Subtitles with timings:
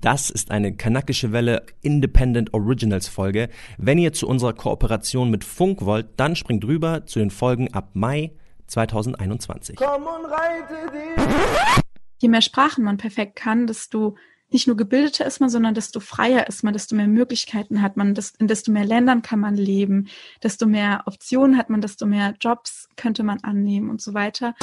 [0.00, 3.48] Das ist eine kanakische Welle Independent Originals Folge.
[3.78, 7.90] Wenn ihr zu unserer Kooperation mit Funk wollt, dann springt rüber zu den Folgen ab
[7.94, 8.30] Mai
[8.68, 9.74] 2021.
[9.74, 11.82] Komm und reite dich.
[12.18, 14.14] Je mehr Sprachen man perfekt kann, desto
[14.50, 18.14] nicht nur gebildeter ist man, sondern desto freier ist man, desto mehr Möglichkeiten hat man,
[18.38, 20.06] in desto mehr Ländern kann man leben,
[20.44, 24.54] desto mehr Optionen hat man, desto mehr Jobs könnte man annehmen und so weiter.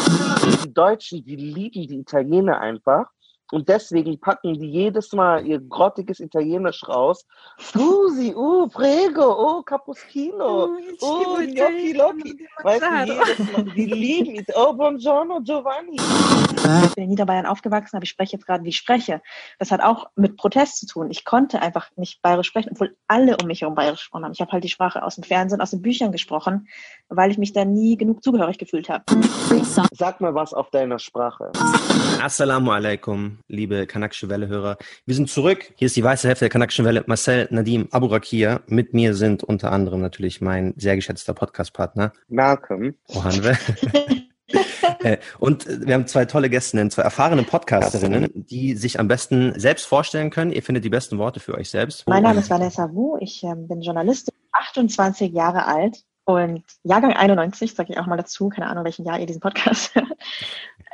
[0.63, 3.14] Die Deutschen, die lieben die Italiener einfach
[3.51, 7.25] und deswegen packen die jedes Mal ihr grottiges Italienisch raus.
[7.59, 12.47] Scusi, uh, prego, oh, cappuccino, oh, gnocchi locchi.
[12.63, 14.55] Weißt du, jedes Mal, die lieben es.
[14.55, 15.97] Oh, buongiorno, Giovanni.
[16.85, 19.21] Ich bin in Niederbayern aufgewachsen, aber ich spreche jetzt gerade, wie ich spreche.
[19.59, 21.11] Das hat auch mit Protest zu tun.
[21.11, 24.33] Ich konnte einfach nicht bayerisch sprechen, obwohl alle um mich herum bayerisch gesprochen haben.
[24.33, 26.67] Ich habe halt die Sprache aus dem Fernsehen, aus den Büchern gesprochen,
[27.09, 29.03] weil ich mich da nie genug zugehörig gefühlt habe.
[29.91, 31.51] Sag mal was auf deiner Sprache.
[32.21, 34.77] Assalamu alaikum liebe Kanakische Welle-Hörer.
[35.05, 35.73] Wir sind zurück.
[35.75, 37.03] Hier ist die weiße Hälfte der Kanakischen Welle.
[37.07, 38.61] Marcel Nadim Aburakia.
[38.67, 42.13] Mit mir sind unter anderem natürlich mein sehr geschätzter Podcast-Partner.
[42.27, 42.95] Malcolm.
[43.07, 43.57] Ohanwe.
[44.99, 49.85] Äh, und wir haben zwei tolle Gästinnen, zwei erfahrene Podcasterinnen, die sich am besten selbst
[49.85, 50.51] vorstellen können.
[50.51, 52.07] Ihr findet die besten Worte für euch selbst.
[52.07, 53.17] Mein Name ist Vanessa Wu.
[53.19, 58.49] Ich äh, bin Journalistin, 28 Jahre alt und Jahrgang 91, sage ich auch mal dazu.
[58.49, 60.07] Keine Ahnung, welchen Jahr ihr diesen Podcast hört.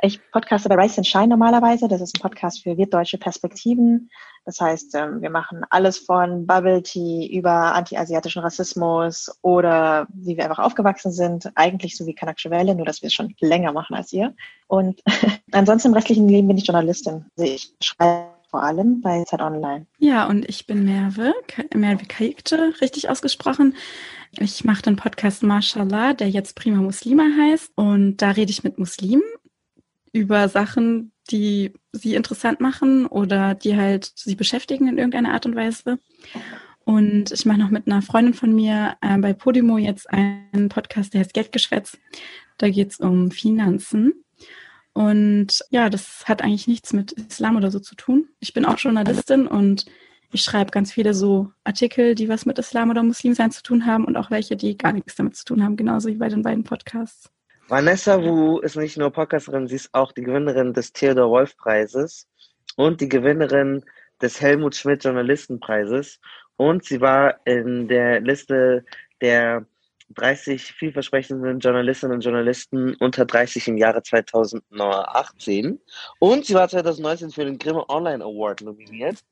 [0.04, 1.86] Ich podcaste bei Rise and Shine normalerweise.
[1.86, 4.10] Das ist ein Podcast für wirtdeutsche Perspektiven.
[4.44, 10.42] Das heißt, ähm, wir machen alles von Bubble Tea über anti-asiatischen Rassismus oder wie wir
[10.42, 11.52] einfach aufgewachsen sind.
[11.54, 14.34] Eigentlich so wie Kanakische Welle, nur dass wir es schon länger machen als ihr.
[14.66, 15.00] Und
[15.52, 17.26] ansonsten im restlichen Leben bin ich Journalistin.
[17.36, 19.86] Also ich schreibe vor allem bei Zeit Online.
[19.98, 21.32] Ja, und ich bin Merve,
[21.74, 23.76] Merve Kaikte, richtig ausgesprochen.
[24.38, 27.72] Ich mache den Podcast Mashallah, der jetzt Prima Muslima heißt.
[27.74, 29.22] Und da rede ich mit Muslimen
[30.12, 35.54] über Sachen, die sie interessant machen oder die halt sie beschäftigen in irgendeiner Art und
[35.54, 35.98] Weise.
[36.84, 41.14] Und ich mache noch mit einer Freundin von mir äh, bei Podimo jetzt einen Podcast,
[41.14, 41.98] der heißt Geldgeschwätz.
[42.58, 44.24] Da geht es um Finanzen.
[44.94, 48.28] Und ja, das hat eigentlich nichts mit Islam oder so zu tun.
[48.40, 49.86] Ich bin auch Journalistin und
[50.32, 54.06] ich schreibe ganz viele so Artikel, die was mit Islam oder Muslimsein zu tun haben
[54.06, 56.64] und auch welche, die gar nichts damit zu tun haben, genauso wie bei den beiden
[56.64, 57.30] Podcasts.
[57.68, 62.26] Vanessa Wu ist nicht nur Podcasterin, sie ist auch die Gewinnerin des Theodor Wolf Preises
[62.76, 63.84] und die Gewinnerin
[64.20, 66.18] des Helmut Schmidt Journalistenpreises.
[66.56, 68.84] Und sie war in der Liste
[69.20, 69.66] der
[70.14, 75.80] 30 vielversprechenden Journalistinnen und Journalisten unter 30 im Jahre 2018
[76.18, 79.24] und sie war 2019 für den Grimme Online Award nominiert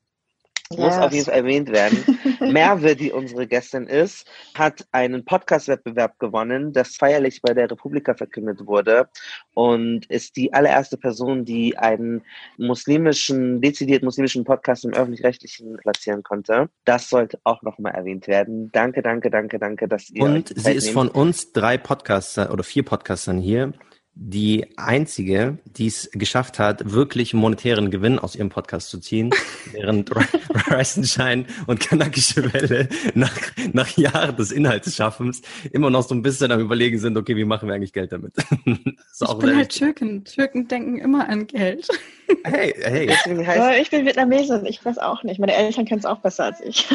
[0.77, 2.03] muss auf jeden Fall erwähnt werden.
[2.51, 8.65] Merve, die unsere Gästin ist, hat einen Podcast-Wettbewerb gewonnen, das feierlich bei der Republika verkündet
[8.65, 9.09] wurde
[9.53, 12.23] und ist die allererste Person, die einen
[12.57, 16.69] muslimischen, dezidiert muslimischen Podcast im Öffentlich-Rechtlichen platzieren konnte.
[16.85, 18.71] Das sollte auch nochmal erwähnt werden.
[18.71, 20.23] Danke, danke, danke, danke, dass ihr.
[20.23, 23.73] Und sie ist von uns drei Podcaster oder vier Podcastern hier
[24.13, 29.31] die einzige, die es geschafft hat, wirklich monetären Gewinn aus ihrem Podcast zu ziehen,
[29.71, 30.11] während
[30.69, 33.33] Reisenschein und Kanakische Welle nach,
[33.71, 35.41] nach Jahren des Inhaltsschaffens
[35.71, 38.33] immer noch so ein bisschen am überlegen sind, okay, wie machen wir eigentlich Geld damit?
[38.65, 40.25] ich bin halt Türken.
[40.25, 41.87] Türken denken immer an Geld.
[42.45, 43.11] Hey, hey.
[43.81, 45.41] ich bin Vietnamesin, ich weiß auch nicht.
[45.41, 46.87] Meine Eltern kennen es auch besser als ich.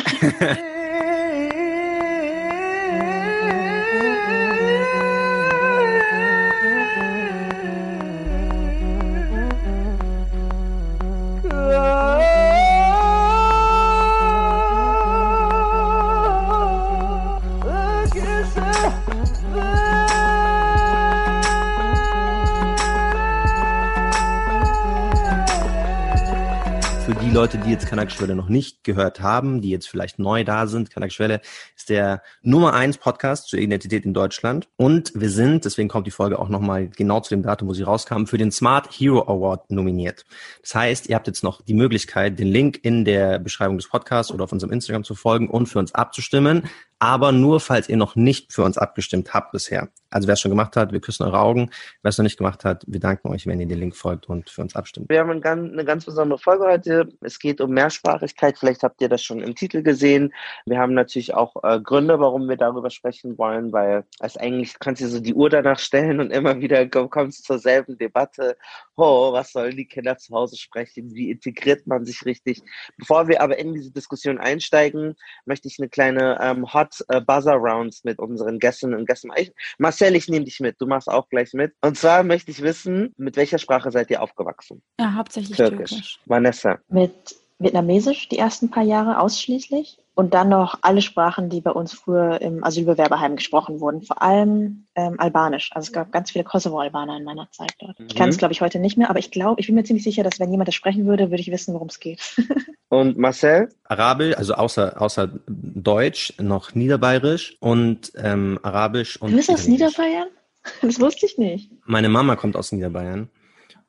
[27.36, 30.90] Leute, die jetzt Kanakschwelle noch nicht gehört haben, die jetzt vielleicht neu da sind.
[30.90, 31.42] Kanakschwelle
[31.76, 34.70] ist der Nummer eins Podcast zur Identität in Deutschland.
[34.76, 37.82] Und wir sind, deswegen kommt die Folge auch nochmal genau zu dem Datum, wo sie
[37.82, 40.24] rauskam, für den Smart Hero Award nominiert.
[40.62, 44.32] Das heißt, ihr habt jetzt noch die Möglichkeit, den Link in der Beschreibung des Podcasts
[44.32, 46.62] oder auf unserem Instagram zu folgen und für uns abzustimmen
[46.98, 49.88] aber nur, falls ihr noch nicht für uns abgestimmt habt bisher.
[50.10, 51.70] Also wer es schon gemacht hat, wir küssen eure Augen.
[52.02, 54.48] Wer es noch nicht gemacht hat, wir danken euch, wenn ihr den Link folgt und
[54.48, 55.10] für uns abstimmt.
[55.10, 57.08] Wir haben eine ganz besondere Folge heute.
[57.20, 58.56] Es geht um Mehrsprachigkeit.
[58.56, 60.32] Vielleicht habt ihr das schon im Titel gesehen.
[60.64, 65.02] Wir haben natürlich auch äh, Gründe, warum wir darüber sprechen wollen, weil es eigentlich kannst
[65.02, 68.56] du so die Uhr danach stellen und immer wieder kommst zur selben Debatte.
[68.94, 71.14] Oh, was sollen die Kinder zu Hause sprechen?
[71.14, 72.62] Wie integriert man sich richtig?
[72.96, 77.20] Bevor wir aber in diese Diskussion einsteigen, möchte ich eine kleine ähm, Hot Hot äh,
[77.20, 79.30] Buzzer Rounds mit unseren Gästen und Gästen.
[79.36, 80.80] Ich, Marcel, ich nehme dich mit.
[80.80, 81.74] Du machst auch gleich mit.
[81.80, 84.82] Und zwar möchte ich wissen, mit welcher Sprache seid ihr aufgewachsen?
[84.98, 85.90] Ja, hauptsächlich Türkisch.
[85.90, 86.20] Türkisch.
[86.26, 86.78] Vanessa.
[86.88, 87.12] Mit
[87.58, 92.40] Vietnamesisch die ersten paar Jahre ausschließlich und dann noch alle Sprachen, die bei uns früher
[92.40, 95.70] im Asylbewerberheim gesprochen wurden, vor allem ähm, Albanisch.
[95.74, 98.00] Also es gab ganz viele Kosovo-Albaner in meiner Zeit dort.
[98.00, 98.06] Mhm.
[98.08, 100.04] Ich kann es, glaube ich, heute nicht mehr, aber ich glaube, ich bin mir ziemlich
[100.04, 102.20] sicher, dass wenn jemand das sprechen würde, würde ich wissen, worum es geht.
[102.88, 103.68] und Marcel?
[103.84, 109.32] Arabisch, also außer, außer Deutsch, noch Niederbayerisch und ähm, Arabisch und.
[109.32, 110.28] Du bist aus Niederbayern?
[110.82, 111.70] Das wusste ich nicht.
[111.84, 113.30] Meine Mama kommt aus Niederbayern.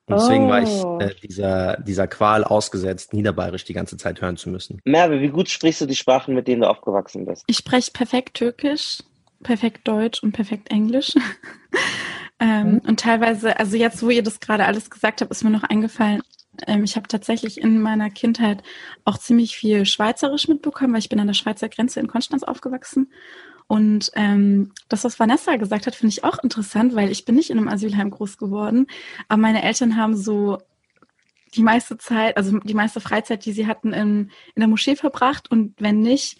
[0.07, 0.49] Und deswegen oh.
[0.49, 0.99] war ich oh.
[0.99, 4.81] äh, dieser, dieser Qual ausgesetzt, Niederbayerisch die ganze Zeit hören zu müssen.
[4.85, 7.43] Merve, wie gut sprichst du die Sprachen, mit denen du aufgewachsen bist?
[7.47, 8.99] Ich spreche perfekt Türkisch,
[9.43, 11.13] perfekt Deutsch und perfekt Englisch.
[12.39, 12.79] ähm, mhm.
[12.87, 16.21] Und teilweise, also jetzt, wo ihr das gerade alles gesagt habt, ist mir noch eingefallen,
[16.65, 18.63] ähm, ich habe tatsächlich in meiner Kindheit
[19.05, 23.11] auch ziemlich viel Schweizerisch mitbekommen, weil ich bin an der Schweizer Grenze in Konstanz aufgewachsen.
[23.67, 27.49] Und ähm, das, was Vanessa gesagt hat, finde ich auch interessant, weil ich bin nicht
[27.49, 28.87] in einem Asylheim groß geworden,
[29.27, 30.59] aber meine Eltern haben so
[31.55, 35.49] die meiste Zeit, also die meiste Freizeit, die sie hatten, in, in der Moschee verbracht.
[35.49, 36.39] Und wenn nicht,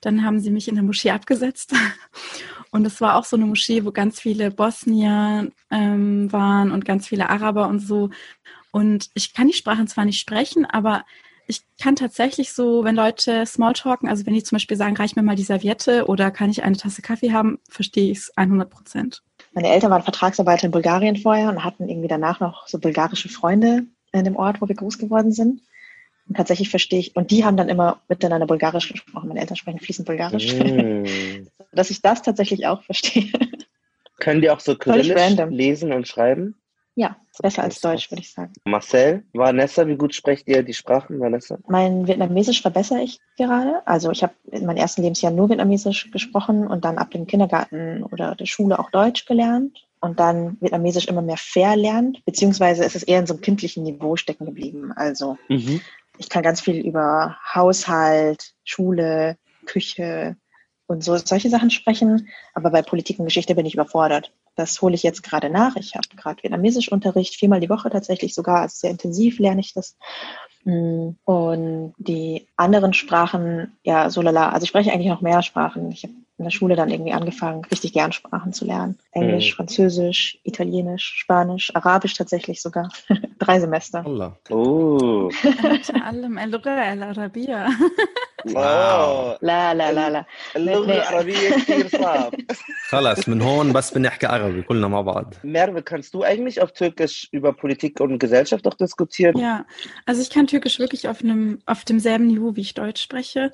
[0.00, 1.72] dann haben sie mich in der Moschee abgesetzt.
[2.70, 7.06] Und es war auch so eine Moschee, wo ganz viele Bosnier ähm, waren und ganz
[7.08, 8.10] viele Araber und so.
[8.70, 11.04] Und ich kann die Sprachen zwar nicht sprechen, aber
[11.46, 15.22] ich kann tatsächlich so, wenn Leute Smalltalken, also wenn die zum Beispiel sagen, reich mir
[15.22, 19.22] mal die Serviette oder kann ich eine Tasse Kaffee haben, verstehe ich es 100 Prozent.
[19.52, 23.84] Meine Eltern waren Vertragsarbeiter in Bulgarien vorher und hatten irgendwie danach noch so bulgarische Freunde
[24.12, 25.62] in dem Ort, wo wir groß geworden sind.
[26.28, 29.28] Und tatsächlich verstehe ich, und die haben dann immer miteinander Bulgarisch gesprochen.
[29.28, 30.54] Meine Eltern sprechen fließend Bulgarisch.
[30.54, 31.04] Mm.
[31.72, 33.30] Dass ich das tatsächlich auch verstehe.
[34.18, 36.56] Können die auch so kyrillisch lesen und schreiben?
[36.98, 38.54] Ja, besser als Deutsch, würde ich sagen.
[38.64, 41.58] Marcel, Vanessa, wie gut sprecht ihr die Sprachen, Vanessa?
[41.68, 43.86] Mein Vietnamesisch verbessere ich gerade.
[43.86, 48.02] Also ich habe in meinem ersten Lebensjahr nur Vietnamesisch gesprochen und dann ab dem Kindergarten
[48.02, 53.02] oder der Schule auch Deutsch gelernt und dann Vietnamesisch immer mehr verlernt, beziehungsweise ist es
[53.02, 54.92] eher in so einem kindlichen Niveau stecken geblieben.
[54.92, 55.82] Also mhm.
[56.16, 60.36] ich kann ganz viel über Haushalt, Schule, Küche,
[60.86, 62.28] und so solche Sachen sprechen.
[62.54, 64.32] Aber bei Politik und Geschichte bin ich überfordert.
[64.56, 65.76] Das hole ich jetzt gerade nach.
[65.76, 68.62] Ich habe gerade Vietnamesisch Unterricht, viermal die Woche tatsächlich sogar.
[68.62, 69.96] Also sehr intensiv lerne ich das.
[70.65, 74.49] Mm, und die anderen Sprachen, ja, so lala.
[74.49, 75.91] Also ich spreche eigentlich noch mehr Sprachen.
[75.91, 78.97] Ich habe in der Schule dann irgendwie angefangen, richtig gern Sprachen zu lernen.
[79.11, 79.55] Englisch, mhm.
[79.57, 82.89] Französisch, Italienisch, Spanisch, Arabisch tatsächlich sogar.
[83.39, 84.03] Drei Semester.
[84.05, 84.37] Allah.
[84.49, 85.29] Oh.
[88.45, 90.25] واو لا لا لا لا
[90.55, 92.33] اللغة العربية كثير صعب
[92.89, 97.27] خلاص من هون بس بنحكي عربي كلنا مع بعض Merve, kannst du eigentlich auf Türkisch
[97.31, 99.37] über Politik und Gesellschaft auch diskutieren?
[99.37, 99.65] Ja,
[100.05, 103.52] also ich kann Türkisch wirklich auf einem auf demselben Niveau, wie ich Deutsch spreche.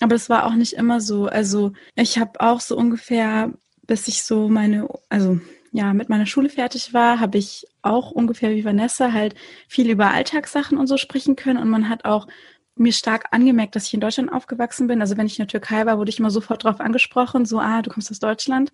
[0.00, 1.26] Aber es war auch nicht immer so.
[1.26, 3.54] Also ich habe auch so ungefähr,
[3.86, 5.40] bis ich so meine, also
[5.72, 9.34] ja, mit meiner Schule fertig war, habe ich auch ungefähr wie Vanessa halt
[9.66, 11.58] viel über Alltagssachen und so sprechen können.
[11.58, 12.26] Und man hat auch
[12.74, 15.00] mir stark angemerkt, dass ich in Deutschland aufgewachsen bin.
[15.00, 17.80] Also wenn ich in der Türkei war, wurde ich immer sofort darauf angesprochen, so, ah,
[17.80, 18.70] du kommst aus Deutschland.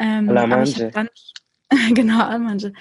[0.00, 1.08] Ähm, aber ich dann,
[1.94, 2.72] genau, Almanje.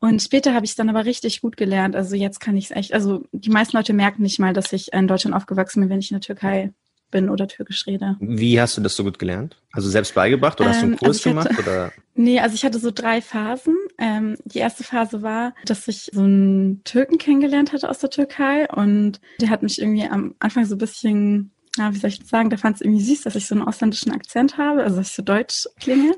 [0.00, 1.94] Und später habe ich es dann aber richtig gut gelernt.
[1.94, 4.92] Also jetzt kann ich es echt, also die meisten Leute merken nicht mal, dass ich
[4.92, 6.72] in Deutschland aufgewachsen bin, wenn ich in der Türkei
[7.12, 8.16] bin oder Türkisch rede.
[8.18, 9.56] Wie hast du das so gut gelernt?
[9.70, 11.58] Also selbst beigebracht oder ähm, hast du einen ähm, Kurs also gemacht?
[11.58, 11.92] Oder?
[12.14, 13.74] Nee, also ich hatte so drei Phasen.
[13.96, 18.68] Ähm, die erste Phase war, dass ich so einen Türken kennengelernt hatte aus der Türkei
[18.68, 22.28] und der hat mich irgendwie am Anfang so ein bisschen, ja, wie soll ich das
[22.28, 25.08] sagen, der fand es irgendwie süß, dass ich so einen ausländischen Akzent habe, also dass
[25.08, 26.14] ich so deutsch klinge.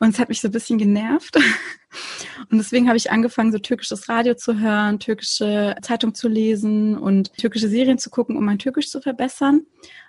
[0.00, 1.36] Und es hat mich so ein bisschen genervt.
[2.50, 7.32] Und deswegen habe ich angefangen, so türkisches Radio zu hören, türkische Zeitung zu lesen und
[7.34, 9.62] türkische Serien zu gucken, um mein Türkisch zu verbessern.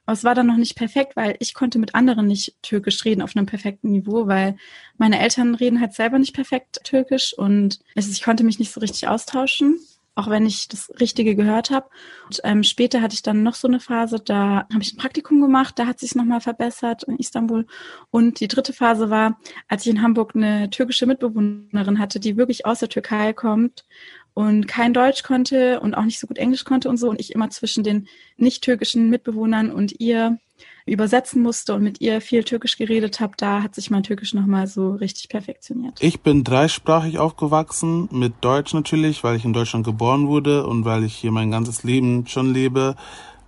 [0.06, 3.22] Aber es war dann noch nicht perfekt, weil ich konnte mit anderen nicht Türkisch reden
[3.22, 4.58] auf einem perfekten Niveau, weil
[4.98, 9.08] meine Eltern reden halt selber nicht perfekt Türkisch und ich konnte mich nicht so richtig
[9.08, 9.80] austauschen
[10.20, 11.90] auch wenn ich das Richtige gehört habe.
[12.26, 15.40] Und ähm, später hatte ich dann noch so eine Phase, da habe ich ein Praktikum
[15.40, 17.66] gemacht, da hat sich nochmal verbessert in Istanbul.
[18.12, 22.66] Und die dritte Phase war, als ich in Hamburg eine türkische Mitbewohnerin hatte, die wirklich
[22.66, 23.86] aus der Türkei kommt
[24.34, 27.10] und kein Deutsch konnte und auch nicht so gut Englisch konnte und so.
[27.10, 30.38] Und ich immer zwischen den nicht türkischen Mitbewohnern und ihr
[30.86, 34.68] übersetzen musste und mit ihr viel Türkisch geredet habe, da hat sich mein Türkisch nochmal
[34.68, 35.98] so richtig perfektioniert.
[36.02, 41.04] Ich bin dreisprachig aufgewachsen, mit Deutsch natürlich, weil ich in Deutschland geboren wurde und weil
[41.04, 42.96] ich hier mein ganzes Leben schon lebe,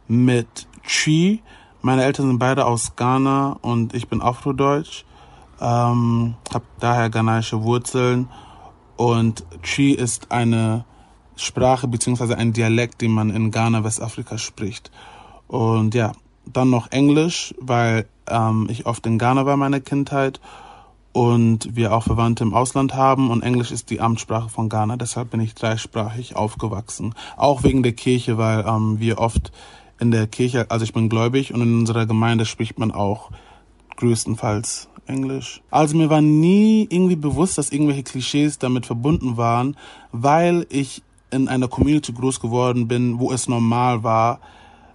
[0.07, 1.41] mit Chi.
[1.81, 5.05] Meine Eltern sind beide aus Ghana und ich bin Afrodeutsch,
[5.59, 8.27] ähm, habe daher ghanaische Wurzeln
[8.97, 10.85] und Chi ist eine
[11.35, 14.91] Sprache beziehungsweise ein Dialekt, den man in Ghana, Westafrika spricht.
[15.47, 16.11] Und ja,
[16.45, 20.39] dann noch Englisch, weil ähm, ich oft in Ghana war, meine Kindheit.
[21.13, 24.95] und wir auch Verwandte im Ausland haben und Englisch ist die Amtssprache von Ghana.
[24.95, 27.13] Deshalb bin ich dreisprachig aufgewachsen.
[27.35, 29.51] Auch wegen der Kirche, weil ähm, wir oft
[29.99, 33.29] in der Kirche, also ich bin gläubig und in unserer Gemeinde spricht man auch
[33.97, 35.61] größtenteils Englisch.
[35.69, 39.75] Also mir war nie irgendwie bewusst, dass irgendwelche Klischees damit verbunden waren,
[40.11, 44.39] weil ich in einer Community groß geworden bin, wo es normal war,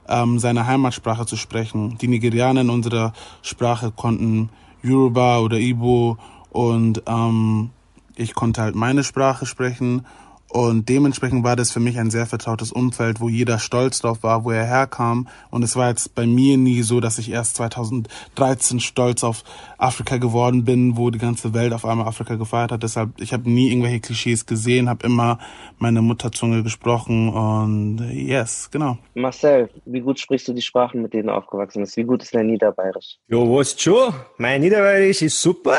[0.08, 1.98] ähm, seine Heimatsprache zu sprechen.
[1.98, 4.50] Die Nigerianer in unserer Sprache konnten
[4.82, 6.18] Yoruba oder Igbo
[6.50, 7.70] und ähm,
[8.14, 10.06] ich konnte halt meine Sprache sprechen
[10.48, 14.44] und dementsprechend war das für mich ein sehr vertrautes Umfeld, wo jeder stolz drauf war,
[14.44, 15.28] wo er herkam.
[15.50, 19.42] Und es war jetzt bei mir nie so, dass ich erst 2013 stolz auf
[19.76, 22.82] Afrika geworden bin, wo die ganze Welt auf einmal Afrika gefeiert hat.
[22.82, 25.38] Deshalb, ich habe nie irgendwelche Klischees gesehen, habe immer
[25.78, 28.98] meine Mutterzunge gesprochen und yes, genau.
[29.14, 31.96] Marcel, wie gut sprichst du die Sprachen, mit denen du aufgewachsen bist?
[31.96, 33.18] Wie gut ist dein Niederbayerisch?
[33.28, 34.14] Jo, was schon?
[34.38, 35.78] Mein Niederbayerisch ist super.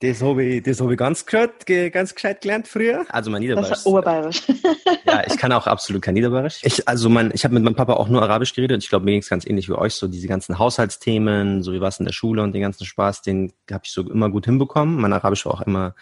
[0.00, 3.04] Das habe ich, das hab ich ganz, gescheit, ganz gescheit gelernt früher.
[3.10, 3.68] Also mein Niederbayerisch.
[3.68, 4.42] Das ist Oberbayerisch.
[5.06, 6.60] ja, ich kann auch absolut kein Niederbayerisch.
[6.62, 8.82] Ich, also mein, ich habe mit meinem Papa auch nur Arabisch geredet.
[8.82, 9.92] Ich glaube, mir ging es ganz ähnlich wie euch.
[9.92, 13.52] So diese ganzen Haushaltsthemen, so wie was in der Schule und den ganzen Spaß, den
[13.70, 14.98] habe ich so immer gut hinbekommen.
[14.98, 15.94] Mein Arabisch war auch immer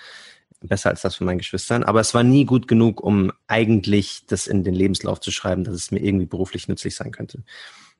[0.60, 1.82] besser als das von meinen Geschwistern.
[1.82, 5.74] Aber es war nie gut genug, um eigentlich das in den Lebenslauf zu schreiben, dass
[5.74, 7.42] es mir irgendwie beruflich nützlich sein könnte.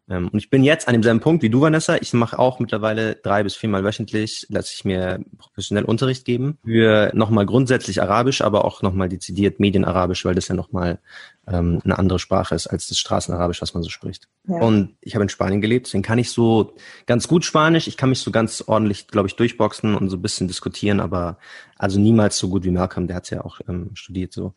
[0.09, 1.97] Ähm, und ich bin jetzt an demselben Punkt wie du, Vanessa.
[2.01, 7.11] Ich mache auch mittlerweile drei bis viermal wöchentlich, lasse ich mir professionell Unterricht geben für
[7.15, 10.99] nochmal grundsätzlich Arabisch, aber auch nochmal dezidiert Medienarabisch, weil das ja nochmal
[11.47, 14.29] ähm, eine andere Sprache ist als das Straßenarabisch, was man so spricht.
[14.47, 14.57] Ja.
[14.61, 16.75] Und ich habe in Spanien gelebt, deswegen kann ich so
[17.07, 17.87] ganz gut Spanisch.
[17.87, 21.39] Ich kann mich so ganz ordentlich, glaube ich, durchboxen und so ein bisschen diskutieren, aber
[21.77, 24.55] also niemals so gut wie Malcolm, der hat ja auch ähm, studiert so.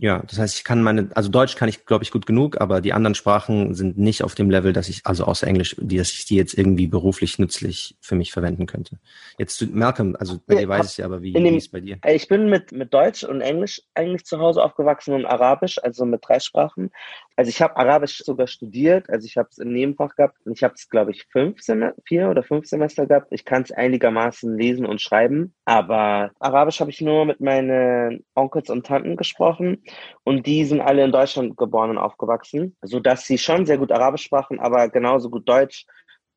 [0.00, 2.80] Ja, das heißt, ich kann meine, also Deutsch kann ich, glaube ich, gut genug, aber
[2.80, 6.12] die anderen Sprachen sind nicht auf dem Level, dass ich, also außer Englisch, die, dass
[6.12, 8.98] ich die jetzt irgendwie beruflich nützlich für mich verwenden könnte.
[9.38, 11.98] Jetzt Malcolm, also bei ja, dir weiß ich ja, aber wie, ist bei dir?
[12.06, 16.20] Ich bin mit, mit Deutsch und Englisch eigentlich zu Hause aufgewachsen und Arabisch, also mit
[16.22, 16.92] drei Sprachen.
[17.38, 20.64] Also ich habe Arabisch sogar studiert, also ich habe es im Nebenfach gehabt und ich
[20.64, 23.28] habe es, glaube ich, fünf Semester, vier oder fünf Semester gehabt.
[23.30, 28.70] Ich kann es einigermaßen lesen und schreiben, aber Arabisch habe ich nur mit meinen Onkels
[28.70, 29.84] und Tanten gesprochen
[30.24, 33.92] und die sind alle in Deutschland geboren und aufgewachsen, so dass sie schon sehr gut
[33.92, 35.86] Arabisch sprachen, aber genauso gut Deutsch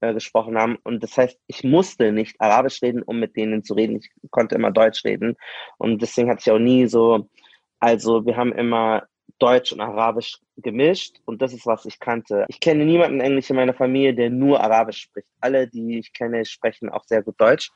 [0.02, 0.78] äh, gesprochen haben.
[0.84, 3.96] Und das heißt, ich musste nicht Arabisch reden, um mit denen zu reden.
[3.96, 5.36] Ich konnte immer Deutsch reden.
[5.80, 7.28] Und deswegen hatte ich auch nie so,
[7.80, 9.08] also wir haben immer
[9.42, 12.46] Deutsch und Arabisch gemischt und das ist, was ich kannte.
[12.48, 15.28] Ich kenne niemanden Englisch in meiner Familie, der nur Arabisch spricht.
[15.40, 17.72] Alle, die ich kenne, sprechen auch sehr gut Deutsch.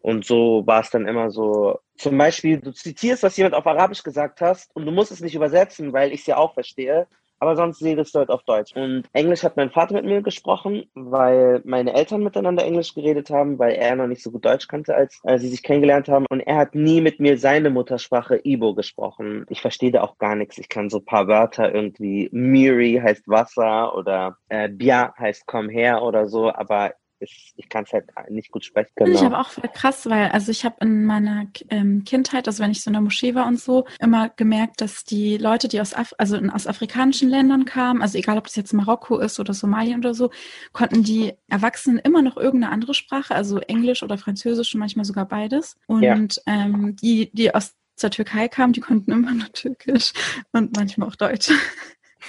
[0.00, 1.78] Und so war es dann immer so.
[1.96, 5.34] Zum Beispiel, du zitierst, was jemand auf Arabisch gesagt hast und du musst es nicht
[5.34, 7.06] übersetzen, weil ich es ja auch verstehe.
[7.44, 8.74] Aber sonst redest du halt auf Deutsch.
[8.74, 13.58] Und Englisch hat mein Vater mit mir gesprochen, weil meine Eltern miteinander Englisch geredet haben,
[13.58, 16.24] weil er noch nicht so gut Deutsch kannte, als, als sie sich kennengelernt haben.
[16.30, 19.44] Und er hat nie mit mir seine Muttersprache Ibo gesprochen.
[19.50, 20.56] Ich verstehe da auch gar nichts.
[20.56, 25.68] Ich kann so ein paar Wörter irgendwie, Miri heißt Wasser oder äh, Bia heißt komm
[25.68, 28.90] her oder so, aber ich, ich kann es halt nicht gut sprechen.
[28.96, 29.10] Genau.
[29.10, 32.70] Ich aber auch voll krass, weil also ich habe in meiner ähm, Kindheit, also wenn
[32.70, 35.94] ich so in der Moschee war und so, immer gemerkt, dass die Leute, die aus,
[35.94, 39.96] Af also aus afrikanischen Ländern kamen, also egal ob das jetzt Marokko ist oder Somalia
[39.96, 40.30] oder so,
[40.72, 45.26] konnten die Erwachsenen immer noch irgendeine andere Sprache, also Englisch oder Französisch und manchmal sogar
[45.26, 45.76] beides.
[45.86, 46.16] Und ja.
[46.46, 50.12] ähm, die, die aus der Türkei kamen, die konnten immer nur Türkisch
[50.52, 51.50] und manchmal auch Deutsch.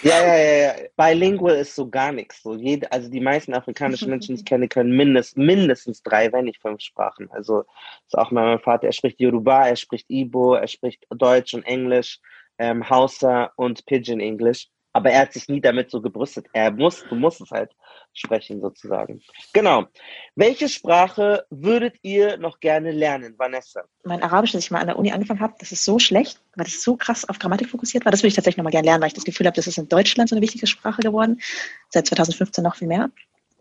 [0.04, 0.74] Ja, ja, ja, ja.
[0.98, 2.44] Bilingual ist so gar nichts.
[2.44, 6.46] So jede, also die meisten afrikanischen Menschen, die ich kenne, können mindest, mindestens drei, wenn
[6.46, 7.30] nicht fünf Sprachen.
[7.32, 7.64] Also
[8.06, 12.20] ist auch mein Vater, er spricht Yoruba, er spricht Igbo, er spricht Deutsch und Englisch,
[12.58, 16.46] ähm, Hausa und Pidgin English aber er hat sich nie damit so gebrüstet.
[16.54, 17.70] Er muss, du musst es halt
[18.14, 19.22] sprechen sozusagen.
[19.52, 19.88] Genau.
[20.36, 23.82] Welche Sprache würdet ihr noch gerne lernen, Vanessa?
[24.06, 26.64] Mein Arabisch, das ich mal an der Uni angefangen habe, das ist so schlecht, weil
[26.64, 28.12] das so krass auf Grammatik fokussiert war.
[28.14, 29.78] Das würde ich tatsächlich noch mal gerne lernen, weil ich das Gefühl habe, das ist
[29.78, 31.42] in Deutschland so eine wichtige Sprache geworden.
[31.90, 33.10] Seit 2015 noch viel mehr.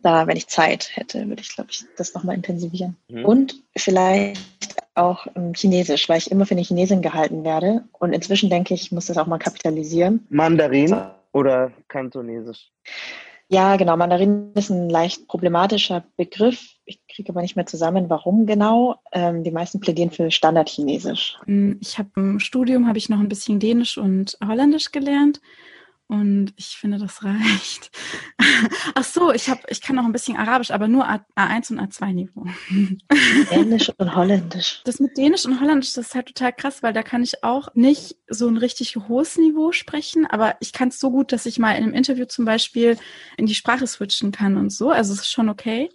[0.03, 2.97] Da, wenn ich Zeit hätte, würde ich, glaube ich, das noch mal intensivieren.
[3.09, 3.25] Mhm.
[3.25, 4.39] Und vielleicht
[4.95, 7.83] auch ähm, Chinesisch, weil ich immer für eine Chinesin gehalten werde.
[7.99, 10.25] Und inzwischen denke ich, ich muss das auch mal kapitalisieren.
[10.31, 10.89] Mandarin?
[10.89, 12.71] So oder Kantonesisch?
[13.49, 13.97] Ja, genau.
[13.97, 16.77] Mandarin ist ein leicht problematischer Begriff.
[16.87, 18.97] Ich kriege aber nicht mehr zusammen, warum genau.
[19.13, 21.39] Ähm, die meisten plädieren für Standardchinesisch.
[21.45, 25.41] Hm, ich habe im Studium habe ich noch ein bisschen Dänisch und Holländisch gelernt
[26.07, 27.91] und ich finde, das reicht.
[28.95, 32.47] Ach so, ich habe, ich kann noch ein bisschen Arabisch, aber nur A1 und A2-Niveau.
[33.51, 34.83] Dänisch und Holländisch.
[34.85, 37.75] Das mit Dänisch und Holländisch, das ist halt total krass, weil da kann ich auch
[37.75, 41.59] nicht so ein richtig hohes Niveau sprechen, aber ich kann es so gut, dass ich
[41.59, 42.99] mal in einem Interview zum Beispiel
[43.39, 44.91] in die Sprache switchen kann und so.
[44.91, 45.91] Also es ist schon okay.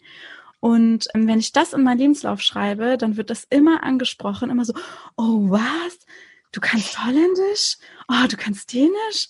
[0.59, 4.65] Und ähm, wenn ich das in meinen Lebenslauf schreibe, dann wird das immer angesprochen, immer
[4.65, 4.73] so,
[5.15, 5.99] oh was,
[6.51, 9.29] du kannst Holländisch, oh, du kannst Dänisch.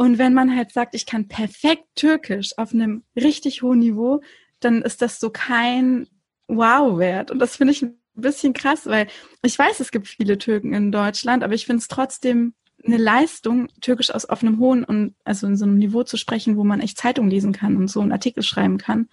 [0.00, 4.22] Und wenn man halt sagt, ich kann perfekt Türkisch auf einem richtig hohen Niveau,
[4.58, 6.08] dann ist das so kein
[6.48, 7.30] Wow-Wert.
[7.30, 9.08] Und das finde ich ein bisschen krass, weil
[9.42, 13.68] ich weiß, es gibt viele Türken in Deutschland, aber ich finde es trotzdem eine Leistung,
[13.82, 16.80] Türkisch aus auf einem hohen und also in so einem Niveau zu sprechen, wo man
[16.80, 19.10] echt Zeitung lesen kann und so einen Artikel schreiben kann.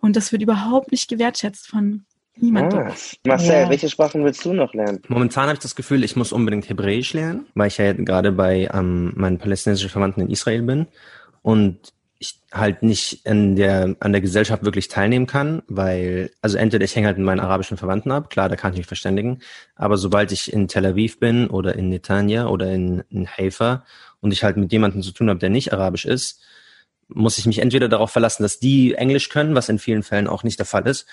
[0.00, 2.04] Und das wird überhaupt nicht gewertschätzt von
[2.36, 2.80] niemandem.
[2.80, 2.94] Ah,
[3.26, 3.70] Marcel, ja.
[3.70, 5.02] welche Sprachen willst du noch lernen?
[5.08, 8.68] Momentan habe ich das Gefühl, ich muss unbedingt Hebräisch lernen, weil ich ja gerade bei
[8.72, 10.86] ähm, meinen palästinensischen Verwandten in Israel bin.
[11.42, 16.84] Und ich halt nicht an der, an der Gesellschaft wirklich teilnehmen kann, weil, also entweder
[16.84, 19.40] ich hänge halt mit meinen arabischen Verwandten ab, klar, da kann ich mich verständigen,
[19.74, 23.84] aber sobald ich in Tel Aviv bin oder in Netanya oder in, in Haifa
[24.20, 26.40] und ich halt mit jemandem zu tun habe, der nicht arabisch ist,
[27.08, 30.42] muss ich mich entweder darauf verlassen, dass die Englisch können, was in vielen Fällen auch
[30.42, 31.06] nicht der Fall ist.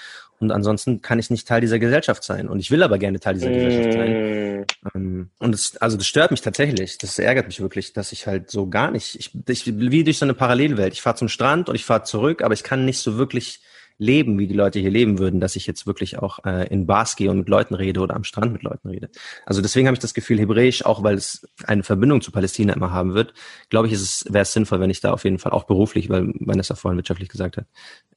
[0.43, 2.47] Und ansonsten kann ich nicht Teil dieser Gesellschaft sein.
[2.47, 3.53] Und ich will aber gerne Teil dieser mm.
[3.53, 4.65] Gesellschaft sein.
[4.93, 6.97] Ähm, und es, also das stört mich tatsächlich.
[6.97, 10.25] Das ärgert mich wirklich, dass ich halt so gar nicht, ich, ich wie durch so
[10.25, 10.93] eine Parallelwelt.
[10.93, 13.61] Ich fahre zum Strand und ich fahre zurück, aber ich kann nicht so wirklich
[13.97, 17.15] leben, wie die Leute hier leben würden, dass ich jetzt wirklich auch äh, in Bars
[17.15, 19.09] gehe und mit Leuten rede oder am Strand mit Leuten rede.
[19.45, 22.91] Also deswegen habe ich das Gefühl, Hebräisch, auch weil es eine Verbindung zu Palästina immer
[22.91, 23.33] haben wird,
[23.69, 26.09] glaube ich, ist es, wäre es sinnvoll, wenn ich da auf jeden Fall auch beruflich,
[26.09, 27.65] weil Vanessa vorhin wirtschaftlich gesagt hat,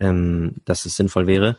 [0.00, 1.58] ähm, dass es sinnvoll wäre.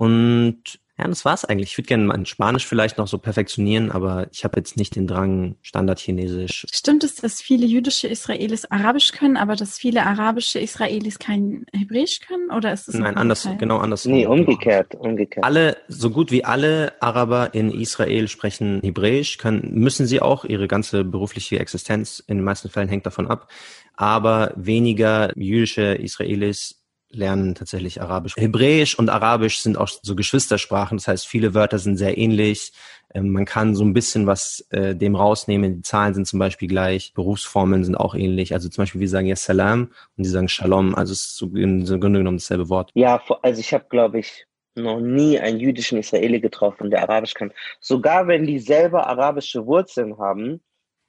[0.00, 1.72] Und ja, das war's eigentlich.
[1.72, 5.06] Ich würde gerne mein Spanisch vielleicht noch so perfektionieren, aber ich habe jetzt nicht den
[5.06, 6.66] Drang, Standardchinesisch.
[6.72, 12.20] Stimmt es, dass viele jüdische Israelis Arabisch können, aber dass viele arabische Israelis kein Hebräisch
[12.20, 12.50] können?
[12.50, 13.58] Oder ist es Nein, anders, Teil?
[13.58, 14.06] genau anders.
[14.06, 15.44] Nee, umgekehrt, umgekehrt.
[15.44, 20.46] Alle, so gut wie alle Araber in Israel sprechen Hebräisch, können, müssen sie auch.
[20.46, 23.48] Ihre ganze berufliche Existenz in den meisten Fällen hängt davon ab.
[23.96, 26.79] Aber weniger jüdische Israelis
[27.10, 28.36] lernen tatsächlich Arabisch.
[28.36, 32.72] Hebräisch und Arabisch sind auch so Geschwistersprachen, das heißt, viele Wörter sind sehr ähnlich.
[33.12, 35.76] Ähm, man kann so ein bisschen was äh, dem rausnehmen.
[35.76, 38.52] Die Zahlen sind zum Beispiel gleich, Berufsformeln sind auch ähnlich.
[38.54, 40.94] Also zum Beispiel, wir sagen ja Salam und die sagen Shalom.
[40.94, 42.90] Also es ist so im Grunde genommen dasselbe Wort.
[42.94, 47.52] Ja, also ich habe, glaube ich, noch nie einen jüdischen Israeli getroffen, der Arabisch kann.
[47.80, 50.60] Sogar wenn die selber arabische Wurzeln haben,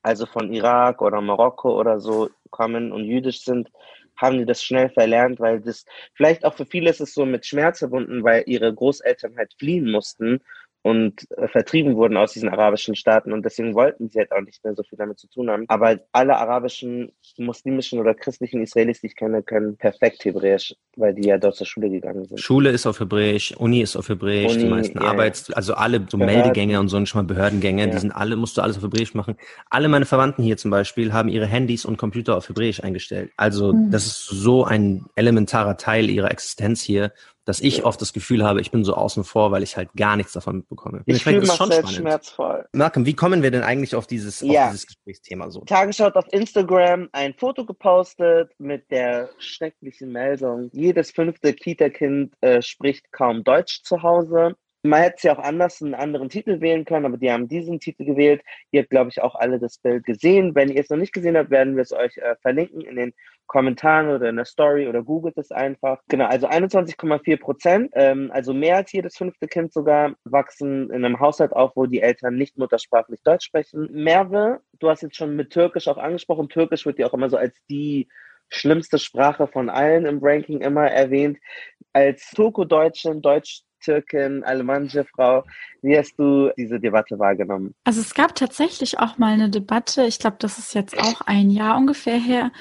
[0.02, 3.70] also von Irak oder Marokko oder so kommen und jüdisch sind,
[4.22, 7.46] haben die das schnell verlernt, weil das vielleicht auch für viele ist es so mit
[7.46, 10.42] Schmerz verbunden, weil ihre Großeltern halt fliehen mussten
[10.84, 14.64] und äh, vertrieben wurden aus diesen arabischen Staaten und deswegen wollten sie halt auch nicht
[14.64, 15.66] mehr so viel damit zu tun haben.
[15.68, 21.28] Aber alle arabischen, muslimischen oder christlichen Israelis, die ich kenne, können perfekt Hebräisch, weil die
[21.28, 22.40] ja dort zur Schule gegangen sind.
[22.40, 26.06] Schule ist auf Hebräisch, Uni ist auf Hebräisch, Uni, die meisten ja, Arbeits-, also alle
[26.10, 26.42] so Behörden.
[26.42, 27.88] Meldegänge und so schon mal Behördengänge, ja.
[27.88, 29.36] die sind alle, musst du alles auf Hebräisch machen.
[29.70, 33.32] Alle meine Verwandten hier zum Beispiel haben ihre Handys und Computer auf Hebräisch eingestellt.
[33.38, 33.92] Also mhm.
[33.92, 37.12] das ist so ein elementarer Teil ihrer Existenz hier
[37.46, 40.16] dass ich oft das Gefühl habe, ich bin so außen vor, weil ich halt gar
[40.16, 41.02] nichts davon mitbekomme.
[41.06, 42.66] Ich fühle mich schon schmerzvoll.
[42.74, 44.66] Malcolm, wie kommen wir denn eigentlich auf dieses, ja.
[44.66, 45.62] auf dieses Gesprächsthema so?
[45.62, 52.62] Tagesschau hat auf Instagram ein Foto gepostet mit der schrecklichen Meldung, jedes fünfte Kita-Kind äh,
[52.62, 54.56] spricht kaum Deutsch zu Hause.
[54.84, 58.06] Man hätte ja auch anders einen anderen Titel wählen können, aber die haben diesen Titel
[58.06, 58.42] gewählt.
[58.72, 60.56] Ihr habt, glaube ich, auch alle das Bild gesehen.
[60.56, 63.14] Wenn ihr es noch nicht gesehen habt, werden wir es euch äh, verlinken in den
[63.52, 66.02] Kommentaren oder in der Story oder googelt es einfach.
[66.08, 71.20] Genau, also 21,4 Prozent, ähm, also mehr als jedes fünfte Kind sogar, wachsen in einem
[71.20, 73.90] Haushalt auf, wo die Eltern nicht muttersprachlich Deutsch sprechen.
[73.92, 76.48] Merve, du hast jetzt schon mit Türkisch auch angesprochen.
[76.48, 78.08] Türkisch wird ja auch immer so als die
[78.48, 81.38] schlimmste Sprache von allen im Ranking immer erwähnt.
[81.94, 85.44] Als Turko-Deutschin, Deutsch Türkin, alemannische Frau.
[85.82, 87.74] Wie hast du diese Debatte wahrgenommen?
[87.84, 91.50] Also es gab tatsächlich auch mal eine Debatte, ich glaube, das ist jetzt auch ein
[91.50, 92.52] Jahr ungefähr her,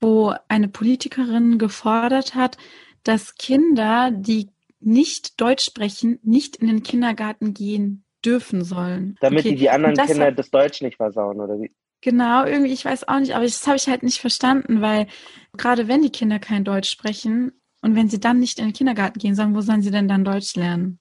[0.00, 2.56] wo eine Politikerin gefordert hat,
[3.04, 4.48] dass Kinder, die
[4.80, 9.16] nicht Deutsch sprechen, nicht in den Kindergarten gehen dürfen sollen.
[9.20, 9.50] Damit okay.
[9.50, 11.70] die die anderen das Kinder hat, das Deutsch nicht versauen, oder wie?
[12.02, 15.06] Genau, irgendwie, ich weiß auch nicht, aber das habe ich halt nicht verstanden, weil
[15.58, 19.18] gerade wenn die Kinder kein Deutsch sprechen und wenn sie dann nicht in den Kindergarten
[19.18, 20.98] gehen, sagen, wo sollen sie denn dann Deutsch lernen?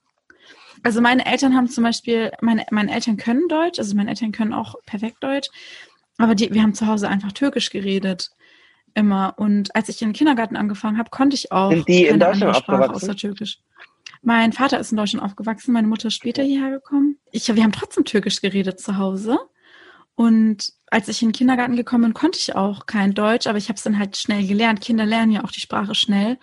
[0.84, 4.54] Also meine Eltern haben zum Beispiel, meine, meine Eltern können Deutsch, also meine Eltern können
[4.54, 5.50] auch perfekt Deutsch,
[6.18, 8.30] aber die, wir haben zu Hause einfach Türkisch geredet
[8.94, 9.34] immer.
[9.38, 12.56] Und als ich in den Kindergarten angefangen habe, konnte ich auch Sind die in Deutschland
[12.56, 13.60] Sprache außer Türkisch.
[14.22, 17.18] Mein Vater ist in Deutschland aufgewachsen, meine Mutter ist später hierher gekommen.
[17.32, 19.38] Ich, wir haben trotzdem Türkisch geredet zu Hause.
[20.20, 23.70] Und als ich in den Kindergarten gekommen bin, konnte ich auch kein Deutsch, aber ich
[23.70, 24.82] habe es dann halt schnell gelernt.
[24.82, 26.38] Kinder lernen ja auch die Sprache schnell.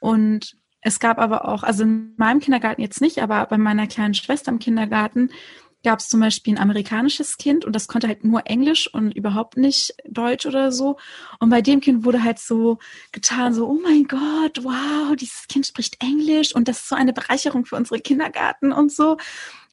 [0.00, 4.14] Und es gab aber auch, also in meinem Kindergarten jetzt nicht, aber bei meiner kleinen
[4.14, 5.30] Schwester im Kindergarten,
[5.84, 9.56] gab es zum Beispiel ein amerikanisches Kind und das konnte halt nur Englisch und überhaupt
[9.58, 10.96] nicht Deutsch oder so.
[11.38, 12.78] Und bei dem Kind wurde halt so
[13.12, 17.12] getan, so, oh mein Gott, wow, dieses Kind spricht Englisch und das ist so eine
[17.12, 19.18] Bereicherung für unsere Kindergarten und so.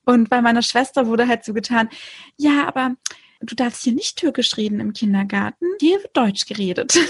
[0.05, 1.89] Und bei meiner Schwester wurde halt so getan,
[2.37, 2.97] ja, aber
[3.41, 6.97] du darfst hier nicht Türkisch reden im Kindergarten, hier wird Deutsch geredet.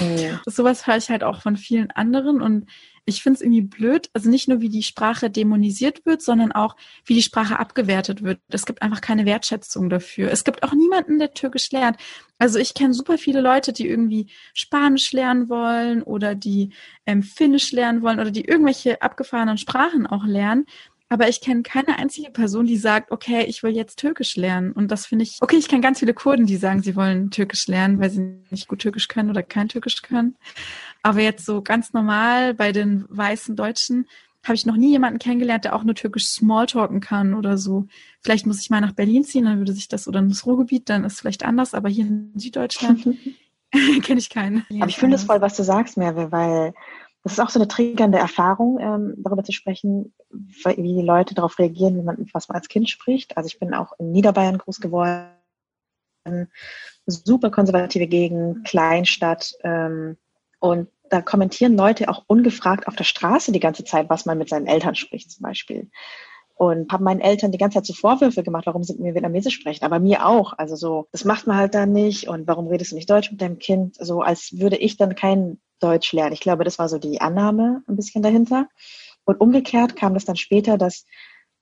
[0.00, 0.40] Ja.
[0.46, 2.66] Sowas höre ich halt auch von vielen anderen und
[3.08, 6.76] ich finde es irgendwie blöd, also nicht nur wie die Sprache dämonisiert wird, sondern auch
[7.06, 8.38] wie die Sprache abgewertet wird.
[8.50, 10.30] Es gibt einfach keine Wertschätzung dafür.
[10.30, 11.96] Es gibt auch niemanden, der Türkisch lernt.
[12.38, 16.74] Also ich kenne super viele Leute, die irgendwie Spanisch lernen wollen oder die
[17.06, 20.66] ähm, Finnisch lernen wollen oder die irgendwelche abgefahrenen Sprachen auch lernen.
[21.08, 24.72] Aber ich kenne keine einzige Person, die sagt, okay, ich will jetzt Türkisch lernen.
[24.72, 27.66] Und das finde ich, okay, ich kenne ganz viele Kurden, die sagen, sie wollen Türkisch
[27.66, 30.36] lernen, weil sie nicht gut Türkisch können oder kein Türkisch können.
[31.02, 34.06] Aber jetzt so ganz normal bei den weißen Deutschen
[34.44, 37.86] habe ich noch nie jemanden kennengelernt, der auch nur Türkisch Smalltalken kann oder so.
[38.20, 41.04] Vielleicht muss ich mal nach Berlin ziehen, dann würde sich das, oder ins Ruhrgebiet, dann
[41.04, 43.04] ist es vielleicht anders, aber hier in Süddeutschland
[44.02, 44.64] kenne ich keinen.
[44.70, 46.72] Aber ich finde es voll, was du sagst, Merve, weil
[47.28, 51.58] das ist auch so eine triggernde Erfahrung, ähm, darüber zu sprechen, wie die Leute darauf
[51.58, 53.36] reagieren, wie man, was man als Kind spricht.
[53.36, 55.28] Also ich bin auch in Niederbayern groß geworden,
[57.06, 59.54] super konservative Gegend, Kleinstadt.
[59.62, 60.16] Ähm,
[60.60, 64.48] und da kommentieren Leute auch ungefragt auf der Straße die ganze Zeit, was man mit
[64.48, 65.90] seinen Eltern spricht zum Beispiel.
[66.54, 69.54] Und haben meinen Eltern die ganze Zeit so Vorwürfe gemacht, warum sie mit mir Vietnamesisch
[69.54, 70.54] sprechen, aber mir auch.
[70.58, 73.40] Also so, das macht man halt dann nicht und warum redest du nicht Deutsch mit
[73.40, 73.94] deinem Kind?
[73.94, 76.32] So als würde ich dann kein Deutsch lernen.
[76.32, 78.68] Ich glaube, das war so die Annahme ein bisschen dahinter.
[79.24, 81.04] Und umgekehrt kam das dann später, dass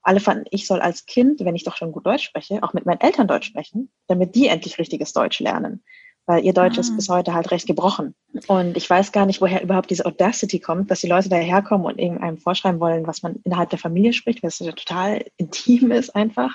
[0.03, 2.87] alle fanden, ich soll als Kind, wenn ich doch schon gut Deutsch spreche, auch mit
[2.87, 5.83] meinen Eltern Deutsch sprechen, damit die endlich richtiges Deutsch lernen.
[6.27, 6.81] Weil ihr Deutsch ah.
[6.81, 8.15] ist bis heute halt recht gebrochen.
[8.47, 11.99] Und ich weiß gar nicht, woher überhaupt diese Audacity kommt, dass die Leute daherkommen und
[11.99, 16.15] irgendeinem vorschreiben wollen, was man innerhalb der Familie spricht, weil es ja total intim ist
[16.15, 16.55] einfach.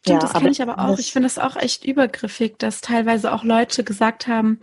[0.00, 0.98] Stimmt, ja, das kenne ich aber auch.
[0.98, 4.60] Ich finde das auch echt übergriffig, dass teilweise auch Leute gesagt haben,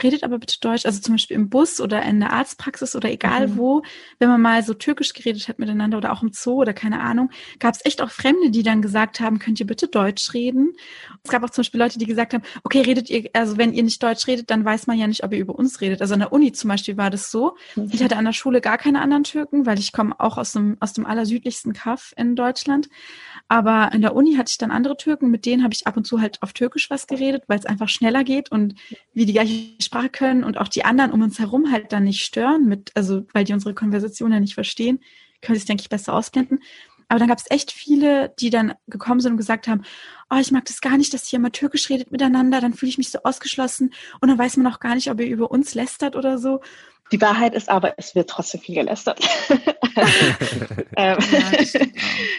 [0.00, 3.48] redet aber bitte Deutsch, also zum Beispiel im Bus oder in der Arztpraxis oder egal
[3.48, 3.56] mhm.
[3.56, 3.82] wo,
[4.18, 7.30] wenn man mal so türkisch geredet hat miteinander oder auch im Zoo oder keine Ahnung,
[7.58, 10.74] gab es echt auch Fremde, die dann gesagt haben, könnt ihr bitte Deutsch reden?
[11.22, 13.82] Es gab auch zum Beispiel Leute, die gesagt haben, okay, redet ihr, also wenn ihr
[13.82, 16.00] nicht Deutsch redet, dann weiß man ja nicht, ob ihr über uns redet.
[16.00, 17.56] Also an der Uni zum Beispiel war das so.
[17.76, 17.90] Mhm.
[17.92, 20.76] Ich hatte an der Schule gar keine anderen Türken, weil ich komme auch aus dem,
[20.80, 22.88] aus dem allersüdlichsten Kaff in Deutschland.
[23.52, 26.06] Aber in der Uni hatte ich dann andere Türken, mit denen habe ich ab und
[26.06, 28.76] zu halt auf Türkisch was geredet, weil es einfach schneller geht und
[29.12, 32.24] wie die gleiche Sprache können und auch die anderen um uns herum halt dann nicht
[32.24, 35.00] stören, mit, also weil die unsere Konversation ja nicht verstehen,
[35.42, 36.60] können sich, denke ich, besser ausblenden.
[37.08, 39.82] Aber dann gab es echt viele, die dann gekommen sind und gesagt haben,
[40.30, 42.96] oh, ich mag das gar nicht, dass ihr immer Türkisch redet miteinander, dann fühle ich
[42.96, 46.16] mich so ausgeschlossen und dann weiß man auch gar nicht, ob ihr über uns lästert
[46.16, 46.62] oder so.
[47.12, 49.20] Die Wahrheit ist aber, es wird trotzdem viel gelästert.
[50.96, 51.18] ähm, ja,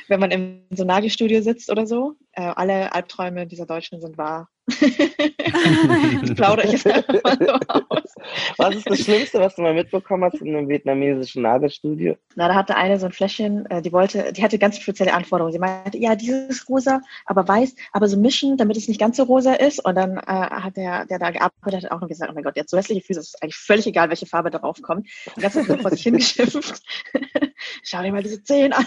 [0.07, 4.49] wenn man im so Nagelstudio sitzt oder so, äh, alle Albträume dieser Deutschen sind wahr.
[6.21, 7.51] das plaudere ich jetzt einfach mal so
[7.89, 8.13] aus.
[8.57, 12.15] Was ist das Schlimmste, was du mal mitbekommen hast in einem vietnamesischen Nagelstudio?
[12.35, 15.51] Na, da hatte eine so ein Fläschchen, äh, die wollte, die hatte ganz spezielle Anforderungen.
[15.51, 19.23] Sie meinte, ja, dieses rosa, aber weiß, aber so mischen, damit es nicht ganz so
[19.23, 19.83] rosa ist.
[19.83, 22.55] Und dann äh, hat der, der da gearbeitet, hat auch noch gesagt, oh mein Gott,
[22.55, 25.09] der hat so hässliche Füße, es ist eigentlich völlig egal, welche Farbe darauf kommt.
[25.35, 26.81] Und das hat vor sich hingeschimpft.
[27.83, 28.85] Schau dir mal diese Zehen an.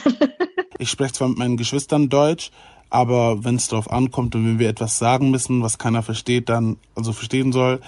[0.78, 2.50] ich spreche zwar mit meinen Geschwistern Deutsch,
[2.90, 6.77] aber wenn es darauf ankommt und wenn wir etwas sagen müssen, was keiner versteht, dann,
[6.94, 7.81] also verstehen soll,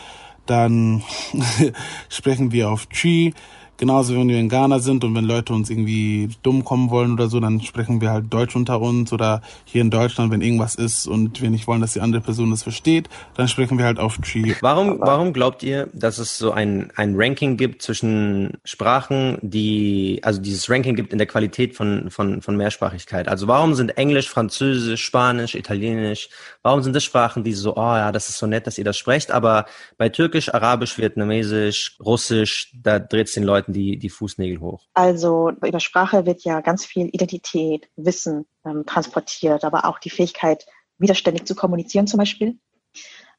[0.47, 1.03] dann
[2.09, 3.35] sprechen wir auf Chi.
[3.79, 7.29] Genauso, wenn wir in Ghana sind und wenn Leute uns irgendwie dumm kommen wollen oder
[7.29, 11.07] so, dann sprechen wir halt Deutsch unter uns oder hier in Deutschland, wenn irgendwas ist
[11.07, 14.19] und wir nicht wollen, dass die andere Person das versteht, dann sprechen wir halt auf
[14.19, 14.53] Tree.
[14.63, 20.41] Warum, warum glaubt ihr, dass es so ein, ein Ranking gibt zwischen Sprachen, die, also
[20.41, 23.29] dieses Ranking gibt in der Qualität von, von, von Mehrsprachigkeit?
[23.29, 26.31] Also warum sind Englisch, Französisch, Spanisch, Italienisch,
[26.63, 28.99] warum sind das Sprachen, die so, oh ja, das ist so nett, dass ihr das
[28.99, 29.67] sprecht, aber
[29.99, 34.87] bei Türkisch, Arabisch, Vietnamesisch, Russisch, da dreht es den Leuten die, die Fußnägel hoch?
[34.95, 40.67] Also über Sprache wird ja ganz viel Identität, Wissen ähm, transportiert, aber auch die Fähigkeit,
[40.99, 42.59] widerständig zu kommunizieren zum Beispiel.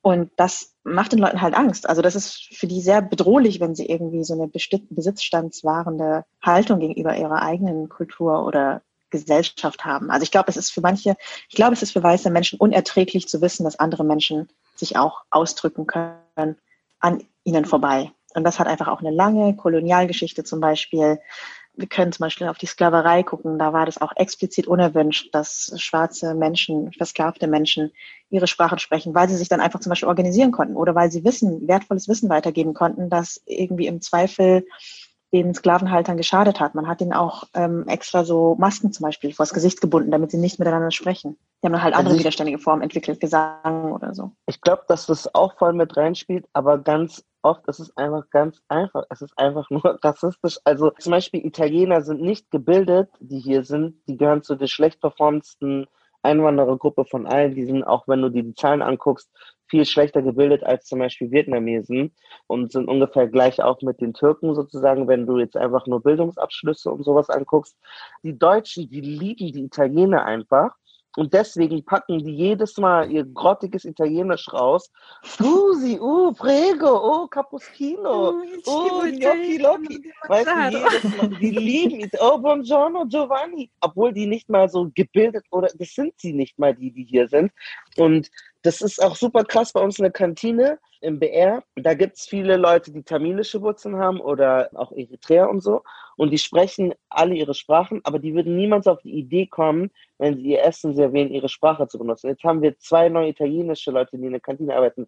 [0.02, 1.88] Und das macht den Leuten halt Angst.
[1.88, 7.18] Also das ist für die sehr bedrohlich, wenn sie irgendwie so eine besitzstandswahrende Haltung gegenüber
[7.18, 10.10] ihrer eigenen Kultur oder Gesellschaft haben.
[10.10, 11.18] Also ich glaube, es ist für manche,
[11.50, 15.24] ich glaube, es ist für weiße Menschen unerträglich zu wissen, dass andere Menschen sich auch
[15.32, 16.56] ausdrücken können
[17.00, 18.12] an ihnen vorbei.
[18.36, 21.20] Und das hat einfach auch eine lange Kolonialgeschichte zum Beispiel.
[21.76, 23.58] Wir können zum Beispiel auf die Sklaverei gucken.
[23.58, 27.92] Da war das auch explizit unerwünscht, dass schwarze Menschen, versklavte Menschen
[28.30, 31.24] ihre Sprachen sprechen, weil sie sich dann einfach zum Beispiel organisieren konnten oder weil sie
[31.24, 34.66] Wissen, wertvolles Wissen weitergeben konnten, das irgendwie im Zweifel
[35.32, 36.74] den Sklavenhaltern geschadet hat.
[36.74, 40.38] Man hat ihnen auch ähm, extra so Masken zum Beispiel vors Gesicht gebunden, damit sie
[40.38, 41.38] nicht miteinander sprechen.
[41.62, 44.32] Die haben dann halt andere also ich, widerständige Formen entwickelt, Gesang oder so.
[44.48, 48.62] Ich glaube, dass das auch voll mit reinspielt, aber ganz oft ist es einfach ganz
[48.70, 49.04] einfach.
[49.10, 50.58] Es ist einfach nur rassistisch.
[50.64, 53.96] Also zum Beispiel Italiener sind nicht gebildet, die hier sind.
[54.08, 55.86] Die gehören zu der schlecht performendsten
[56.24, 57.56] Einwanderergruppe von allen.
[57.56, 59.30] Die sind, auch wenn du dir die Zahlen anguckst,
[59.70, 62.12] viel schlechter gebildet als zum Beispiel Vietnamesen
[62.48, 66.92] und sind ungefähr gleich auch mit den Türken sozusagen, wenn du jetzt einfach nur Bildungsabschlüsse
[66.92, 67.78] und sowas anguckst.
[68.24, 70.76] Die Deutschen, die lieben die Italiener einfach
[71.18, 74.92] und deswegen packen die jedes Mal ihr grottiges Italienisch raus.
[75.26, 80.14] Scusi, uh, prego, oh, cappuccino, oh, gnocchi loki.
[80.28, 82.22] Weißt du, jedes Mal, die lieben es.
[82.22, 83.72] Oh, buongiorno, Giovanni.
[83.82, 87.28] Obwohl die nicht mal so gebildet oder, das sind sie nicht mal, die, die hier
[87.28, 87.52] sind.
[87.98, 88.30] Und
[88.62, 91.64] das ist auch super krass bei uns in der Kantine im BR.
[91.76, 95.82] Da gibt es viele Leute, die tamilische Wurzeln haben oder auch Eritreer und so.
[96.18, 100.36] Und die sprechen alle ihre Sprachen, aber die würden niemals auf die Idee kommen, wenn
[100.36, 102.28] sie ihr Essen servieren, ihre Sprache zu benutzen.
[102.28, 105.08] Jetzt haben wir zwei neue italienische Leute, die in der Kantine arbeiten.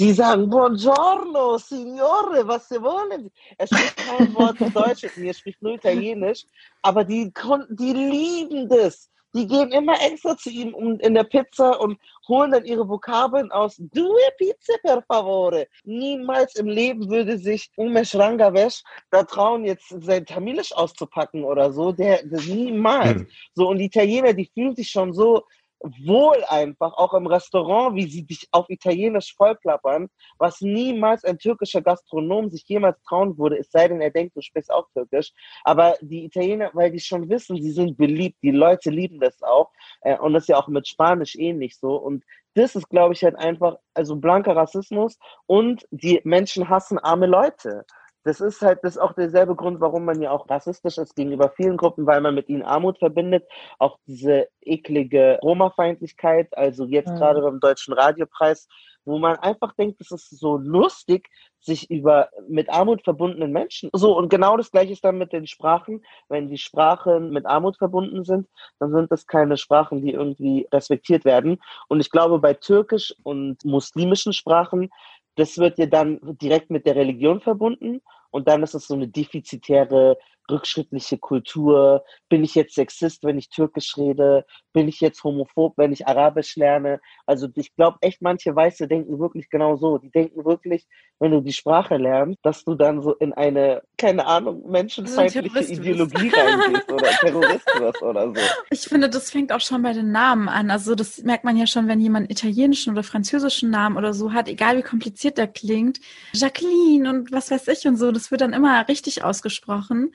[0.00, 3.30] Die sagen, Buongiorno, Signore, was sie wollen.
[3.56, 6.44] Er spricht kein Wort Deutsch mit mir, spricht nur Italienisch.
[6.82, 7.32] Aber die
[7.70, 12.64] die lieben das die gehen immer extra zu ihm in der Pizza und holen dann
[12.64, 13.76] ihre Vokabeln aus.
[13.78, 15.66] Due pizza per favore.
[15.84, 21.92] Niemals im Leben würde sich Umesh Rangavesh da trauen, jetzt sein Tamilisch auszupacken oder so.
[21.92, 23.20] Der, der niemals.
[23.20, 23.28] Hm.
[23.54, 25.44] So, und die Italiener, die fühlen sich schon so
[25.80, 31.82] wohl einfach, auch im Restaurant, wie sie dich auf Italienisch vollklappern, was niemals ein türkischer
[31.82, 35.32] Gastronom sich jemals trauen würde, es sei denn, er denkt, du sprichst auch Türkisch.
[35.64, 39.70] Aber die Italiener, weil die schon wissen, sie sind beliebt, die Leute lieben das auch.
[40.00, 41.96] Äh, und das ist ja auch mit Spanisch ähnlich so.
[41.96, 47.26] Und das ist, glaube ich, halt einfach, also blanker Rassismus und die Menschen hassen arme
[47.26, 47.84] Leute
[48.28, 51.48] das ist halt das ist auch derselbe Grund, warum man ja auch rassistisch ist gegenüber
[51.48, 53.48] vielen Gruppen, weil man mit ihnen Armut verbindet.
[53.78, 57.16] Auch diese eklige Roma-Feindlichkeit, also jetzt mhm.
[57.16, 58.68] gerade beim Deutschen Radiopreis,
[59.06, 63.88] wo man einfach denkt, es ist so lustig, sich über mit Armut verbundenen Menschen.
[63.94, 66.04] So, und genau das gleiche ist dann mit den Sprachen.
[66.28, 68.46] Wenn die Sprachen mit Armut verbunden sind,
[68.78, 71.62] dann sind das keine Sprachen, die irgendwie respektiert werden.
[71.88, 74.90] Und ich glaube, bei türkisch und muslimischen Sprachen
[75.38, 79.08] das wird dir dann direkt mit der Religion verbunden und dann ist es so eine
[79.08, 80.16] defizitäre
[80.50, 82.04] rückschrittliche Kultur?
[82.28, 84.44] Bin ich jetzt Sexist, wenn ich Türkisch rede?
[84.72, 87.00] Bin ich jetzt homophob, wenn ich Arabisch lerne?
[87.26, 89.98] Also ich glaube echt, manche Weiße denken wirklich genau so.
[89.98, 90.86] Die denken wirklich,
[91.20, 96.30] wenn du die Sprache lernst, dass du dann so in eine, keine Ahnung, menschenfeindliche Ideologie
[96.30, 98.40] reingehst oder Terrorist wirst oder so.
[98.70, 100.70] Ich finde, das fängt auch schon bei den Namen an.
[100.70, 104.48] Also das merkt man ja schon, wenn jemand italienischen oder französischen Namen oder so hat,
[104.48, 106.00] egal wie kompliziert der klingt.
[106.32, 110.12] Jacqueline und was weiß ich und so, das wird dann immer richtig ausgesprochen.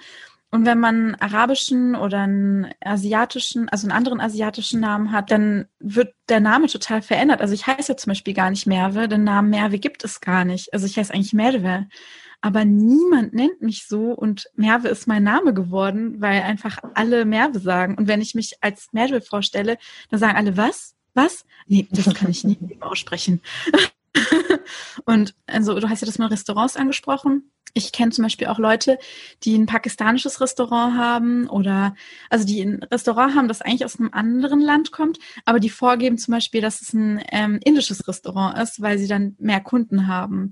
[0.53, 6.13] Und wenn man arabischen oder einen asiatischen, also einen anderen asiatischen Namen hat, dann wird
[6.29, 7.41] der Name total verändert.
[7.41, 10.45] Also ich heiße ja zum Beispiel gar nicht Merve, den Namen Merve gibt es gar
[10.45, 10.71] nicht.
[10.71, 11.87] Also ich heiße eigentlich Merve.
[12.39, 17.57] Aber niemand nennt mich so und Merve ist mein Name geworden, weil einfach alle Merve
[17.57, 17.95] sagen.
[17.95, 19.79] Und wenn ich mich als Merve vorstelle,
[20.11, 20.93] dann sagen alle, was?
[21.15, 21.45] Was?
[21.65, 23.41] Nee, das kann ich nie aussprechen.
[25.05, 27.49] und also du hast ja das mal Restaurants angesprochen.
[27.73, 28.99] Ich kenne zum Beispiel auch Leute,
[29.43, 31.95] die ein pakistanisches Restaurant haben oder
[32.29, 36.17] also die ein Restaurant haben, das eigentlich aus einem anderen Land kommt, aber die vorgeben
[36.17, 40.51] zum Beispiel, dass es ein ähm, indisches Restaurant ist, weil sie dann mehr Kunden haben.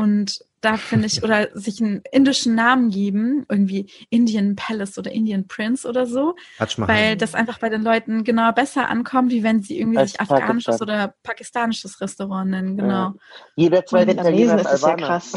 [0.00, 5.46] Und da finde ich, oder sich einen indischen Namen geben, irgendwie Indian Palace oder Indian
[5.46, 6.36] Prince oder so,
[6.76, 10.20] weil das einfach bei den Leuten genau besser ankommt, wie wenn sie irgendwie Als sich
[10.20, 10.88] afghanisches Pakistan.
[10.88, 12.88] oder pakistanisches Restaurant nennen, genau.
[12.88, 13.14] Ja.
[13.56, 15.32] Jeder zweite Italiener ist es ja krass.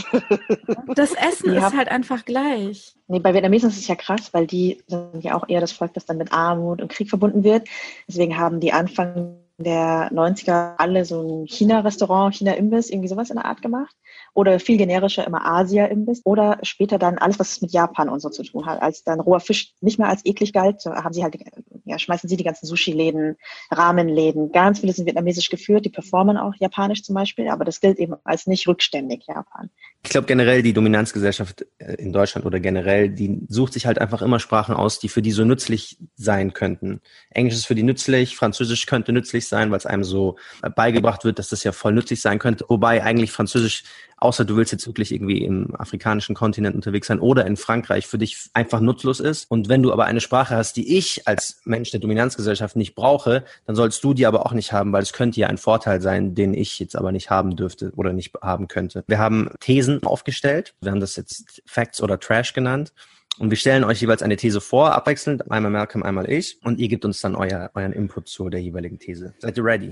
[0.95, 2.95] Das Essen ist halt einfach gleich.
[3.07, 5.93] Nee, bei Vietnamesen ist es ja krass, weil die sind ja auch eher das Volk,
[5.93, 7.67] das dann mit Armut und Krieg verbunden wird.
[8.07, 13.45] Deswegen haben die Anfang der 90er alle so ein China-Restaurant, China-Imbiss, irgendwie sowas in der
[13.45, 13.95] Art gemacht.
[14.33, 16.21] Oder viel generischer immer Asia-Imbiss.
[16.25, 18.81] Oder später dann alles, was mit Japan und so zu tun hat.
[18.81, 21.37] Als dann roher Fisch nicht mehr als eklig galt, haben sie halt,
[21.85, 23.35] ja, schmeißen sie die ganzen Sushi-Läden,
[23.71, 24.51] Rahmenläden.
[24.51, 28.15] Ganz viele sind vietnamesisch geführt, die performen auch japanisch zum Beispiel, aber das gilt eben
[28.23, 29.69] als nicht rückständig Japan.
[30.03, 34.21] Ich glaube generell die Dominanzgesellschaft äh, in Deutschland oder generell, die sucht sich halt einfach
[34.21, 37.01] immer Sprachen aus, die für die so nützlich sein könnten.
[37.29, 40.37] Englisch ist für die nützlich, Französisch könnte nützlich sein, weil es einem so
[40.75, 42.65] beigebracht wird, dass das ja voll nützlich sein könnte.
[42.67, 43.83] Wobei eigentlich Französisch
[44.23, 48.17] außer du willst jetzt wirklich irgendwie im afrikanischen Kontinent unterwegs sein oder in Frankreich, für
[48.17, 49.49] dich einfach nutzlos ist.
[49.51, 53.43] Und wenn du aber eine Sprache hast, die ich als Mensch der Dominanzgesellschaft nicht brauche,
[53.65, 56.35] dann sollst du die aber auch nicht haben, weil es könnte ja ein Vorteil sein,
[56.35, 59.03] den ich jetzt aber nicht haben dürfte oder nicht haben könnte.
[59.07, 60.73] Wir haben Thesen aufgestellt.
[60.81, 62.93] Wir haben das jetzt Facts oder Trash genannt.
[63.39, 66.59] Und wir stellen euch jeweils eine These vor, abwechselnd, einmal Malcolm, einmal ich.
[66.63, 69.33] Und ihr gebt uns dann euer, euren Input zu der jeweiligen These.
[69.39, 69.91] Seid ihr ready?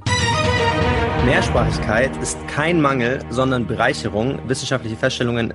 [1.26, 4.40] Mehrsprachigkeit ist kein Mangel, sondern Bereicherung.
[4.48, 5.52] Wissenschaftliche Feststellungen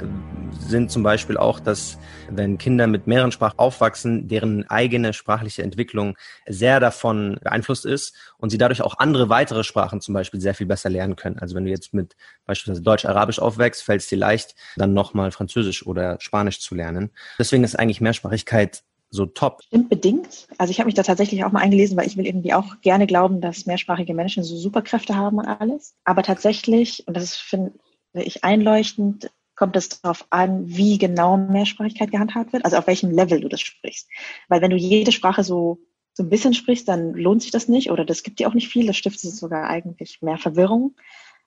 [0.60, 1.98] sind zum Beispiel auch, dass
[2.30, 6.16] wenn Kinder mit mehreren Sprachen aufwachsen, deren eigene sprachliche Entwicklung
[6.46, 10.66] sehr davon beeinflusst ist und sie dadurch auch andere weitere Sprachen zum Beispiel sehr viel
[10.66, 11.38] besser lernen können.
[11.38, 12.16] Also wenn du jetzt mit
[12.46, 17.10] beispielsweise Deutsch-Arabisch aufwächst, fällt es dir leicht, dann nochmal Französisch oder Spanisch zu lernen.
[17.38, 19.62] Deswegen ist eigentlich Mehrsprachigkeit so top.
[19.62, 20.48] Stimmt bedingt.
[20.58, 23.06] Also ich habe mich da tatsächlich auch mal eingelesen, weil ich will irgendwie auch gerne
[23.06, 25.94] glauben, dass mehrsprachige Menschen so Superkräfte haben und alles.
[26.04, 27.72] Aber tatsächlich, und das finde
[28.14, 33.40] ich einleuchtend, kommt es darauf an, wie genau Mehrsprachigkeit gehandhabt wird, also auf welchem Level
[33.40, 34.08] du das sprichst.
[34.48, 35.80] Weil wenn du jede Sprache so,
[36.12, 38.68] so ein bisschen sprichst, dann lohnt sich das nicht oder das gibt dir auch nicht
[38.68, 40.94] viel, das stiftet sogar eigentlich mehr Verwirrung.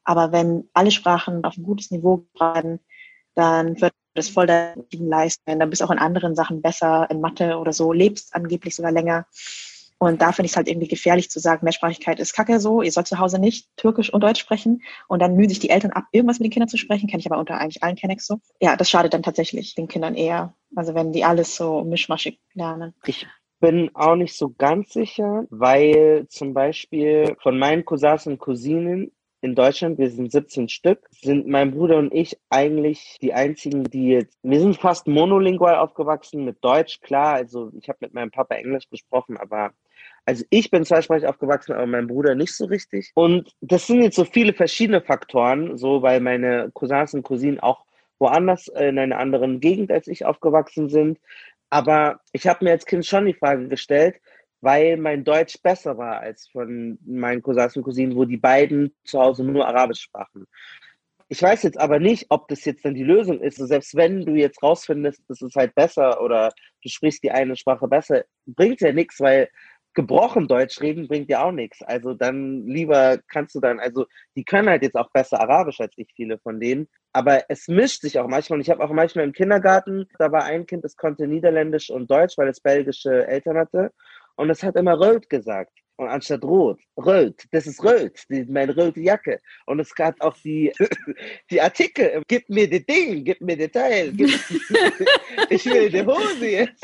[0.03, 2.79] Aber wenn alle Sprachen auf ein gutes Niveau bleiben,
[3.35, 5.59] dann wird das voll dein leisten.
[5.59, 8.91] Dann bist du auch in anderen Sachen besser, in Mathe oder so, lebst angeblich sogar
[8.91, 9.25] länger.
[9.99, 12.91] Und da finde ich es halt irgendwie gefährlich zu sagen, Mehrsprachigkeit ist kacke so, ihr
[12.91, 16.05] sollt zu Hause nicht Türkisch und Deutsch sprechen und dann mühen sich die Eltern ab,
[16.13, 18.39] irgendwas mit den Kindern zu sprechen, kenne ich aber unter eigentlich allen Kennex so.
[18.61, 22.95] Ja, das schadet dann tatsächlich den Kindern eher, also wenn die alles so mischmaschig lernen.
[23.05, 23.27] Ich
[23.59, 29.55] bin auch nicht so ganz sicher, weil zum Beispiel von meinen Cousins und Cousinen in
[29.55, 34.37] Deutschland, wir sind 17 Stück, sind mein Bruder und ich eigentlich die einzigen, die jetzt,
[34.43, 38.89] wir sind fast monolingual aufgewachsen mit Deutsch, klar, also ich habe mit meinem Papa Englisch
[38.89, 39.71] gesprochen, aber
[40.29, 43.11] also ich bin zweisprachig aufgewachsen, aber mein Bruder nicht so richtig.
[43.15, 47.83] Und das sind jetzt so viele verschiedene Faktoren, so weil meine Cousins und Cousinen auch
[48.19, 51.17] woanders in einer anderen Gegend als ich aufgewachsen sind.
[51.71, 54.21] Aber ich habe mir als Kind schon die Frage gestellt,
[54.61, 59.19] weil mein Deutsch besser war als von meinen Cousins und Cousinen, wo die beiden zu
[59.19, 60.45] Hause nur Arabisch sprachen.
[61.27, 63.57] Ich weiß jetzt aber nicht, ob das jetzt dann die Lösung ist.
[63.57, 66.51] selbst wenn du jetzt rausfindest, das ist halt besser oder
[66.83, 69.49] du sprichst die eine Sprache besser, bringt ja nichts, weil
[69.93, 71.81] gebrochen Deutsch reden bringt ja auch nichts.
[71.81, 75.93] Also dann lieber kannst du dann, also die können halt jetzt auch besser Arabisch als
[75.97, 76.87] ich, viele von denen.
[77.11, 78.57] Aber es mischt sich auch manchmal.
[78.57, 82.09] Und ich habe auch manchmal im Kindergarten, da war ein Kind, das konnte Niederländisch und
[82.09, 83.91] Deutsch, weil es belgische Eltern hatte.
[84.35, 85.73] Und es hat immer Röt gesagt.
[85.99, 89.41] Und anstatt Rot, Röt, das ist Röt, die, meine rote Jacke.
[89.65, 90.71] Und es gab auch die,
[91.51, 94.29] die Artikel, gib mir das Ding, gib mir das Teil, gib,
[95.49, 96.81] ich will die Hose jetzt.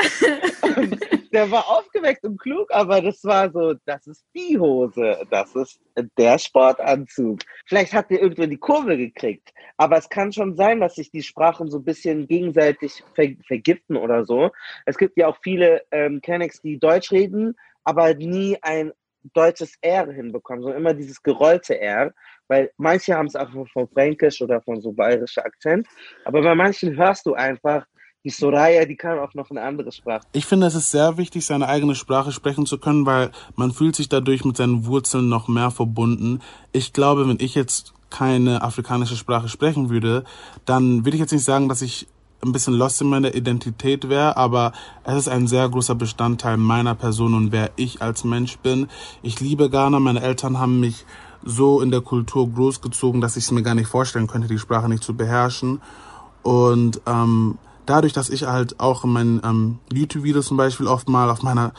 [0.62, 0.99] Und
[1.32, 5.80] der war aufgeweckt und klug, aber das war so, das ist die Hose, das ist
[6.17, 7.39] der Sportanzug.
[7.67, 11.23] Vielleicht hat der irgendwann die Kurve gekriegt, aber es kann schon sein, dass sich die
[11.23, 14.51] Sprachen so ein bisschen gegenseitig ver vergiften oder so.
[14.86, 18.91] Es gibt ja auch viele ähm, Kennex, die Deutsch reden, aber nie ein
[19.33, 22.13] deutsches R hinbekommen, sondern immer dieses gerollte R,
[22.47, 25.88] weil manche haben es auch von Fränkisch oder von so bayerischer Akzent,
[26.25, 27.85] aber bei manchen hörst du einfach,
[28.23, 30.25] die Soraya, die kann auch noch eine andere Sprache.
[30.33, 33.95] Ich finde, es ist sehr wichtig, seine eigene Sprache sprechen zu können, weil man fühlt
[33.95, 36.41] sich dadurch mit seinen Wurzeln noch mehr verbunden.
[36.71, 40.23] Ich glaube, wenn ich jetzt keine afrikanische Sprache sprechen würde,
[40.65, 42.07] dann würde ich jetzt nicht sagen, dass ich
[42.43, 44.71] ein bisschen lost in meiner Identität wäre, aber
[45.03, 48.87] es ist ein sehr großer Bestandteil meiner Person und wer ich als Mensch bin.
[49.21, 51.05] Ich liebe Ghana, meine Eltern haben mich
[51.43, 54.89] so in der Kultur großgezogen, dass ich es mir gar nicht vorstellen könnte, die Sprache
[54.89, 55.81] nicht zu beherrschen.
[56.41, 61.29] Und ähm, dadurch, dass ich halt auch in meinen ähm, YouTube-Videos zum Beispiel oft mal
[61.29, 61.73] auf meiner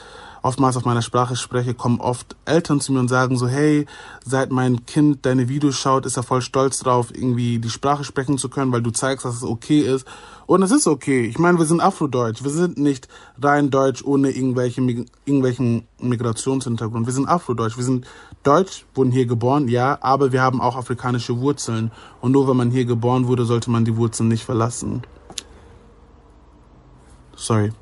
[0.46, 3.86] oftmals auf meiner Sprache spreche, kommen oft Eltern zu mir und sagen so, hey,
[4.24, 8.38] seit mein Kind deine Videos schaut, ist er voll stolz drauf, irgendwie die Sprache sprechen
[8.38, 10.06] zu können, weil du zeigst, dass es okay ist.
[10.46, 11.26] Und es ist okay.
[11.26, 12.44] Ich meine, wir sind Afrodeutsch.
[12.44, 13.08] Wir sind nicht
[13.42, 14.80] rein Deutsch ohne irgendwelche,
[15.24, 17.06] irgendwelchen Migrationshintergrund.
[17.06, 17.76] Wir sind Afrodeutsch.
[17.76, 18.06] Wir sind
[18.44, 21.90] Deutsch, wurden hier geboren, ja, aber wir haben auch afrikanische Wurzeln.
[22.20, 25.02] Und nur wenn man hier geboren wurde, sollte man die Wurzeln nicht verlassen.
[27.34, 27.72] Sorry.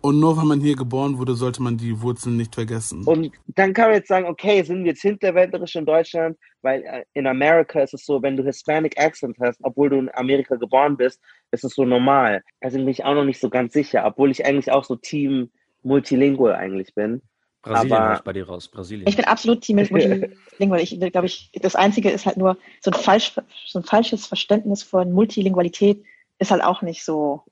[0.00, 3.04] Und nur weil man hier geboren wurde, sollte man die Wurzeln nicht vergessen.
[3.04, 7.04] Und dann kann man jetzt sagen, okay, sind wir jetzt hinterwäldlerisch in Deutschland, weil äh,
[7.14, 10.96] in Amerika ist es so, wenn du Hispanic Accent hast, obwohl du in Amerika geboren
[10.96, 12.42] bist, ist es so normal.
[12.60, 15.50] Also bin ich auch noch nicht so ganz sicher, obwohl ich eigentlich auch so Team
[15.82, 17.22] Multilingual eigentlich bin.
[17.62, 19.08] Brasilien aber ich bei dir raus, Brasilien.
[19.08, 20.80] Ich bin absolut Team Multilingual.
[20.80, 23.34] Ich glaube, ich, das Einzige ist halt nur so ein, falsch,
[23.66, 26.04] so ein falsches Verständnis von Multilingualität
[26.38, 27.42] ist halt auch nicht so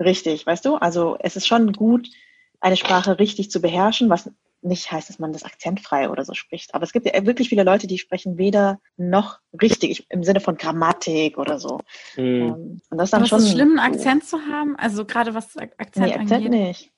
[0.00, 0.76] richtig, weißt du?
[0.76, 2.08] Also es ist schon gut,
[2.60, 4.30] eine Sprache richtig zu beherrschen, was
[4.62, 6.74] nicht heißt, dass man das akzentfrei oder so spricht.
[6.74, 10.56] Aber es gibt ja wirklich viele Leute, die sprechen weder noch richtig im Sinne von
[10.56, 11.80] Grammatik oder so.
[12.16, 12.80] Mhm.
[12.90, 13.38] Und das ist dann Aber schon.
[13.38, 14.76] Ist es schlimm, einen Akzent zu haben?
[14.76, 16.50] Also gerade was Akzent nee, Akzent angeht.
[16.50, 16.90] nicht.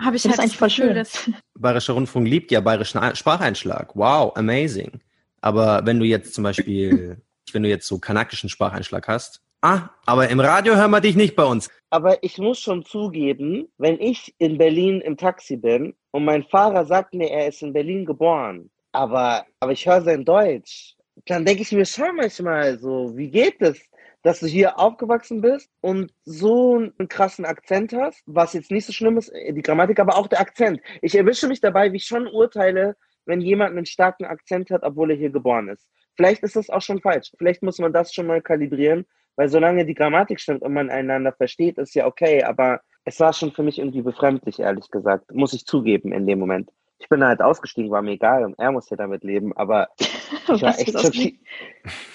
[0.00, 0.94] Habe ich das halt ist eigentlich voll schön.
[0.94, 1.28] Dass
[1.58, 3.96] Bayerischer Rundfunk liebt ja bayerischen Spracheinschlag.
[3.96, 5.00] Wow, amazing.
[5.40, 7.20] Aber wenn du jetzt zum Beispiel,
[7.52, 11.36] wenn du jetzt so kanakischen Spracheinschlag hast, ah, aber im Radio hören wir dich nicht
[11.36, 11.70] bei uns.
[11.90, 16.84] Aber ich muss schon zugeben, wenn ich in Berlin im Taxi bin und mein Fahrer
[16.84, 20.96] sagt mir, er ist in Berlin geboren, aber, aber ich höre sein Deutsch,
[21.26, 23.80] dann denke ich mir schon manchmal so, wie geht es?
[24.22, 28.92] dass du hier aufgewachsen bist und so einen krassen Akzent hast, was jetzt nicht so
[28.92, 30.80] schlimm ist, die Grammatik, aber auch der Akzent.
[31.02, 32.96] Ich erwische mich dabei, wie ich schon urteile,
[33.26, 35.86] wenn jemand einen starken Akzent hat, obwohl er hier geboren ist.
[36.16, 37.30] Vielleicht ist das auch schon falsch.
[37.38, 39.06] Vielleicht muss man das schon mal kalibrieren,
[39.38, 43.32] weil solange die Grammatik stimmt und man einander versteht, ist ja okay, aber es war
[43.32, 45.32] schon für mich irgendwie befremdlich, ehrlich gesagt.
[45.32, 46.70] Muss ich zugeben in dem Moment.
[46.98, 50.48] Ich bin halt ausgestiegen, war mir egal und er muss ja damit leben, aber ich
[50.60, 51.36] war echt schockiert.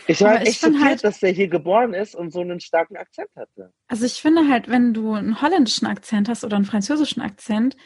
[0.08, 3.30] Ich war echt schockiert, halt, dass er hier geboren ist und so einen starken Akzent
[3.38, 3.72] hatte.
[3.88, 7.78] Also ich finde halt, wenn du einen holländischen Akzent hast oder einen französischen Akzent,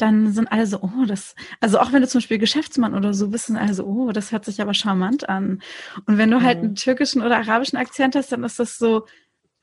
[0.00, 3.28] dann sind alle so, oh, das, also auch wenn du zum Beispiel Geschäftsmann oder so
[3.28, 5.62] bist, sind alle so, oh, das hört sich aber charmant an.
[6.06, 6.64] Und wenn du halt mhm.
[6.64, 9.06] einen türkischen oder arabischen Akzent hast, dann ist das so,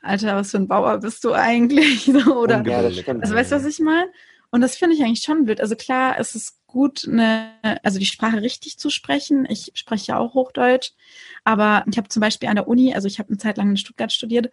[0.02, 2.08] Alter, was für ein Bauer bist du eigentlich?
[2.28, 4.10] oder, ja, also weißt du, was ich meine?
[4.50, 5.60] Und das finde ich eigentlich schon blöd.
[5.60, 7.52] Also klar, es ist gut, eine,
[7.84, 9.46] also die Sprache richtig zu sprechen.
[9.50, 10.92] Ich spreche ja auch Hochdeutsch,
[11.44, 13.78] aber ich habe zum Beispiel an der Uni, also ich habe eine Zeit lang in
[13.78, 14.52] Stuttgart studiert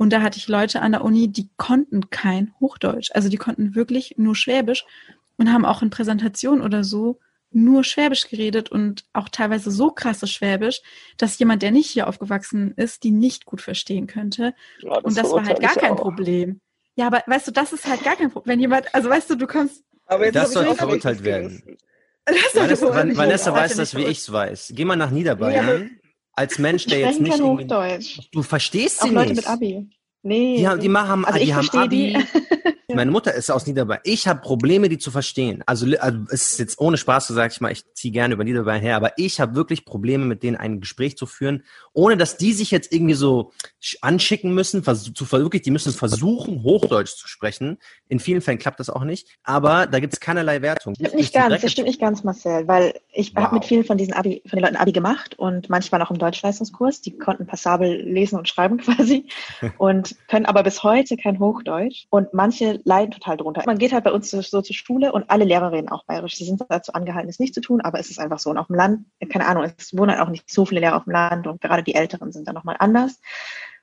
[0.00, 3.10] und da hatte ich Leute an der Uni, die konnten kein Hochdeutsch.
[3.12, 4.86] Also die konnten wirklich nur Schwäbisch
[5.40, 7.18] und haben auch in Präsentationen oder so
[7.50, 10.82] nur Schwäbisch geredet und auch teilweise so krasses Schwäbisch,
[11.16, 14.54] dass jemand, der nicht hier aufgewachsen ist, die nicht gut verstehen könnte.
[14.80, 16.02] Ja, das und das war halt gar kein auch.
[16.02, 16.60] Problem.
[16.94, 18.52] Ja, aber weißt du, das ist halt gar kein Problem.
[18.52, 19.82] Wenn jemand, also weißt du, du kommst.
[20.06, 21.78] Aber jetzt das soll verurteilt werden.
[22.26, 24.72] Vanessa, Vanessa, Vanessa weiß das, wie ich es weiß.
[24.76, 25.82] Geh mal nach Niederbayern.
[25.82, 25.88] Ja,
[26.34, 27.40] als Mensch, der jetzt nicht.
[27.40, 28.28] Hochdeutsch.
[28.30, 29.14] Du verstehst sie Auch nicht.
[29.14, 29.88] Leute mit Abi.
[30.22, 30.58] Nee.
[30.58, 32.12] Die, haben, die haben, also die haben Abi.
[32.12, 32.70] Die.
[32.94, 34.00] Meine Mutter ist aus Niederbayern.
[34.04, 35.62] Ich habe Probleme, die zu verstehen.
[35.66, 38.44] Also, also es ist jetzt ohne Spaß, so sage ich mal, ich ziehe gerne über
[38.44, 42.36] Niederbayern her, aber ich habe wirklich Probleme, mit denen ein Gespräch zu führen, ohne dass
[42.36, 43.52] die sich jetzt irgendwie so
[44.00, 47.78] anschicken müssen, zu, wirklich, die müssen versuchen, Hochdeutsch zu sprechen.
[48.08, 50.94] In vielen Fällen klappt das auch nicht, aber da gibt es keinerlei Wertung.
[50.94, 53.44] Das stimmt nicht ganz, das stimmt nicht ganz, Marcel, weil ich wow.
[53.44, 56.18] habe mit vielen von diesen Abi, von den Leuten Abi gemacht und manchmal auch im
[56.18, 57.00] Deutschleistungskurs.
[57.00, 59.26] Die konnten passabel lesen und schreiben quasi
[59.78, 63.62] und können aber bis heute kein Hochdeutsch und manche leiden total drunter.
[63.66, 66.36] Man geht halt bei uns so, zur Schule und alle Lehrer reden auch bayerisch.
[66.36, 68.50] Sie sind dazu angehalten, es nicht zu tun, aber es ist einfach so.
[68.50, 71.04] Und auf dem Land, keine Ahnung, es wohnen halt auch nicht so viele Lehrer auf
[71.04, 73.20] dem Land und gerade die Älteren sind dann nochmal anders.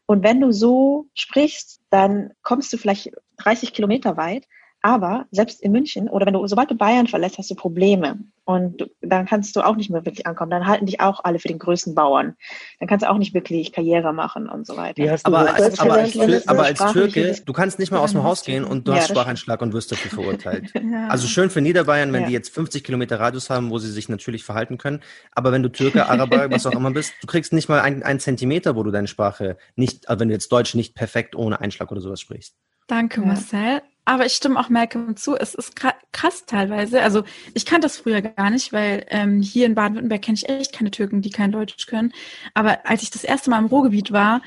[0.05, 4.45] Und wenn du so sprichst, dann kommst du vielleicht 30 Kilometer weit,
[4.87, 8.19] aber selbst in München oder wenn du, sobald du Bayern verlässt, hast du Probleme.
[8.45, 10.49] Und du, dann kannst du auch nicht mehr wirklich ankommen.
[10.49, 12.37] Dann halten dich auch alle für den größten Bauern.
[12.79, 15.03] Dann kannst du auch nicht wirklich Karriere machen und so weiter.
[15.23, 18.45] aber, als, aber, als, Tür, aber als Türke, du kannst nicht mal aus dem Haus
[18.45, 20.71] gehen und du ja, hast Spracheinschlag und wirst dafür verurteilt.
[20.75, 21.09] ja.
[21.09, 22.27] Also schön für Niederbayern, wenn ja.
[22.27, 25.01] die jetzt 50 Kilometer Radius haben, wo sie sich natürlich verhalten können.
[25.33, 28.77] Aber wenn du Türke, Araber, was auch immer bist, du kriegst nicht mal einen Zentimeter,
[28.77, 31.99] wo du deine Sprache nicht, also wenn du jetzt Deutsch nicht perfekt ohne Einschlag oder
[31.99, 32.55] sowas sprichst.
[32.87, 33.81] Danke, Marcel.
[34.07, 35.35] Aber ich stimme auch Malcolm zu.
[35.35, 35.75] Es ist
[36.13, 37.01] krass teilweise.
[37.01, 40.71] Also ich kannte das früher gar nicht, weil ähm, hier in Baden-Württemberg kenne ich echt
[40.71, 42.13] keine Türken, die kein Deutsch können.
[42.53, 44.41] Aber als ich das erste Mal im Ruhrgebiet war,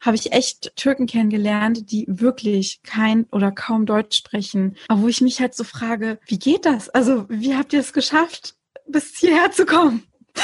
[0.00, 4.76] habe ich echt Türken kennengelernt, die wirklich kein oder kaum Deutsch sprechen.
[4.88, 6.88] Aber wo ich mich halt so frage, wie geht das?
[6.88, 8.56] Also wie habt ihr es geschafft,
[8.88, 10.02] bis hierher zu kommen?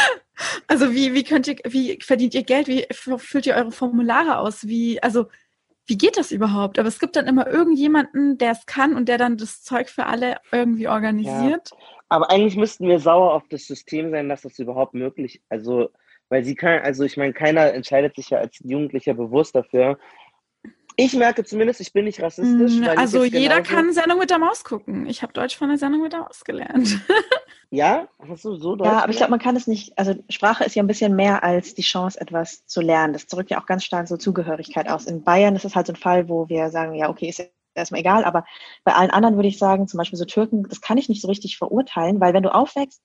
[0.68, 2.66] Also wie, wie könnt ihr, wie verdient ihr Geld?
[2.66, 4.66] Wie füllt ihr eure Formulare aus?
[4.66, 5.26] Wie, also
[5.90, 6.78] wie geht das überhaupt?
[6.78, 10.06] Aber es gibt dann immer irgendjemanden, der es kann und der dann das Zeug für
[10.06, 11.70] alle irgendwie organisiert.
[11.72, 11.76] Ja.
[12.08, 15.90] Aber eigentlich müssten wir sauer auf das System sein, dass das überhaupt möglich, also
[16.28, 19.98] weil sie kann, also ich meine, keiner entscheidet sich ja als Jugendlicher bewusst dafür.
[20.96, 22.80] Ich merke zumindest, ich bin nicht rassistisch.
[22.80, 25.06] Mm, also jeder kann Sendung mit der Maus gucken.
[25.06, 27.00] Ich habe Deutsch von der Sendung mit der Maus gelernt.
[27.72, 28.90] Ja, hast du so Deutsch?
[28.90, 31.44] Ja, aber ich glaube, man kann es nicht, also Sprache ist ja ein bisschen mehr
[31.44, 33.12] als die Chance, etwas zu lernen.
[33.12, 35.06] Das drückt ja auch ganz stark so Zugehörigkeit aus.
[35.06, 38.00] In Bayern ist es halt so ein Fall, wo wir sagen, ja, okay, ist erstmal
[38.00, 38.44] egal, aber
[38.82, 41.28] bei allen anderen würde ich sagen, zum Beispiel so Türken, das kann ich nicht so
[41.28, 43.02] richtig verurteilen, weil wenn du aufwächst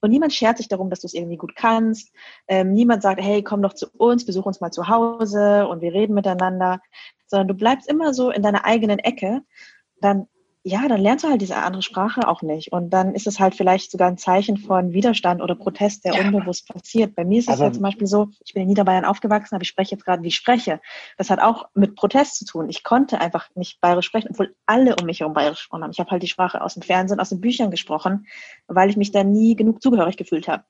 [0.00, 2.12] und niemand schert sich darum, dass du es irgendwie gut kannst,
[2.46, 5.92] ähm, niemand sagt, hey, komm doch zu uns, besuch uns mal zu Hause und wir
[5.92, 6.80] reden miteinander,
[7.26, 9.42] sondern du bleibst immer so in deiner eigenen Ecke,
[10.00, 10.28] dann
[10.66, 12.72] ja, dann lernst du halt diese andere Sprache auch nicht.
[12.72, 16.20] Und dann ist es halt vielleicht sogar ein Zeichen von Widerstand oder Protest, der ja.
[16.22, 17.14] unbewusst passiert.
[17.14, 19.68] Bei mir ist es ja zum Beispiel so, ich bin in Niederbayern aufgewachsen, aber ich
[19.68, 20.80] spreche jetzt gerade, wie ich spreche.
[21.18, 22.70] Das hat auch mit Protest zu tun.
[22.70, 25.90] Ich konnte einfach nicht bayerisch sprechen, obwohl alle um mich herum bayerisch gesprochen haben.
[25.90, 28.26] Ich habe halt die Sprache aus dem Fernsehen, aus den Büchern gesprochen,
[28.66, 30.64] weil ich mich da nie genug zugehörig gefühlt habe.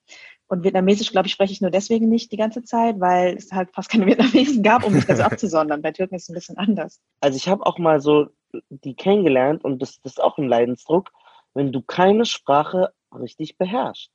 [0.48, 3.70] Und Vietnamesisch, glaube ich, spreche ich nur deswegen nicht die ganze Zeit, weil es halt
[3.72, 5.82] fast keine Vietnamesen gab, um mich das abzusondern.
[5.82, 7.00] Bei Türken ist es ein bisschen anders.
[7.20, 8.26] Also ich habe auch mal so
[8.68, 11.10] die kennengelernt und das, das ist auch ein Leidensdruck,
[11.54, 14.10] wenn du keine Sprache richtig beherrschst.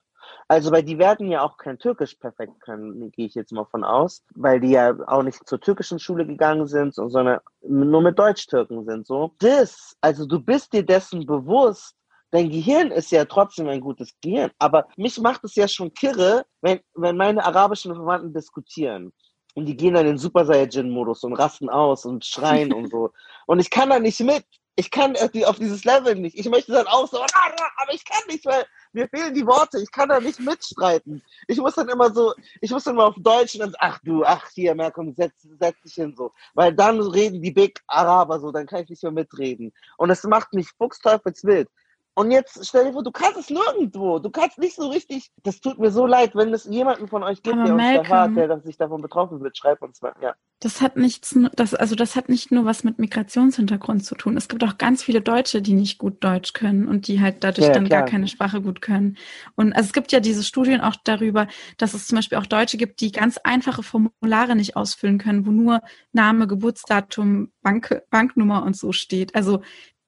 [0.47, 3.83] Also, weil die werden ja auch kein Türkisch perfekt können, gehe ich jetzt mal von
[3.83, 8.85] aus, weil die ja auch nicht zur türkischen Schule gegangen sind, sondern nur mit Deutsch-Türken
[8.85, 9.31] sind, so.
[9.39, 11.95] Das, also du bist dir dessen bewusst,
[12.31, 16.45] dein Gehirn ist ja trotzdem ein gutes Gehirn, aber mich macht es ja schon kirre,
[16.61, 19.13] wenn, wenn meine arabischen Verwandten diskutieren.
[19.59, 23.11] Und die gehen dann in Super Saiyajin-Modus und rasten aus und schreien und so.
[23.45, 24.45] Und ich kann da nicht mit.
[24.77, 26.39] Ich kann auf dieses Level nicht.
[26.39, 29.81] Ich möchte dann auch so, aber ich kann nicht, weil mir fehlen die Worte.
[29.81, 31.21] Ich kann da nicht mitstreiten.
[31.49, 34.23] Ich muss dann immer so, ich muss dann mal auf Deutsch und dann, ach du,
[34.23, 36.31] ach hier, Merkum, setz, setz dich hin so.
[36.53, 39.73] Weil dann reden die Big Araber so, dann kann ich nicht mehr mitreden.
[39.97, 41.67] Und das macht mich fuchsteufelswild.
[42.15, 44.19] Und jetzt stell dir vor, du kannst es nirgendwo.
[44.19, 45.31] Du kannst nicht so richtig.
[45.43, 48.09] Das tut mir so leid, wenn es jemanden von euch gibt, Aber der Malcolm, uns
[48.09, 49.57] da hat, der sich davon betroffen wird.
[49.57, 50.13] Schreib uns mal.
[50.21, 50.35] Ja.
[50.59, 54.35] Das hat nichts, das, also das hat nicht nur was mit Migrationshintergrund zu tun.
[54.35, 57.67] Es gibt auch ganz viele Deutsche, die nicht gut Deutsch können und die halt dadurch
[57.67, 58.01] ja, dann klar.
[58.01, 59.17] gar keine Sprache gut können.
[59.55, 61.47] Und also es gibt ja diese Studien auch darüber,
[61.77, 65.51] dass es zum Beispiel auch Deutsche gibt, die ganz einfache Formulare nicht ausfüllen können, wo
[65.51, 65.79] nur
[66.11, 69.35] Name, Geburtsdatum, Bank, Banknummer und so steht.
[69.35, 69.61] Also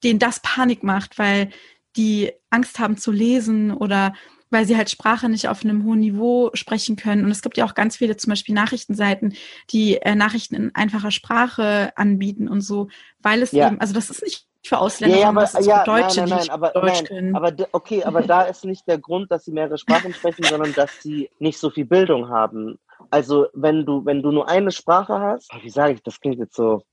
[0.04, 1.50] denen das Panik macht, weil
[1.96, 4.14] die Angst haben zu lesen oder
[4.52, 7.24] weil sie halt Sprache nicht auf einem hohen Niveau sprechen können.
[7.26, 9.34] Und es gibt ja auch ganz viele zum Beispiel Nachrichtenseiten,
[9.72, 12.90] die äh, Nachrichten in einfacher Sprache anbieten und so,
[13.20, 13.68] weil es ja.
[13.68, 16.20] eben, also das ist nicht für Ausländer, ja, ja, aber, das ist ja, für Deutsche,
[16.20, 17.36] nein, nein, nein, die aber, Deutsch nein, können.
[17.36, 21.02] Aber okay, aber da ist nicht der Grund, dass sie mehrere Sprachen sprechen, sondern dass
[21.02, 22.78] sie nicht so viel Bildung haben.
[23.10, 26.56] Also wenn du, wenn du nur eine Sprache hast, wie sage ich, das klingt jetzt
[26.56, 26.84] so.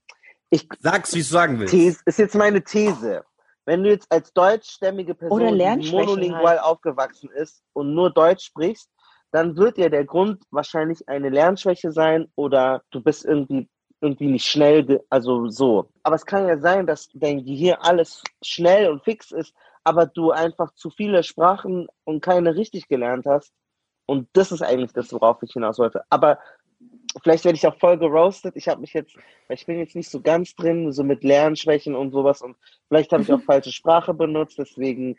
[0.49, 1.73] Ich, Sag's, wie du sagen willst.
[1.73, 3.23] These, ist jetzt meine These.
[3.69, 6.63] Wenn du jetzt als deutschstämmige Person die monolingual halt.
[6.63, 8.91] aufgewachsen ist und nur Deutsch sprichst,
[9.31, 13.69] dann wird ja der Grund wahrscheinlich eine Lernschwäche sein oder du bist irgendwie
[14.01, 15.91] irgendwie nicht schnell, also so.
[16.03, 19.53] Aber es kann ja sein, dass dein Gehirn alles schnell und fix ist,
[19.85, 23.53] aber du einfach zu viele Sprachen und keine richtig gelernt hast.
[24.07, 26.05] Und das ist eigentlich das, worauf ich hinaus wollte.
[26.09, 26.39] Aber
[27.23, 28.57] vielleicht werde ich auch voll geroastet.
[28.57, 29.17] Ich habe mich jetzt,
[29.49, 32.57] ich bin jetzt nicht so ganz drin, so mit Lernschwächen und sowas und
[32.89, 35.17] vielleicht habe ich auch falsche Sprache benutzt, deswegen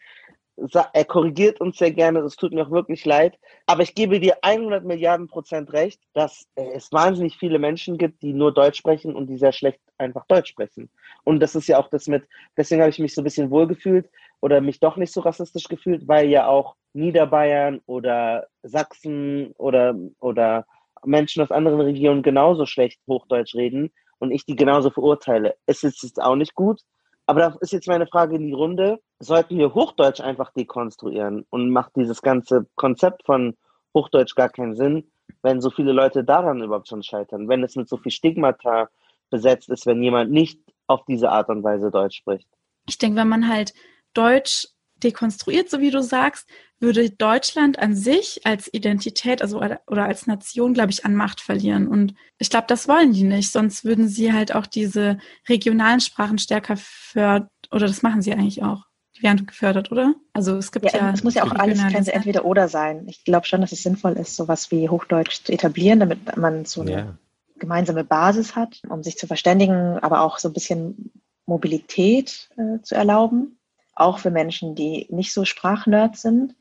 [0.93, 4.37] er korrigiert uns sehr gerne, es tut mir auch wirklich leid, aber ich gebe dir
[4.41, 9.27] 100 Milliarden Prozent recht, dass es wahnsinnig viele Menschen gibt, die nur Deutsch sprechen und
[9.27, 10.89] die sehr schlecht einfach Deutsch sprechen.
[11.23, 12.23] Und das ist ja auch das mit,
[12.57, 14.09] deswegen habe ich mich so ein bisschen wohlgefühlt
[14.41, 20.65] oder mich doch nicht so rassistisch gefühlt, weil ja auch Niederbayern oder Sachsen oder, oder
[21.05, 25.55] Menschen aus anderen Regionen genauso schlecht Hochdeutsch reden und ich die genauso verurteile.
[25.65, 26.81] Es ist jetzt auch nicht gut,
[27.25, 28.99] aber da ist jetzt meine Frage in die Runde.
[29.19, 33.55] Sollten wir Hochdeutsch einfach dekonstruieren und macht dieses ganze Konzept von
[33.93, 37.87] Hochdeutsch gar keinen Sinn, wenn so viele Leute daran überhaupt schon scheitern, wenn es mit
[37.87, 38.89] so viel Stigmata
[39.29, 42.47] besetzt ist, wenn jemand nicht auf diese Art und Weise Deutsch spricht?
[42.87, 43.73] Ich denke, wenn man halt
[44.13, 46.49] Deutsch dekonstruiert, so wie du sagst,
[46.79, 51.87] würde Deutschland an sich als Identität, also oder als Nation, glaube ich, an Macht verlieren.
[51.87, 53.51] Und ich glaube, das wollen die nicht.
[53.51, 55.17] Sonst würden sie halt auch diese
[55.47, 57.49] regionalen Sprachen stärker fördern.
[57.71, 58.85] Oder das machen sie eigentlich auch.
[59.17, 60.15] Die werden gefördert, oder?
[60.33, 60.97] Also es gibt ja.
[60.97, 63.05] ja es muss ja auch alles kein entweder oder sein.
[63.07, 66.81] Ich glaube schon, dass es sinnvoll ist, sowas wie Hochdeutsch zu etablieren, damit man so
[66.81, 67.17] eine ja.
[67.57, 71.11] gemeinsame Basis hat, um sich zu verständigen, aber auch so ein bisschen
[71.45, 73.59] Mobilität äh, zu erlauben
[73.99, 76.55] auch für Menschen, die nicht so Sprachnerds sind.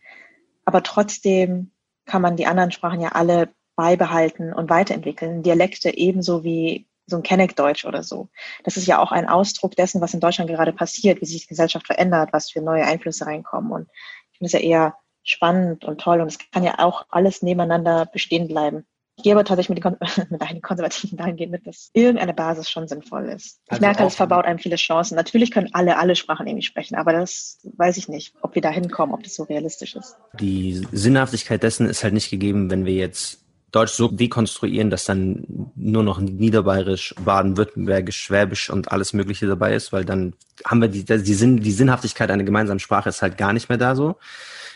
[0.69, 1.73] Aber trotzdem
[2.05, 5.43] kann man die anderen Sprachen ja alle beibehalten und weiterentwickeln.
[5.43, 8.29] Dialekte ebenso wie so ein Kenneck-Deutsch oder so.
[8.65, 11.49] Das ist ja auch ein Ausdruck dessen, was in Deutschland gerade passiert, wie sich die
[11.49, 13.73] Gesellschaft verändert, was für neue Einflüsse reinkommen.
[13.73, 13.89] Und
[14.31, 18.05] ich finde es ja eher spannend und toll und es kann ja auch alles nebeneinander
[18.05, 18.87] bestehen bleiben.
[19.19, 19.97] Ich gehe aber tatsächlich mit, den,
[20.31, 23.59] mit einigen Konservativen dahingehend mit, dass irgendeine Basis schon sinnvoll ist.
[23.67, 25.17] Ich also merke, es verbaut einem viele Chancen.
[25.17, 28.71] Natürlich können alle alle Sprachen irgendwie sprechen, aber das weiß ich nicht, ob wir da
[28.71, 30.17] hinkommen, ob das so realistisch ist.
[30.39, 33.41] Die Sinnhaftigkeit dessen ist halt nicht gegeben, wenn wir jetzt
[33.73, 35.45] Deutsch so dekonstruieren, dass dann
[35.75, 41.05] nur noch Niederbayerisch, Baden-Württembergisch, Schwäbisch und alles Mögliche dabei ist, weil dann haben wir die,
[41.05, 44.17] die, Sinn, die Sinnhaftigkeit einer gemeinsamen Sprache ist halt gar nicht mehr da so.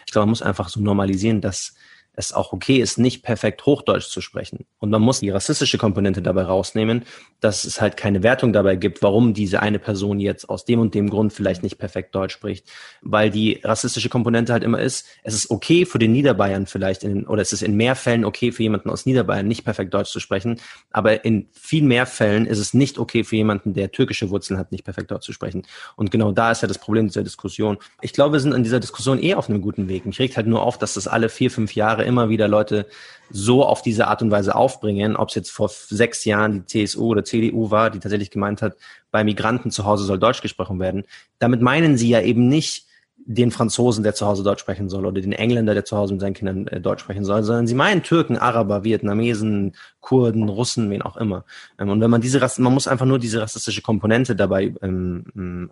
[0.04, 1.74] Ich glaube, man muss einfach so normalisieren, dass
[2.14, 4.66] es auch okay ist, nicht perfekt Hochdeutsch zu sprechen.
[4.78, 7.04] Und man muss die rassistische Komponente dabei rausnehmen,
[7.40, 10.94] dass es halt keine Wertung dabei gibt, warum diese eine Person jetzt aus dem und
[10.94, 12.70] dem Grund vielleicht nicht perfekt Deutsch spricht.
[13.00, 17.26] Weil die rassistische Komponente halt immer ist, es ist okay für den Niederbayern vielleicht, in,
[17.26, 20.20] oder es ist in mehr Fällen okay für jemanden aus Niederbayern nicht perfekt Deutsch zu
[20.20, 20.60] sprechen,
[20.90, 24.70] aber in viel mehr Fällen ist es nicht okay für jemanden, der türkische Wurzeln hat,
[24.70, 25.62] nicht perfekt Deutsch zu sprechen.
[25.96, 27.78] Und genau da ist ja das Problem dieser Diskussion.
[28.02, 30.04] Ich glaube, wir sind in dieser Diskussion eh auf einem guten Weg.
[30.04, 32.86] Mich regt halt nur auf, dass das alle vier, fünf Jahre Jahre immer wieder Leute
[33.30, 37.06] so auf diese Art und Weise aufbringen, ob es jetzt vor sechs Jahren die CSU
[37.06, 38.76] oder CDU war, die tatsächlich gemeint hat,
[39.10, 41.04] bei Migranten zu Hause soll Deutsch gesprochen werden.
[41.38, 42.86] Damit meinen sie ja eben nicht,
[43.24, 46.20] den Franzosen, der zu Hause Deutsch sprechen soll, oder den Engländer, der zu Hause mit
[46.20, 51.02] seinen Kindern äh, Deutsch sprechen soll, sondern sie meinen Türken, Araber, Vietnamesen, Kurden, Russen, wen
[51.02, 51.44] auch immer.
[51.78, 55.70] Ähm, und wenn man diese Rass man muss einfach nur diese rassistische Komponente dabei ähm,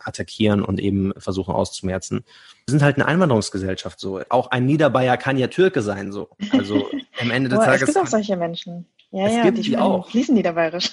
[0.00, 2.24] attackieren und eben versuchen auszumerzen.
[2.66, 4.20] Wir sind halt eine Einwanderungsgesellschaft so.
[4.28, 6.30] Auch ein Niederbayer kann ja Türke sein so.
[6.52, 6.86] Also
[7.20, 7.82] am Ende des Boah, Tages.
[7.82, 8.86] Es gibt auch solche Menschen.
[9.10, 10.08] Ja, es ja, gibt die, die auch.
[10.08, 10.90] fließen niederbayerisch.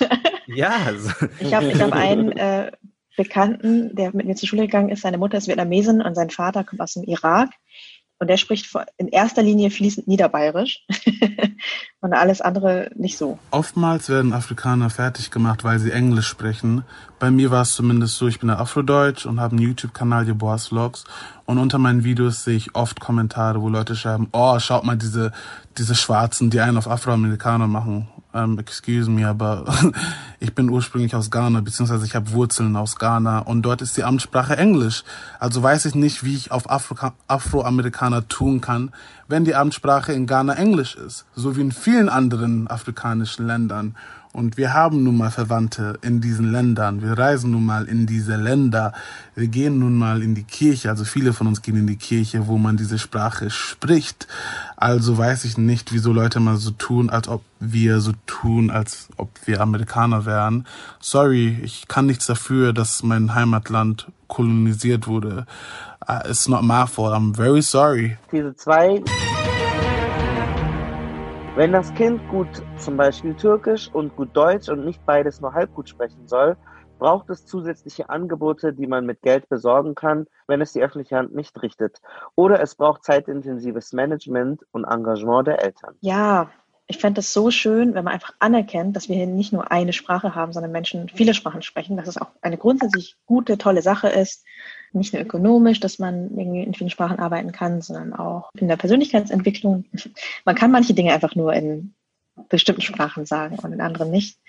[0.47, 0.71] Ja.
[0.85, 1.09] Also.
[1.39, 2.71] Ich habe ich hab einen äh,
[3.17, 5.01] Bekannten, der mit mir zur Schule gegangen ist.
[5.01, 7.49] Seine Mutter ist Vietnamesin und sein Vater kommt aus dem Irak.
[8.19, 10.83] Und der spricht in erster Linie fließend Niederbayerisch
[12.01, 13.37] und alles andere nicht so.
[13.51, 16.83] Oftmals werden Afrikaner fertig gemacht, weil sie Englisch sprechen.
[17.19, 21.03] Bei mir war es zumindest so, ich bin Afrodeutsch und habe einen YouTube-Kanal, Boas Vlogs.
[21.45, 25.31] Und unter meinen Videos sehe ich oft Kommentare, wo Leute schreiben, oh, schaut mal diese,
[25.77, 28.07] diese Schwarzen, die einen auf Afroamerikaner machen
[28.37, 29.65] ähm, excuse me, aber
[30.39, 34.03] ich bin ursprünglich aus Ghana, beziehungsweise ich habe Wurzeln aus Ghana und dort ist die
[34.03, 35.03] Amtssprache Englisch.
[35.39, 38.91] Also weiß ich nicht, wie ich auf Afro Afroamerikaner tun kann,
[39.27, 43.95] wenn die Amtssprache in Ghana Englisch ist, so wie in vielen anderen afrikanischen Ländern.
[44.37, 47.01] Und wir haben nun mal Verwandte in diesen Ländern.
[47.01, 48.93] Wir reisen nun mal in diese Länder.
[49.33, 50.91] Wir gehen nun mal in die Kirche.
[50.91, 54.27] Also viele von uns gehen in die Kirche, wo man diese Sprache spricht.
[54.75, 59.09] Also weiß ich nicht, wieso Leute mal so tun, als ob wir so tun, als
[59.17, 60.67] ob wir Amerikaner wären.
[60.99, 65.47] Sorry, ich kann nichts dafür, dass mein Heimatland kolonisiert wurde.
[66.07, 67.11] Uh, it's not my fault.
[67.11, 68.19] I'm very sorry.
[68.31, 69.01] Diese zwei
[71.57, 72.47] wenn das Kind gut
[72.77, 76.55] zum Beispiel Türkisch und gut Deutsch und nicht beides nur halb gut sprechen soll,
[76.99, 81.33] braucht es zusätzliche Angebote, die man mit Geld besorgen kann, wenn es die öffentliche Hand
[81.33, 81.99] nicht richtet.
[82.35, 85.95] Oder es braucht zeitintensives Management und Engagement der Eltern.
[86.01, 86.51] Ja,
[86.85, 89.93] ich fände es so schön, wenn man einfach anerkennt, dass wir hier nicht nur eine
[89.93, 94.09] Sprache haben, sondern Menschen viele Sprachen sprechen, dass es auch eine grundsätzlich gute, tolle Sache
[94.09, 94.45] ist,
[94.93, 98.77] nicht nur ökonomisch, dass man irgendwie in vielen Sprachen arbeiten kann, sondern auch in der
[98.77, 99.85] Persönlichkeitsentwicklung.
[100.45, 101.93] Man kann manche Dinge einfach nur in
[102.49, 104.39] bestimmten Sprachen sagen und in anderen nicht.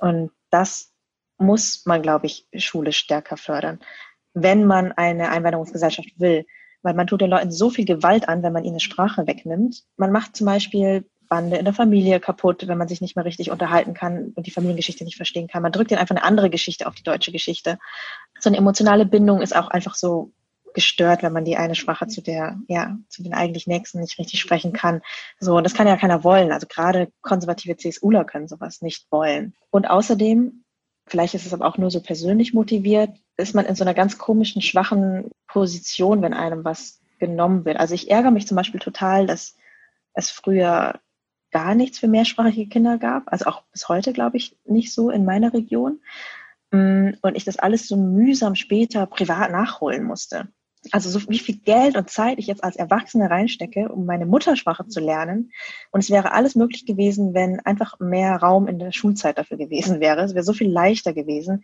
[0.00, 0.92] Und das
[1.38, 3.80] muss man, glaube ich, schulisch stärker fördern,
[4.34, 6.46] wenn man eine Einwanderungsgesellschaft will.
[6.84, 9.84] Weil man tut den Leuten so viel Gewalt an, wenn man ihnen eine Sprache wegnimmt.
[9.96, 13.50] Man macht zum Beispiel Bande in der Familie kaputt, wenn man sich nicht mehr richtig
[13.50, 15.62] unterhalten kann und die Familiengeschichte nicht verstehen kann.
[15.62, 17.78] Man drückt ihnen einfach eine andere Geschichte auf die deutsche Geschichte.
[18.38, 20.32] So eine emotionale Bindung ist auch einfach so
[20.74, 24.40] gestört, wenn man die eine Sprache zu der, ja, zu den eigentlich Nächsten nicht richtig
[24.40, 25.00] sprechen kann.
[25.40, 26.52] So, und das kann ja keiner wollen.
[26.52, 29.54] Also gerade konservative CSUler können sowas nicht wollen.
[29.70, 30.64] Und außerdem,
[31.06, 33.08] vielleicht ist es aber auch nur so persönlich motiviert,
[33.38, 37.78] ist man in so einer ganz komischen, schwachen Position, wenn einem was genommen wird.
[37.78, 39.56] Also ich ärgere mich zum Beispiel total, dass
[40.12, 41.00] es früher
[41.52, 43.30] gar nichts für mehrsprachige Kinder gab.
[43.32, 46.00] Also auch bis heute, glaube ich, nicht so in meiner Region.
[46.72, 50.48] Mm, und ich das alles so mühsam später privat nachholen musste.
[50.90, 54.88] Also so wie viel Geld und Zeit ich jetzt als Erwachsene reinstecke, um meine Muttersprache
[54.88, 55.52] zu lernen.
[55.92, 60.00] Und es wäre alles möglich gewesen, wenn einfach mehr Raum in der Schulzeit dafür gewesen
[60.00, 60.22] wäre.
[60.22, 61.62] Es wäre so viel leichter gewesen,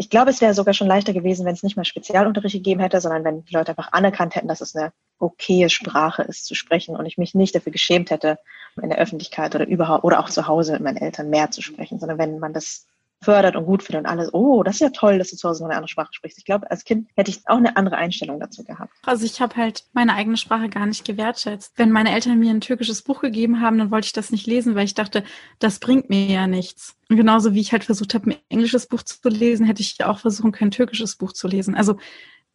[0.00, 3.00] ich glaube, es wäre sogar schon leichter gewesen, wenn es nicht mehr Spezialunterricht gegeben hätte,
[3.00, 6.94] sondern wenn die Leute einfach anerkannt hätten, dass es eine okaye Sprache ist zu sprechen
[6.94, 8.38] und ich mich nicht dafür geschämt hätte,
[8.80, 11.98] in der Öffentlichkeit oder überhaupt oder auch zu Hause mit meinen Eltern mehr zu sprechen,
[11.98, 12.86] sondern wenn man das
[13.20, 15.62] fördert und gut findet und alles, oh, das ist ja toll, dass du zu Hause
[15.62, 16.38] noch eine andere Sprache sprichst.
[16.38, 18.92] Ich glaube, als Kind hätte ich auch eine andere Einstellung dazu gehabt.
[19.04, 21.72] Also ich habe halt meine eigene Sprache gar nicht gewertschätzt.
[21.76, 24.74] Wenn meine Eltern mir ein türkisches Buch gegeben haben, dann wollte ich das nicht lesen,
[24.74, 25.24] weil ich dachte,
[25.58, 26.96] das bringt mir ja nichts.
[27.08, 30.20] Und genauso wie ich halt versucht habe, ein englisches Buch zu lesen, hätte ich auch
[30.20, 31.74] versuchen können, ein türkisches Buch zu lesen.
[31.74, 31.96] Also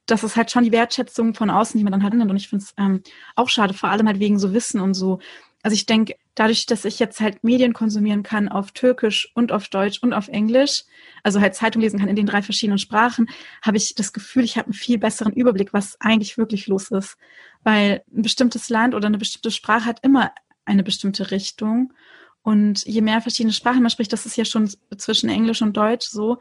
[0.05, 2.29] das ist halt schon die Wertschätzung von außen, die man dann halt nimmt.
[2.29, 3.01] Und ich finde es ähm,
[3.35, 5.19] auch schade, vor allem halt wegen so Wissen und so.
[5.63, 9.69] Also ich denke, dadurch, dass ich jetzt halt Medien konsumieren kann auf Türkisch und auf
[9.69, 10.83] Deutsch und auf Englisch,
[11.23, 13.29] also halt Zeitung lesen kann in den drei verschiedenen Sprachen,
[13.61, 17.17] habe ich das Gefühl, ich habe einen viel besseren Überblick, was eigentlich wirklich los ist.
[17.63, 20.33] Weil ein bestimmtes Land oder eine bestimmte Sprache hat immer
[20.65, 21.93] eine bestimmte Richtung.
[22.41, 26.07] Und je mehr verschiedene Sprachen man spricht, das ist ja schon zwischen Englisch und Deutsch
[26.07, 26.39] so,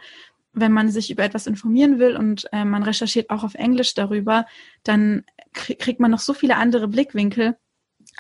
[0.53, 4.47] wenn man sich über etwas informieren will und äh, man recherchiert auch auf Englisch darüber,
[4.83, 7.57] dann kriegt man noch so viele andere Blickwinkel,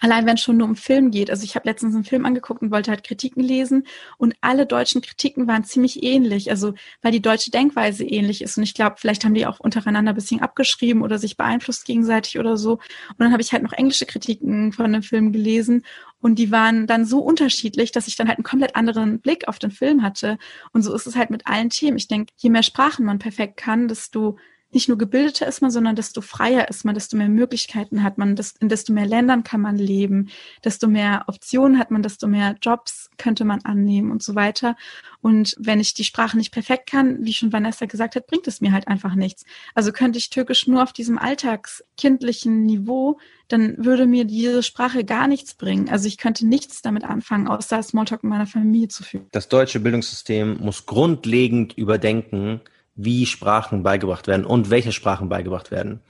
[0.02, 1.30] Allein wenn es schon nur um Film geht.
[1.30, 3.86] Also ich habe letztens einen Film angeguckt und wollte halt Kritiken lesen
[4.18, 6.50] und alle deutschen Kritiken waren ziemlich ähnlich.
[6.50, 8.56] Also weil die deutsche Denkweise ähnlich ist.
[8.56, 12.40] Und ich glaube, vielleicht haben die auch untereinander ein bisschen abgeschrieben oder sich beeinflusst gegenseitig
[12.40, 12.72] oder so.
[12.72, 15.84] Und dann habe ich halt noch englische Kritiken von dem Film gelesen
[16.20, 19.58] und die waren dann so unterschiedlich, dass ich dann halt einen komplett anderen Blick auf
[19.58, 20.38] den Film hatte.
[20.72, 21.96] Und so ist es halt mit allen Themen.
[21.96, 24.38] Ich denke, je mehr Sprachen man perfekt kann, desto
[24.72, 28.36] nicht nur gebildeter ist man, sondern desto freier ist man, desto mehr Möglichkeiten hat man,
[28.60, 30.30] in desto mehr Ländern kann man leben,
[30.64, 34.76] desto mehr Optionen hat man, desto mehr Jobs könnte man annehmen und so weiter.
[35.20, 38.60] Und wenn ich die Sprache nicht perfekt kann, wie schon Vanessa gesagt hat, bringt es
[38.60, 39.44] mir halt einfach nichts.
[39.74, 43.18] Also könnte ich Türkisch nur auf diesem alltagskindlichen Niveau,
[43.48, 45.90] dann würde mir diese Sprache gar nichts bringen.
[45.90, 49.26] Also ich könnte nichts damit anfangen, außer Smalltalk in meiner Familie zu führen.
[49.32, 52.62] Das deutsche Bildungssystem muss grundlegend überdenken,
[52.94, 56.00] wie Sprachen beigebracht werden und welche Sprachen beigebracht werden.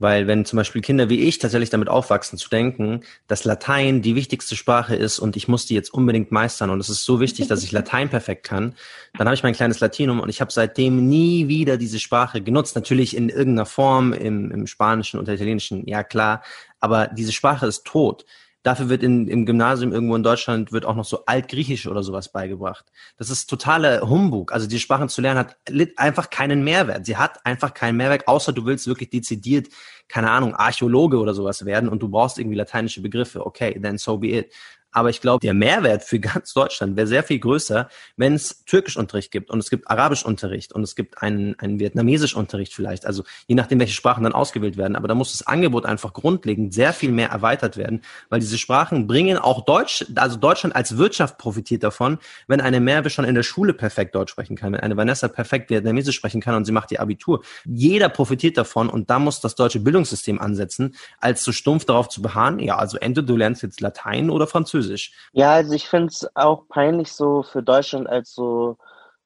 [0.00, 4.14] Weil wenn zum Beispiel Kinder wie ich tatsächlich damit aufwachsen zu denken, dass Latein die
[4.14, 7.48] wichtigste Sprache ist und ich muss die jetzt unbedingt meistern und es ist so wichtig,
[7.48, 8.74] dass ich Latein perfekt kann,
[9.16, 12.76] dann habe ich mein kleines Latinum und ich habe seitdem nie wieder diese Sprache genutzt.
[12.76, 16.42] Natürlich in irgendeiner Form im, im Spanischen oder Italienischen, ja klar,
[16.78, 18.24] aber diese Sprache ist tot.
[18.62, 22.30] Dafür wird in, im Gymnasium irgendwo in Deutschland wird auch noch so Altgriechisch oder sowas
[22.30, 22.86] beigebracht.
[23.16, 24.52] Das ist totaler Humbug.
[24.52, 25.56] Also die Sprachen zu lernen hat
[25.96, 27.06] einfach keinen Mehrwert.
[27.06, 29.68] Sie hat einfach keinen Mehrwert, außer du willst wirklich dezidiert,
[30.08, 33.46] keine Ahnung, Archäologe oder sowas werden und du brauchst irgendwie lateinische Begriffe.
[33.46, 34.52] Okay, then so be it.
[34.92, 39.30] Aber ich glaube, der Mehrwert für ganz Deutschland wäre sehr viel größer, wenn es Türkischunterricht
[39.30, 43.06] gibt und es gibt Arabischunterricht und es gibt einen, einen Vietnamesischunterricht vielleicht.
[43.06, 44.96] Also je nachdem, welche Sprachen dann ausgewählt werden.
[44.96, 49.06] Aber da muss das Angebot einfach grundlegend sehr viel mehr erweitert werden, weil diese Sprachen
[49.06, 53.42] bringen auch Deutsch, also Deutschland als Wirtschaft profitiert davon, wenn eine Merve schon in der
[53.42, 56.90] Schule perfekt Deutsch sprechen kann, wenn eine Vanessa perfekt Vietnamesisch sprechen kann und sie macht
[56.92, 57.42] ihr Abitur.
[57.66, 62.22] Jeder profitiert davon und da muss das deutsche Bildungssystem ansetzen, als so stumpf darauf zu
[62.22, 64.77] beharren, ja, also entweder du lernst jetzt Latein oder Französisch.
[64.78, 65.12] Französisch.
[65.32, 68.76] Ja, also ich finde es auch peinlich so für Deutschland als so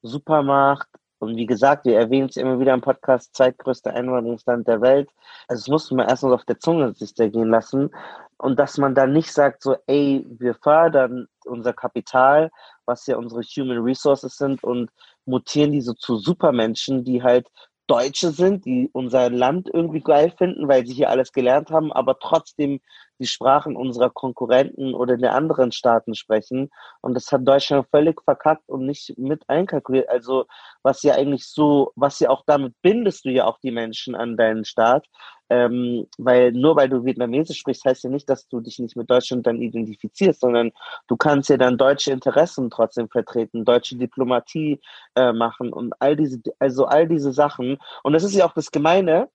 [0.02, 0.88] Supermacht.
[1.18, 5.08] Und wie gesagt, wir erwähnen es immer wieder im Podcast, zweitgrößte Einwanderungsland der Welt.
[5.46, 7.90] Also es musste man erstmal auf der Zunge sich gehen lassen.
[8.38, 12.50] Und dass man dann nicht sagt so, ey, wir fördern unser Kapital,
[12.86, 14.90] was ja unsere Human Resources sind und
[15.24, 17.46] mutieren die so zu Supermenschen, die halt
[17.86, 22.18] Deutsche sind, die unser Land irgendwie geil finden, weil sie hier alles gelernt haben, aber
[22.18, 22.80] trotzdem
[23.22, 26.70] die Sprachen unserer Konkurrenten oder der anderen Staaten sprechen.
[27.00, 30.08] Und das hat Deutschland völlig verkackt und nicht mit einkalkuliert.
[30.08, 30.46] Also
[30.82, 34.36] was ja eigentlich so, was ja auch damit bindest du ja auch die Menschen an
[34.36, 35.06] deinen Staat.
[35.50, 39.10] Ähm, weil nur weil du Vietnamesisch sprichst, heißt ja nicht, dass du dich nicht mit
[39.10, 40.72] Deutschland dann identifizierst, sondern
[41.08, 44.80] du kannst ja dann deutsche Interessen trotzdem vertreten, deutsche Diplomatie
[45.14, 47.76] äh, machen und all diese, also all diese Sachen.
[48.02, 49.28] Und das ist ja auch das Gemeine,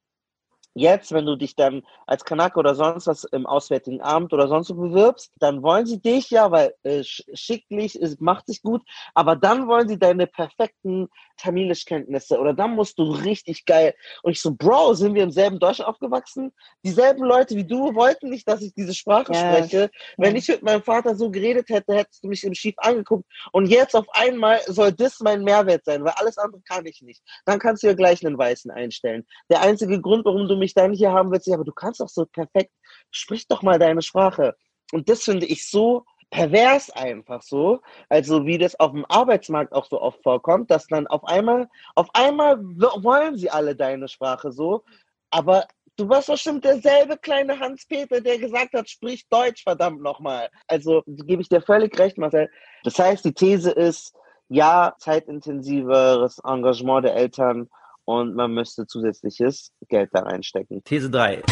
[0.78, 4.70] Jetzt, wenn du dich dann als Kanake oder sonst was im Auswärtigen Amt oder sonst
[4.70, 8.84] wo bewirbst, dann wollen sie dich ja, weil äh, schicklich ist, macht sich gut,
[9.16, 13.94] aber dann wollen sie deine perfekten Tamilisch-Kenntnisse oder dann musst du richtig geil.
[14.24, 16.52] Und ich so, Bro, sind wir im selben Deutschland aufgewachsen?
[16.84, 19.42] Dieselben Leute wie du wollten nicht, dass ich diese Sprache yes.
[19.42, 19.90] spreche.
[20.18, 23.26] Wenn ich mit meinem Vater so geredet hätte, hättest du mich im Schief angeguckt.
[23.52, 27.22] Und jetzt auf einmal soll das mein Mehrwert sein, weil alles andere kann ich nicht.
[27.46, 29.26] Dann kannst du ja gleich einen Weißen einstellen.
[29.50, 32.02] Der einzige Grund, warum du mich mich dann hier haben willst, ja, aber du kannst
[32.02, 32.72] doch so perfekt,
[33.10, 34.56] sprich doch mal deine Sprache.
[34.92, 39.86] Und das finde ich so pervers einfach so, also wie das auf dem Arbeitsmarkt auch
[39.86, 44.84] so oft vorkommt, dass dann auf einmal, auf einmal wollen sie alle deine Sprache so,
[45.32, 45.66] aber
[45.96, 50.50] du warst bestimmt derselbe kleine Hans-Peter, der gesagt hat, sprich Deutsch, verdammt nochmal.
[50.68, 52.50] Also gebe ich dir völlig recht, Marcel.
[52.84, 54.14] Das heißt, die These ist,
[54.50, 57.70] ja, zeitintensiveres Engagement der Eltern
[58.08, 60.82] und man müsste zusätzliches Geld da reinstecken.
[60.86, 61.44] These 3.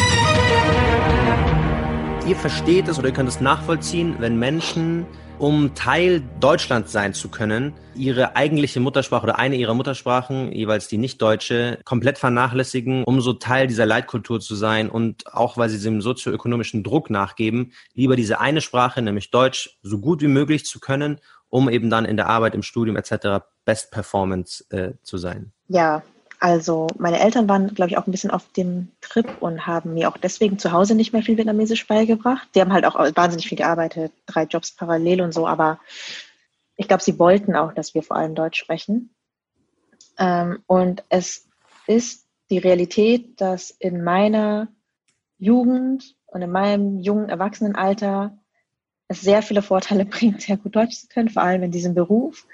[2.26, 5.06] Ihr versteht es oder ihr könnt es nachvollziehen, wenn Menschen,
[5.38, 10.96] um Teil Deutschlands sein zu können, ihre eigentliche Muttersprache oder eine ihrer Muttersprachen, jeweils die
[10.96, 15.78] nicht deutsche, komplett vernachlässigen, um so Teil dieser Leitkultur zu sein und auch weil sie
[15.78, 20.80] dem sozioökonomischen Druck nachgeben, lieber diese eine Sprache, nämlich Deutsch, so gut wie möglich zu
[20.80, 23.44] können, um eben dann in der Arbeit, im Studium etc.
[23.66, 25.52] Best Performance äh, zu sein.
[25.68, 26.02] Ja,
[26.38, 30.08] also meine Eltern waren, glaube ich, auch ein bisschen auf dem Trip und haben mir
[30.08, 32.48] auch deswegen zu Hause nicht mehr viel Vietnamesisch beigebracht.
[32.54, 35.80] Die haben halt auch wahnsinnig viel gearbeitet, drei Jobs parallel und so, aber
[36.76, 39.10] ich glaube, sie wollten auch, dass wir vor allem Deutsch sprechen.
[40.18, 41.48] Ähm, und es
[41.86, 44.68] ist die Realität, dass in meiner
[45.38, 48.36] Jugend und in meinem jungen Erwachsenenalter
[49.08, 52.46] es sehr viele Vorteile bringt, sehr gut Deutsch zu können, vor allem in diesem Beruf.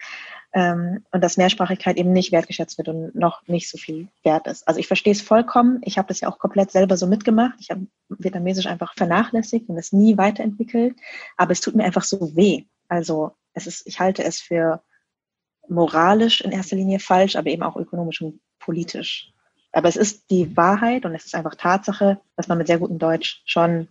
[0.52, 4.66] Ähm, und dass Mehrsprachigkeit eben nicht wertgeschätzt wird und noch nicht so viel wert ist.
[4.68, 5.80] Also ich verstehe es vollkommen.
[5.82, 7.54] Ich habe das ja auch komplett selber so mitgemacht.
[7.60, 10.96] Ich habe Vietnamesisch einfach vernachlässigt und es nie weiterentwickelt.
[11.36, 12.64] Aber es tut mir einfach so weh.
[12.88, 14.82] Also es ist, ich halte es für
[15.68, 19.32] moralisch in erster Linie falsch, aber eben auch ökonomisch und politisch.
[19.72, 22.98] Aber es ist die Wahrheit und es ist einfach Tatsache, dass man mit sehr gutem
[22.98, 23.88] Deutsch schon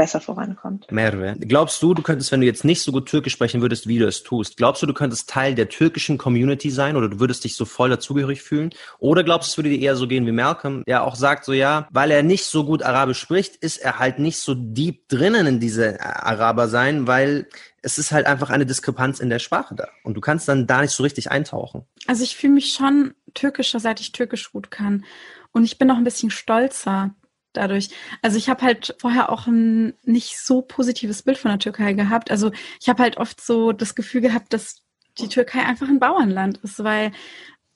[0.00, 0.90] besser vorankommt.
[0.90, 3.98] Merve, glaubst du, du könntest, wenn du jetzt nicht so gut Türkisch sprechen würdest, wie
[3.98, 7.44] du es tust, glaubst du, du könntest Teil der türkischen Community sein oder du würdest
[7.44, 8.70] dich so voll dazugehörig fühlen?
[8.98, 11.52] Oder glaubst du, es würde dir eher so gehen wie Malcolm, der auch sagt, so
[11.52, 15.46] ja, weil er nicht so gut Arabisch spricht, ist er halt nicht so deep drinnen
[15.46, 17.46] in diese Araber sein, weil
[17.82, 19.88] es ist halt einfach eine Diskrepanz in der Sprache da.
[20.02, 21.82] Und du kannst dann da nicht so richtig eintauchen.
[22.06, 25.04] Also ich fühle mich schon türkischer, seit ich Türkisch gut kann.
[25.52, 27.14] Und ich bin noch ein bisschen stolzer
[27.52, 27.90] dadurch.
[28.22, 32.30] Also ich habe halt vorher auch ein nicht so positives Bild von der Türkei gehabt.
[32.30, 34.82] Also ich habe halt oft so das Gefühl gehabt, dass
[35.18, 37.12] die Türkei einfach ein Bauernland ist, weil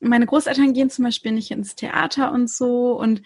[0.01, 2.99] meine Großeltern gehen zum Beispiel nicht ins Theater und so.
[2.99, 3.23] Und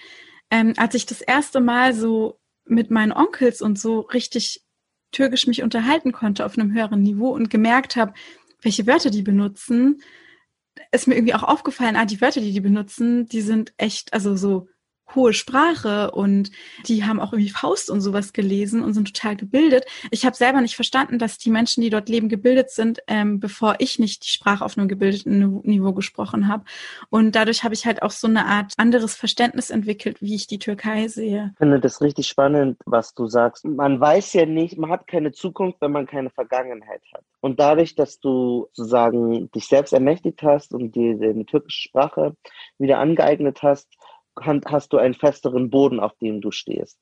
[0.50, 4.62] ähm, als ich das erste Mal so mit meinen Onkels und so richtig
[5.10, 8.12] türkisch mich unterhalten konnte auf einem höheren Niveau und gemerkt habe,
[8.62, 10.02] welche Wörter die benutzen,
[10.92, 14.36] ist mir irgendwie auch aufgefallen, ah, die Wörter, die die benutzen, die sind echt, also
[14.36, 14.68] so
[15.14, 16.50] hohe Sprache und
[16.86, 19.84] die haben auch irgendwie Faust und sowas gelesen und sind total gebildet.
[20.10, 23.76] Ich habe selber nicht verstanden, dass die Menschen, die dort leben, gebildet sind, ähm, bevor
[23.78, 26.64] ich nicht die Sprache auf einem gebildeten Niveau gesprochen habe.
[27.10, 30.58] Und dadurch habe ich halt auch so eine Art anderes Verständnis entwickelt, wie ich die
[30.58, 31.50] Türkei sehe.
[31.52, 33.64] Ich finde das richtig spannend, was du sagst.
[33.64, 37.24] Man weiß ja nicht, man hat keine Zukunft, wenn man keine Vergangenheit hat.
[37.40, 42.34] Und dadurch, dass du sozusagen dich selbst ermächtigt hast und dir die türkische Sprache
[42.78, 43.88] wieder angeeignet hast,
[44.46, 46.98] hast du einen festeren Boden, auf dem du stehst.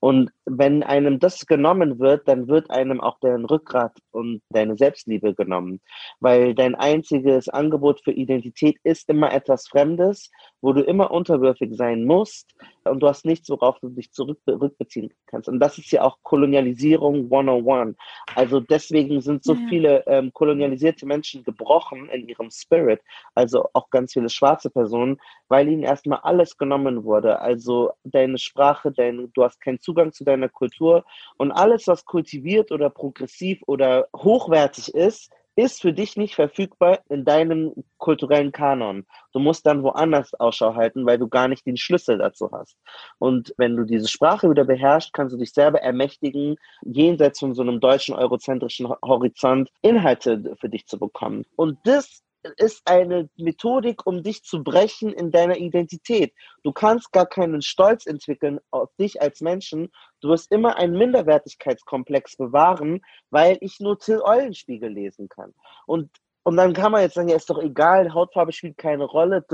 [0.00, 5.34] Und wenn einem das genommen wird, dann wird einem auch dein Rückgrat und deine Selbstliebe
[5.34, 5.80] genommen.
[6.20, 10.30] Weil dein einziges Angebot für Identität ist immer etwas Fremdes,
[10.62, 15.48] wo du immer unterwürfig sein musst und du hast nichts, worauf du dich zurückbeziehen kannst.
[15.48, 17.96] Und das ist ja auch Kolonialisierung 101.
[18.34, 19.60] Also deswegen sind so ja.
[19.68, 23.00] viele ähm, kolonialisierte Menschen gebrochen in ihrem Spirit,
[23.34, 27.40] also auch ganz viele schwarze Personen, weil ihnen erstmal alles genommen wurde.
[27.40, 31.04] Also deine Sprache, dein, du hast keinen Zugang zu deiner Kultur
[31.36, 37.24] und alles, was kultiviert oder progressiv oder hochwertig ist, ist für dich nicht verfügbar in
[37.24, 39.04] deinem kulturellen Kanon.
[39.32, 42.76] Du musst dann woanders Ausschau halten, weil du gar nicht den Schlüssel dazu hast.
[43.18, 47.62] Und wenn du diese Sprache wieder beherrschst, kannst du dich selber ermächtigen, jenseits von so
[47.62, 51.44] einem deutschen eurozentrischen Horizont Inhalte für dich zu bekommen.
[51.56, 52.22] Und das
[52.56, 56.34] ist eine Methodik, um dich zu brechen in deiner Identität.
[56.62, 59.90] Du kannst gar keinen Stolz entwickeln auf dich als Menschen.
[60.20, 65.54] Du wirst immer einen Minderwertigkeitskomplex bewahren, weil ich nur Till Eulenspiegel lesen kann.
[65.86, 66.10] Und,
[66.42, 69.44] und dann kann man jetzt sagen, ja, ist doch egal, Hautfarbe spielt keine Rolle,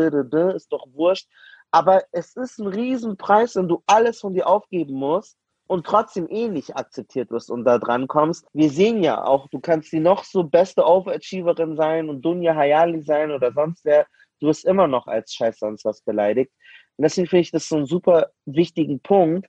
[0.55, 1.29] ist doch wurscht.
[1.71, 6.49] Aber es ist ein Riesenpreis, wenn du alles von dir aufgeben musst, und trotzdem eh
[6.49, 8.47] nicht akzeptiert wirst und da dran kommst.
[8.53, 13.03] Wir sehen ja auch, du kannst die noch so beste Overachieverin sein und Dunja Hayali
[13.03, 14.07] sein oder sonst wer,
[14.41, 16.53] du wirst immer noch als Scheiß sonst was beleidigt.
[16.97, 19.49] Und deswegen finde ich das so einen super wichtigen Punkt,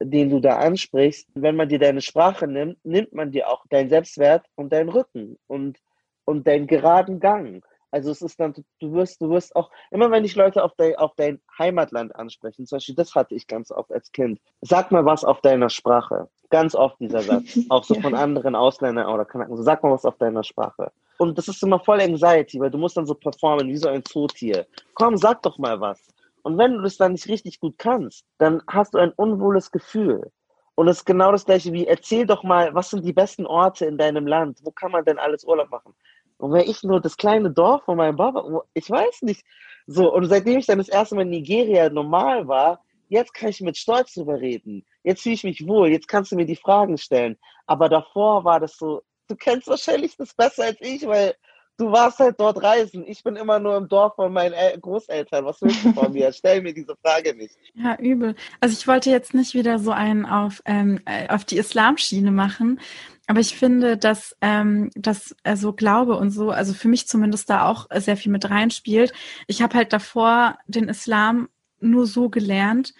[0.00, 1.28] den du da ansprichst.
[1.34, 5.38] Wenn man dir deine Sprache nimmt, nimmt man dir auch deinen Selbstwert und deinen Rücken
[5.46, 5.78] und,
[6.24, 7.64] und deinen geraden Gang.
[7.96, 10.96] Also es ist dann, du wirst, du wirst auch, immer wenn ich Leute auf, dein,
[10.96, 14.38] auf dein Heimatland ansprechen, zum Beispiel, das hatte ich ganz oft als Kind.
[14.60, 16.28] Sag mal was auf deiner Sprache.
[16.50, 17.58] Ganz oft dieser Satz.
[17.70, 19.56] Auch so von anderen Ausländern oder Kanaken.
[19.56, 20.92] So, sag mal was auf deiner Sprache.
[21.16, 24.04] Und das ist immer voll Anxiety, weil du musst dann so performen wie so ein
[24.04, 24.66] Zootier.
[24.92, 25.98] Komm, sag doch mal was.
[26.42, 30.30] Und wenn du das dann nicht richtig gut kannst, dann hast du ein unwohles Gefühl.
[30.74, 33.86] Und es ist genau das gleiche wie, erzähl doch mal, was sind die besten Orte
[33.86, 34.58] in deinem Land?
[34.62, 35.94] Wo kann man denn alles Urlaub machen?
[36.38, 39.44] Und wenn ich nur das kleine Dorf von meinem Papa, ich weiß nicht.
[39.86, 43.60] So, und seitdem ich dann das erste Mal in Nigeria normal war, jetzt kann ich
[43.60, 44.84] mit Stolz drüber reden.
[45.02, 47.38] Jetzt fühle ich mich wohl, jetzt kannst du mir die Fragen stellen.
[47.66, 51.34] Aber davor war das so, du kennst wahrscheinlich das besser als ich, weil
[51.78, 53.04] du warst halt dort reisen.
[53.06, 55.44] Ich bin immer nur im Dorf von meinen El Großeltern.
[55.44, 56.32] Was willst du von mir?
[56.32, 57.56] Stell mir diese Frage nicht.
[57.74, 58.34] Ja, übel.
[58.60, 62.80] Also ich wollte jetzt nicht wieder so einen auf, ähm, äh, auf die Islamschiene machen.
[63.26, 67.68] Aber ich finde, dass ähm, das also Glaube und so, also für mich zumindest da
[67.68, 69.12] auch sehr viel mit reinspielt.
[69.46, 71.48] Ich habe halt davor den Islam
[71.80, 72.94] nur so gelernt,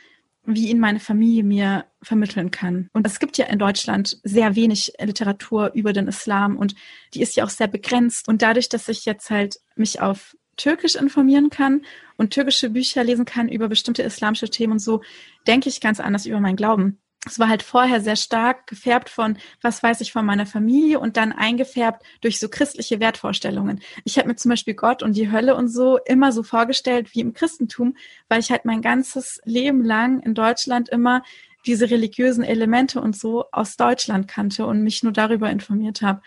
[0.44, 2.88] wie ihn meine Familie mir vermitteln kann.
[2.92, 6.74] Und es gibt ja in Deutschland sehr wenig Literatur über den Islam und
[7.14, 8.28] die ist ja auch sehr begrenzt.
[8.28, 11.82] Und dadurch, dass ich jetzt halt mich auf Türkisch informieren kann
[12.16, 15.02] und türkische Bücher lesen kann über bestimmte islamische Themen und so,
[15.46, 16.98] denke ich ganz anders über meinen Glauben.
[17.26, 21.16] Es war halt vorher sehr stark gefärbt von, was weiß ich von meiner Familie und
[21.16, 23.80] dann eingefärbt durch so christliche Wertvorstellungen.
[24.04, 27.20] Ich habe mir zum Beispiel Gott und die Hölle und so immer so vorgestellt wie
[27.20, 27.96] im Christentum,
[28.28, 31.22] weil ich halt mein ganzes Leben lang in Deutschland immer
[31.66, 36.22] diese religiösen Elemente und so aus Deutschland kannte und mich nur darüber informiert habe.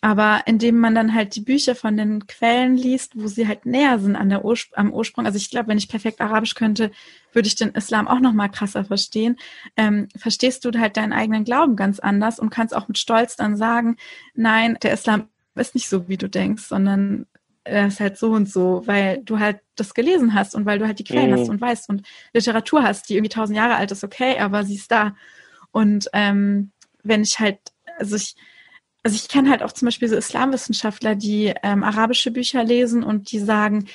[0.00, 3.98] Aber indem man dann halt die Bücher von den Quellen liest, wo sie halt näher
[3.98, 6.92] sind an der Urspr am Ursprung, also ich glaube, wenn ich perfekt Arabisch könnte,
[7.32, 9.36] würde ich den Islam auch noch mal krasser verstehen.
[9.76, 13.56] Ähm, verstehst du halt deinen eigenen Glauben ganz anders und kannst auch mit Stolz dann
[13.56, 13.96] sagen,
[14.34, 17.26] nein, der Islam ist nicht so, wie du denkst, sondern
[17.64, 20.86] er ist halt so und so, weil du halt das gelesen hast und weil du
[20.86, 21.40] halt die Quellen mhm.
[21.40, 24.76] hast und weißt und Literatur hast, die irgendwie tausend Jahre alt ist, okay, aber sie
[24.76, 25.16] ist da.
[25.70, 26.70] Und ähm,
[27.02, 27.58] wenn ich halt,
[27.98, 28.36] also ich
[29.08, 33.32] also ich kenne halt auch zum Beispiel so Islamwissenschaftler, die ähm, arabische Bücher lesen und
[33.32, 33.86] die sagen,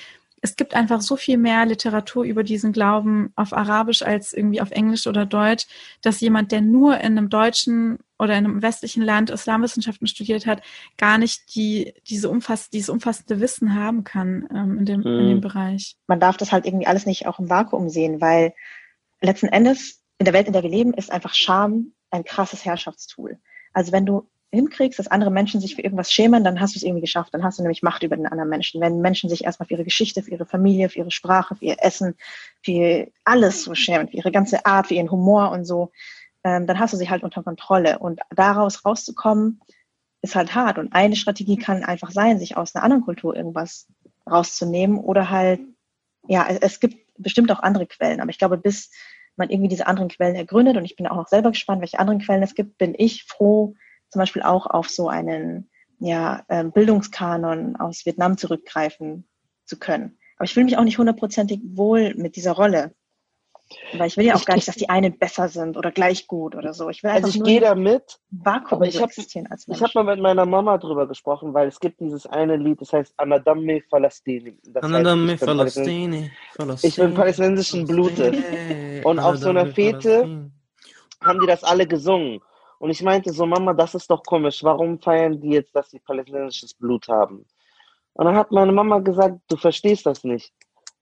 [0.42, 4.72] es gibt einfach so viel mehr Literatur über diesen Glauben auf Arabisch als irgendwie auf
[4.72, 5.68] Englisch oder Deutsch,
[6.02, 10.64] dass jemand, der nur in einem deutschen oder in einem westlichen Land Islamwissenschaften studiert hat,
[10.98, 15.20] gar nicht die, diese umfass, dieses umfassende Wissen haben kann ähm, in, dem, mhm.
[15.20, 15.96] in dem Bereich.
[16.08, 18.56] Man darf das halt irgendwie alles nicht auch im Vakuum sehen, weil
[19.22, 23.38] letzten Endes in der Welt, in der wir leben, ist einfach Scham ein krasses Herrschaftstool.
[23.74, 26.84] Also wenn du hinkriegst, dass andere Menschen sich für irgendwas schämen, dann hast du es
[26.84, 27.34] irgendwie geschafft.
[27.34, 28.80] Dann hast du nämlich Macht über den anderen Menschen.
[28.82, 31.78] Wenn Menschen sich erstmal für ihre Geschichte, für ihre Familie, für ihre Sprache, für ihr
[31.80, 32.16] Essen,
[32.64, 35.92] für alles so schämen, für ihre ganze Art, für ihren Humor und so,
[36.44, 38.00] ähm, dann hast du sie halt unter Kontrolle.
[38.00, 39.60] Und daraus rauszukommen,
[40.22, 40.78] ist halt hart.
[40.78, 43.88] Und eine Strategie kann einfach sein, sich aus einer anderen Kultur irgendwas
[44.30, 45.62] rauszunehmen oder halt,
[46.28, 48.22] ja, es gibt bestimmt auch andere Quellen.
[48.22, 48.92] Aber ich glaube, bis
[49.36, 52.20] man irgendwie diese anderen Quellen ergründet, und ich bin auch noch selber gespannt, welche anderen
[52.20, 53.76] Quellen es gibt, bin ich froh,
[54.14, 59.28] zum Beispiel auch auf so einen ja, ähm, Bildungskanon aus Vietnam zurückgreifen
[59.66, 60.18] zu können.
[60.38, 62.94] Aber ich fühle mich auch nicht hundertprozentig wohl mit dieser Rolle.
[63.98, 66.28] Weil ich will ja auch ich, gar nicht, dass die einen besser sind oder gleich
[66.28, 66.90] gut oder so.
[66.90, 70.46] Ich will also ich gehe da mit, Vakuum aber ich habe hab mal mit meiner
[70.46, 74.60] Mama drüber gesprochen, weil es gibt dieses eine Lied, das heißt Anadame Falastini.
[74.76, 76.30] Anadame Falastini.
[76.84, 78.36] Ich bin palästinensischen Blutes.
[79.04, 80.52] Und auf so einer Fete
[81.24, 82.42] haben die das alle gesungen.
[82.84, 84.62] Und ich meinte so, Mama, das ist doch komisch.
[84.62, 87.46] Warum feiern die jetzt, dass sie palästinensisches Blut haben?
[88.12, 90.52] Und dann hat meine Mama gesagt, du verstehst das nicht.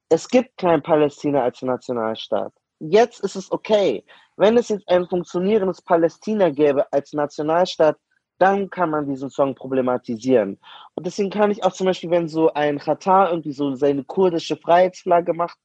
[0.07, 2.53] Es gibt kein Palästina als Nationalstaat.
[2.77, 4.05] Jetzt ist es okay.
[4.38, 7.97] Wenn es jetzt ein funktionierendes Palästina gäbe als Nationalstaat,
[8.38, 10.59] dann kann man diesen Song problematisieren.
[10.93, 14.55] Und deswegen kann ich auch zum Beispiel, wenn so ein Katar irgendwie so seine kurdische
[14.55, 15.57] Freiheitsflagge macht,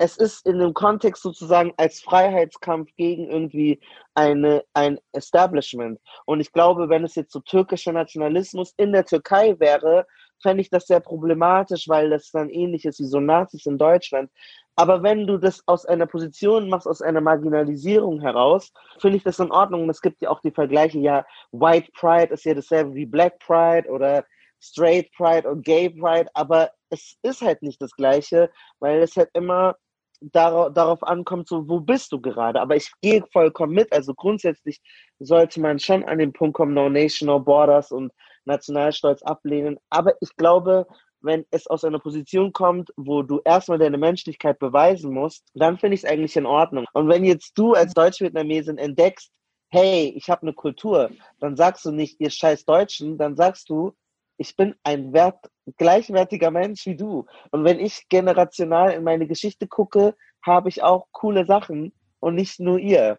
[0.00, 3.80] es ist in dem Kontext sozusagen als Freiheitskampf gegen irgendwie
[4.14, 6.00] eine, ein Establishment.
[6.24, 10.06] Und ich glaube, wenn es jetzt so türkischer Nationalismus in der Türkei wäre,
[10.42, 14.30] fände ich das sehr problematisch, weil das dann ähnlich ist wie so Nazis in Deutschland.
[14.74, 19.38] Aber wenn du das aus einer Position machst, aus einer Marginalisierung heraus, finde ich das
[19.38, 19.82] in Ordnung.
[19.82, 23.38] Und es gibt ja auch die Vergleiche, ja, White Pride ist ja dasselbe wie Black
[23.40, 24.24] Pride oder
[24.62, 29.28] Straight Pride und Gay Pride, aber es ist halt nicht das Gleiche, weil es halt
[29.34, 29.76] immer
[30.20, 32.60] darauf, darauf ankommt, so wo bist du gerade.
[32.60, 33.92] Aber ich gehe vollkommen mit.
[33.92, 34.80] Also grundsätzlich
[35.18, 38.12] sollte man schon an den Punkt kommen, no nation, no borders und
[38.44, 39.78] Nationalstolz ablehnen.
[39.90, 40.86] Aber ich glaube,
[41.22, 45.94] wenn es aus einer Position kommt, wo du erstmal deine Menschlichkeit beweisen musst, dann finde
[45.94, 46.86] ich es eigentlich in Ordnung.
[46.92, 49.30] Und wenn jetzt du als Deutsch-Vietnamesin entdeckst,
[49.70, 53.94] hey, ich habe eine Kultur, dann sagst du nicht, ihr scheiß Deutschen, dann sagst du,
[54.40, 57.26] ich bin ein wert, gleichwertiger Mensch wie du.
[57.50, 62.58] Und wenn ich generational in meine Geschichte gucke, habe ich auch coole Sachen und nicht
[62.58, 63.18] nur ihr.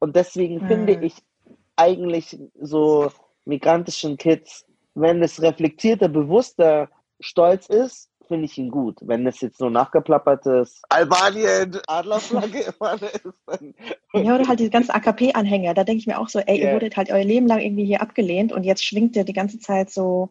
[0.00, 0.68] Und deswegen mhm.
[0.68, 1.14] finde ich
[1.76, 3.10] eigentlich so
[3.46, 6.90] migrantischen Kids, wenn es reflektierter, bewusster
[7.20, 8.98] Stolz ist, finde ich ihn gut.
[9.00, 13.24] Wenn es jetzt nur nachgeplappertes Albanien, Adlerflagge immer ist.
[13.46, 13.74] Dann
[14.12, 15.72] ja, oder halt diese ganzen AKP-Anhänger.
[15.72, 16.68] Da denke ich mir auch so, ey, yeah.
[16.68, 19.58] ihr wurdet halt euer Leben lang irgendwie hier abgelehnt und jetzt schwingt ihr die ganze
[19.58, 20.30] Zeit so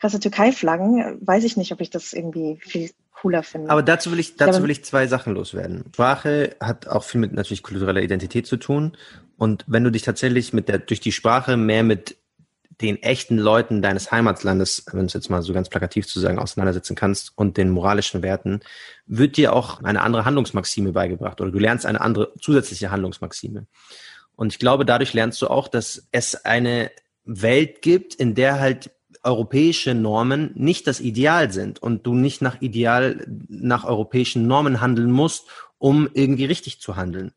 [0.00, 3.70] krasse Türkei-Flaggen, weiß ich nicht, ob ich das irgendwie viel cooler finde.
[3.70, 5.84] Aber dazu will ich, dazu will ich zwei Sachen loswerden.
[5.92, 8.96] Sprache hat auch viel mit natürlich kultureller Identität zu tun.
[9.36, 12.16] Und wenn du dich tatsächlich mit der, durch die Sprache mehr mit
[12.80, 16.38] den echten Leuten deines Heimatlandes, wenn du es jetzt mal so ganz plakativ zu sagen,
[16.38, 18.60] auseinandersetzen kannst und den moralischen Werten,
[19.06, 23.66] wird dir auch eine andere Handlungsmaxime beigebracht oder du lernst eine andere zusätzliche Handlungsmaxime.
[24.36, 26.92] Und ich glaube, dadurch lernst du auch, dass es eine
[27.24, 28.92] Welt gibt, in der halt
[29.24, 35.10] europäische Normen nicht das Ideal sind und du nicht nach Ideal, nach europäischen Normen handeln
[35.10, 35.46] musst,
[35.78, 37.32] um irgendwie richtig zu handeln.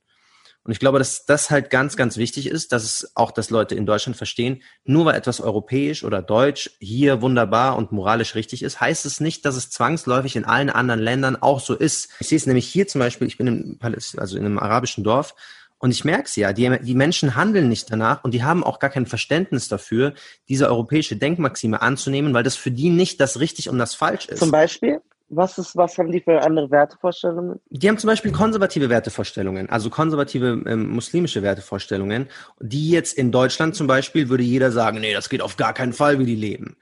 [0.64, 3.74] Und ich glaube, dass das halt ganz, ganz wichtig ist, dass es auch, dass Leute
[3.74, 8.80] in Deutschland verstehen, nur weil etwas europäisch oder deutsch hier wunderbar und moralisch richtig ist,
[8.80, 12.10] heißt es nicht, dass es zwangsläufig in allen anderen Ländern auch so ist.
[12.20, 13.80] Ich sehe es nämlich hier zum Beispiel, ich bin in,
[14.18, 15.34] also in einem arabischen Dorf
[15.82, 18.78] Und ich merke es ja, die, die Menschen handeln nicht danach und die haben auch
[18.78, 20.14] gar kein Verständnis dafür,
[20.48, 24.40] diese europäische Denkmaxime anzunehmen, weil das für die nicht das richtig und das falsch ist.
[24.40, 25.02] Zum Beispiel?
[25.30, 27.60] Was, ist, was haben die für andere Wertevorstellungen?
[27.70, 32.28] Die haben zum Beispiel konservative Wertevorstellungen, also konservative ähm, muslimische Wertevorstellungen,
[32.60, 35.94] die jetzt in Deutschland zum Beispiel würde jeder sagen, nee, das geht auf gar keinen
[35.94, 36.76] Fall, wie die leben.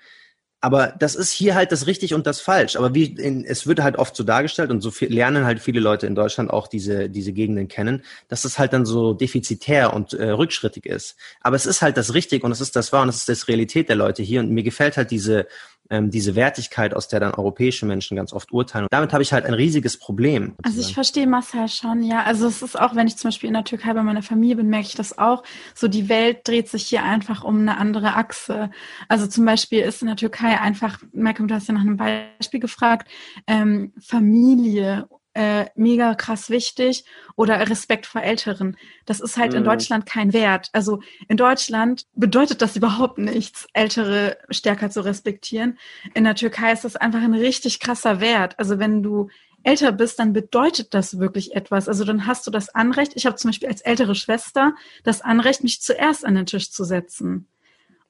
[0.61, 2.75] Aber das ist hier halt das richtig und das falsch.
[2.75, 5.79] Aber wie in, es wird halt oft so dargestellt und so viel, lernen halt viele
[5.79, 10.13] Leute in Deutschland auch diese diese Gegenden kennen, dass es halt dann so defizitär und
[10.13, 11.15] äh, rückschrittig ist.
[11.41, 13.47] Aber es ist halt das richtig und es ist das wahr und es ist das
[13.47, 14.41] Realität der Leute hier.
[14.41, 15.47] Und mir gefällt halt diese
[15.89, 18.85] ähm, diese Wertigkeit, aus der dann europäische Menschen ganz oft urteilen.
[18.85, 20.53] Und damit habe ich halt ein riesiges Problem.
[20.63, 22.23] Also ich verstehe Marcel schon, ja.
[22.23, 24.69] Also es ist auch, wenn ich zum Beispiel in der Türkei bei meiner Familie bin,
[24.69, 25.43] merke ich das auch.
[25.73, 28.69] So die Welt dreht sich hier einfach um eine andere Achse.
[29.07, 32.59] Also zum Beispiel ist in der Türkei einfach, Malcolm, du hast ja nach einem Beispiel
[32.59, 33.09] gefragt,
[33.47, 35.07] ähm, Familie
[35.39, 37.05] äh, mega krass wichtig
[37.37, 38.75] oder Respekt vor Älteren.
[39.05, 39.59] Das ist halt mhm.
[39.59, 40.67] in Deutschland kein Wert.
[40.73, 45.79] Also in Deutschland bedeutet das überhaupt nichts, Ältere stärker zu respektieren.
[46.13, 48.59] In der Türkei ist das einfach ein richtig krasser Wert.
[48.59, 49.29] Also wenn du
[49.63, 51.87] älter bist, dann bedeutet das wirklich etwas.
[51.87, 54.75] Also dann hast du das Anrecht, ich habe zum Beispiel als ältere Schwester
[55.05, 57.47] das Anrecht, mich zuerst an den Tisch zu setzen.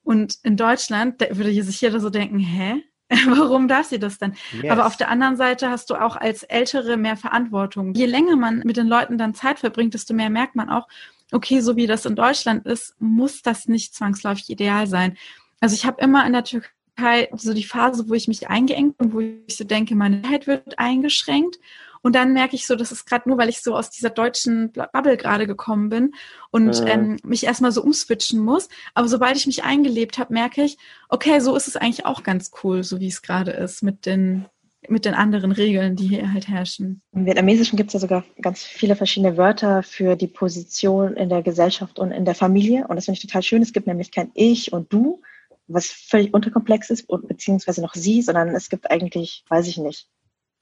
[0.02, 2.82] Und in Deutschland da würde sich jeder so denken, hä?
[3.26, 4.34] Warum darf sie das denn?
[4.62, 4.70] Yes.
[4.70, 7.92] Aber auf der anderen Seite hast du auch als Ältere mehr Verantwortung.
[7.94, 10.86] Je länger man mit den Leuten dann Zeit verbringt, desto mehr merkt man auch,
[11.32, 15.16] okay, so wie das in Deutschland ist, muss das nicht zwangsläufig ideal sein.
[15.60, 19.12] Also ich habe immer in der Türkei so die Phase, wo ich mich eingeengt und
[19.12, 21.58] wo ich so denke, meine Zeit wird eingeschränkt.
[22.02, 24.72] Und dann merke ich so, das ist gerade nur, weil ich so aus dieser deutschen
[24.72, 26.12] Bubble gerade gekommen bin
[26.50, 26.86] und mhm.
[26.86, 28.68] ähm, mich erstmal so umswitchen muss.
[28.94, 30.78] Aber sobald ich mich eingelebt habe, merke ich,
[31.08, 34.46] okay, so ist es eigentlich auch ganz cool, so wie es gerade ist mit den
[34.88, 37.02] mit den anderen Regeln, die hier halt herrschen.
[37.12, 41.42] Im Vietnamesischen gibt es ja sogar ganz viele verschiedene Wörter für die Position in der
[41.42, 42.86] Gesellschaft und in der Familie.
[42.88, 43.62] Und das finde ich total schön.
[43.62, 45.20] Es gibt nämlich kein Ich und Du,
[45.68, 50.08] was völlig unterkomplex ist, beziehungsweise noch Sie, sondern es gibt eigentlich, weiß ich nicht,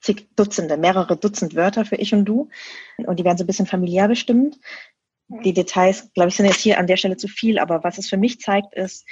[0.01, 2.49] zig Dutzende, mehrere Dutzend Wörter für ich und du.
[2.97, 4.59] Und die werden so ein bisschen familiär bestimmt.
[5.27, 8.09] Die Details, glaube ich, sind jetzt hier an der Stelle zu viel, aber was es
[8.09, 9.05] für mich zeigt, ist,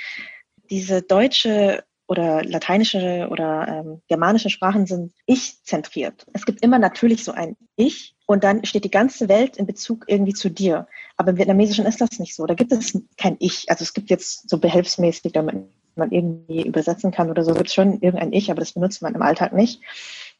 [0.69, 6.25] diese deutsche oder lateinische oder ähm, germanische Sprachen sind ich-zentriert.
[6.33, 10.05] Es gibt immer natürlich so ein Ich und dann steht die ganze Welt in Bezug
[10.07, 10.87] irgendwie zu dir.
[11.17, 12.45] Aber im Vietnamesischen ist das nicht so.
[12.45, 13.69] Da gibt es kein Ich.
[13.69, 17.73] Also es gibt jetzt so behelfsmäßig, damit man irgendwie übersetzen kann oder so, gibt es
[17.73, 19.81] schon irgendein Ich, aber das benutzt man im Alltag nicht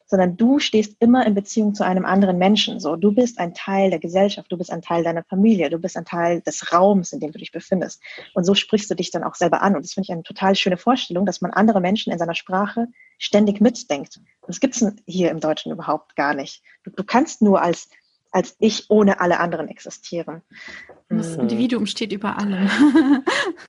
[0.08, 2.80] sondern du stehst immer in Beziehung zu einem anderen Menschen.
[2.80, 5.96] So, du bist ein Teil der Gesellschaft, du bist ein Teil deiner Familie, du bist
[5.96, 8.02] ein Teil des Raums, in dem du dich befindest.
[8.34, 9.76] Und so sprichst du dich dann auch selber an.
[9.76, 12.86] Und das finde ich eine total schöne Vorstellung, dass man andere Menschen in seiner Sprache
[13.18, 14.20] ständig mitdenkt.
[14.46, 16.62] Das gibt's hier im Deutschen überhaupt gar nicht.
[16.84, 17.88] Du, du kannst nur als
[18.30, 20.42] als ich ohne alle anderen existieren.
[21.08, 21.44] Das mhm.
[21.44, 22.66] Individuum steht über allem.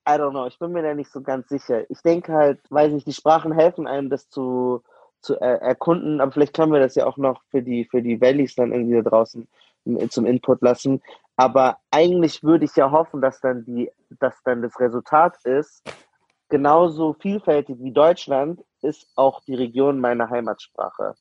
[0.08, 1.90] I don't know, ich bin mir da nicht so ganz sicher.
[1.90, 4.84] Ich denke halt, weiß nicht, die Sprachen helfen einem, das zu,
[5.22, 8.22] zu er erkunden, aber vielleicht können wir das ja auch noch für die, für die
[8.22, 9.48] Valleys dann irgendwie da draußen
[10.10, 11.02] zum Input lassen.
[11.36, 15.84] Aber eigentlich würde ich ja hoffen, dass dann die, dass dann das Resultat ist,
[16.50, 21.16] genauso vielfältig wie Deutschland ist auch die Region meine Heimatsprache.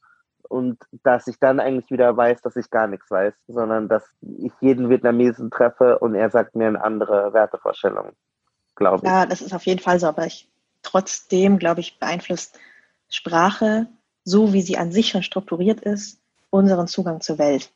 [0.49, 4.53] Und dass ich dann eigentlich wieder weiß, dass ich gar nichts weiß, sondern dass ich
[4.61, 8.13] jeden Vietnamesen treffe und er sagt mir eine andere Wertevorstellung,
[8.75, 9.11] glaube ich.
[9.11, 10.51] Ja, das ist auf jeden Fall so, aber ich
[10.83, 12.59] trotzdem, glaube ich, beeinflusst
[13.09, 13.87] Sprache,
[14.25, 17.71] so wie sie an sich schon strukturiert ist, unseren Zugang zur Welt.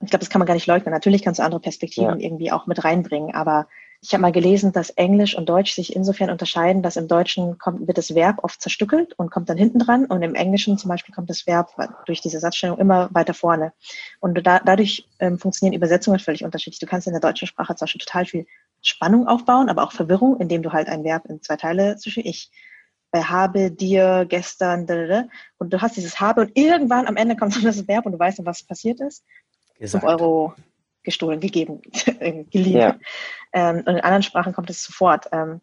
[0.00, 0.92] ich glaube, das kann man gar nicht leugnen.
[0.92, 2.26] Natürlich kannst du andere Perspektiven ja.
[2.26, 3.66] irgendwie auch mit reinbringen, aber
[4.06, 7.86] ich habe mal gelesen, dass Englisch und Deutsch sich insofern unterscheiden, dass im Deutschen kommt,
[7.86, 11.14] wird das Verb oft zerstückelt und kommt dann hinten dran und im Englischen zum Beispiel
[11.14, 11.70] kommt das Verb
[12.04, 13.72] durch diese Satzstellung immer weiter vorne.
[14.20, 16.80] Und da, dadurch ähm, funktionieren Übersetzungen völlig unterschiedlich.
[16.80, 18.46] Du kannst in der deutschen Sprache zum Beispiel total viel
[18.82, 22.50] Spannung aufbauen, aber auch Verwirrung, indem du halt ein Verb in zwei Teile zwischen ich
[23.22, 24.86] habe dir gestern
[25.58, 28.18] und du hast dieses habe und irgendwann am Ende kommt so das Verb und du
[28.18, 29.24] weißt, was passiert ist.
[29.78, 30.04] Gesagt.
[30.04, 30.54] 5 Euro
[31.02, 31.82] gestohlen, gegeben,
[32.50, 32.76] geliehen.
[32.76, 32.98] Ja.
[33.52, 35.28] Ähm, und in anderen Sprachen kommt es sofort.
[35.32, 35.60] Ähm,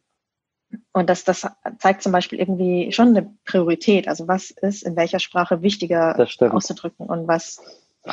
[0.93, 1.47] und das, das
[1.79, 4.07] zeigt zum Beispiel irgendwie schon eine Priorität.
[4.07, 7.61] Also was ist in welcher Sprache wichtiger auszudrücken und was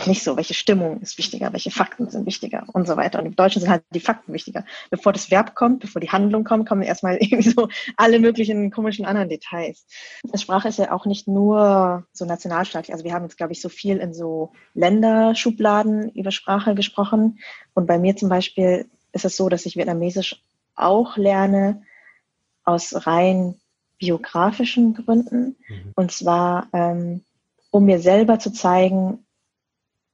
[0.06, 3.18] nicht so, welche Stimmung ist wichtiger, welche Fakten sind wichtiger und so weiter.
[3.18, 4.66] Und im Deutschen sind halt die Fakten wichtiger.
[4.90, 9.06] Bevor das Verb kommt, bevor die Handlung kommt, kommen erstmal irgendwie so alle möglichen komischen
[9.06, 9.86] anderen Details.
[10.24, 12.92] Das Sprache ist ja auch nicht nur so nationalstaatlich.
[12.92, 17.38] Also wir haben jetzt, glaube ich, so viel in so Länderschubladen über Sprache gesprochen.
[17.72, 20.42] Und bei mir zum Beispiel ist es so, dass ich Vietnamesisch
[20.74, 21.82] auch lerne
[22.64, 23.54] aus rein
[23.98, 25.56] biografischen Gründen.
[25.66, 25.92] Mhm.
[25.94, 27.22] Und zwar, ähm,
[27.70, 29.24] um mir selber zu zeigen,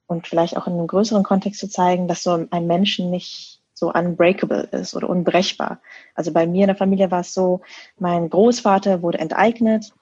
[0.07, 3.91] und vielleicht auch in einem größeren Kontext zu zeigen, dass so ein Menschen nicht so
[3.91, 5.79] unbreakable ist oder unbrechbar.
[6.13, 7.61] Also bei mir in der Familie war es so,
[7.99, 9.93] mein Großvater wurde enteignet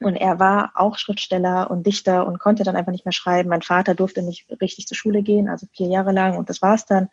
[0.00, 3.48] und er war auch Schriftsteller und Dichter und konnte dann einfach nicht mehr schreiben.
[3.48, 6.86] Mein Vater durfte nicht richtig zur Schule gehen, also vier Jahre lang und das war's
[6.86, 7.08] dann.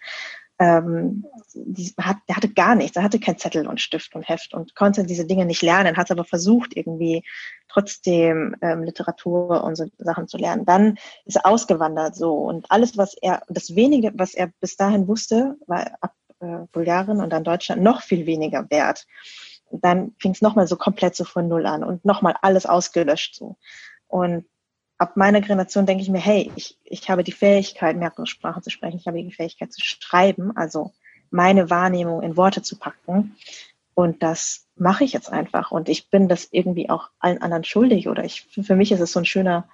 [0.59, 4.53] Ähm, die, hat, der hatte gar nichts, er hatte kein Zettel und Stift und Heft
[4.55, 7.23] und konnte diese Dinge nicht lernen, hat aber versucht, irgendwie
[7.67, 10.65] trotzdem ähm, Literatur und so Sachen zu lernen.
[10.65, 15.07] Dann ist er ausgewandert so und alles, was er, das wenige, was er bis dahin
[15.07, 19.05] wusste, war ab äh, Bulgarien und dann Deutschland noch viel weniger wert.
[19.69, 23.35] Und dann fing es nochmal so komplett so von Null an und nochmal alles ausgelöscht
[23.35, 23.57] so.
[24.07, 24.45] Und
[24.97, 28.69] ab meiner Generation denke ich mir, hey, ich, ich habe die Fähigkeit, mehrere Sprachen zu
[28.69, 30.93] sprechen, ich habe die Fähigkeit zu schreiben, also
[31.29, 33.35] meine Wahrnehmung in Worte zu packen.
[33.93, 35.71] Und das mache ich jetzt einfach.
[35.71, 38.07] Und ich bin das irgendwie auch allen anderen schuldig.
[38.07, 39.67] Oder ich, für mich ist es so ein schöner,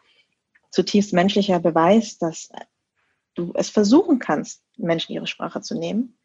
[0.72, 2.50] zutiefst menschlicher Beweis, dass
[3.36, 6.18] du es versuchen kannst, Menschen ihre Sprache zu nehmen.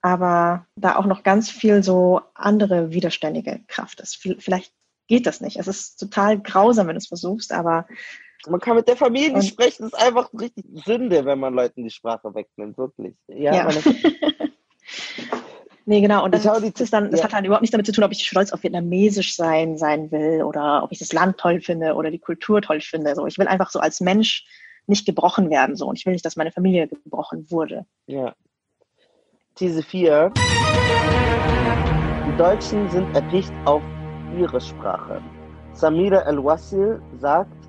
[0.00, 4.16] Aber da auch noch ganz viel so andere widerständige Kraft ist.
[4.38, 4.72] Vielleicht
[5.08, 5.58] geht das nicht.
[5.58, 7.86] Es ist total grausam, wenn du es versuchst, aber
[8.48, 9.90] man kann mit der Familie nicht sprechen.
[9.90, 13.14] Das ist einfach richtig Sünde, wenn man Leuten die Sprache wegnimmt, wirklich.
[13.28, 13.54] Ja.
[13.54, 13.68] ja.
[15.86, 16.24] nee, genau.
[16.24, 17.24] Und das, das, ist dann, das ja.
[17.24, 20.42] hat dann überhaupt nichts damit zu tun, ob ich stolz auf Vietnamesisch sein, sein will
[20.42, 23.14] oder ob ich das Land toll finde oder die Kultur toll finde.
[23.14, 24.44] So, ich will einfach so als Mensch
[24.86, 25.76] nicht gebrochen werden.
[25.76, 25.86] So.
[25.86, 27.86] Und ich will nicht, dass meine Familie gebrochen wurde.
[28.06, 28.34] Ja.
[29.54, 30.32] These 4.
[32.26, 33.82] Die Deutschen sind erpicht auf
[34.36, 35.22] ihre Sprache.
[35.72, 37.63] Samira El-Wassil sagt,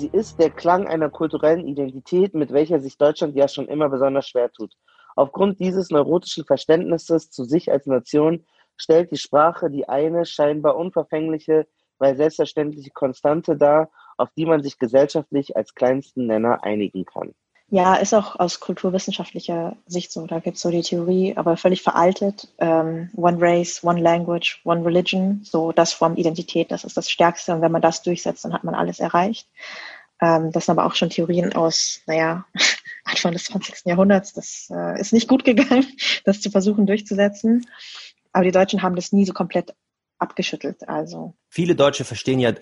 [0.00, 4.26] Sie ist der Klang einer kulturellen Identität, mit welcher sich Deutschland ja schon immer besonders
[4.26, 4.72] schwer tut.
[5.14, 8.46] Aufgrund dieses neurotischen Verständnisses zu sich als Nation
[8.78, 11.66] stellt die Sprache die eine scheinbar unverfängliche,
[11.98, 17.34] weil selbstverständliche Konstante dar, auf die man sich gesellschaftlich als kleinsten Nenner einigen kann.
[17.72, 20.26] Ja, ist auch aus kulturwissenschaftlicher Sicht so.
[20.26, 22.48] Da gibt es so die Theorie, aber völlig veraltet.
[22.58, 25.42] Ähm, one Race, One Language, One Religion.
[25.44, 27.54] So, das formt Identität, das ist das Stärkste.
[27.54, 29.48] Und wenn man das durchsetzt, dann hat man alles erreicht.
[30.20, 32.44] Ähm, das sind aber auch schon Theorien aus, naja,
[33.04, 33.86] Anfang des 20.
[33.86, 34.32] Jahrhunderts.
[34.32, 35.86] Das äh, ist nicht gut gegangen,
[36.24, 37.66] das zu versuchen durchzusetzen.
[38.32, 39.76] Aber die Deutschen haben das nie so komplett
[40.18, 40.88] abgeschüttelt.
[40.88, 41.34] Also.
[41.48, 42.52] Viele Deutsche verstehen ja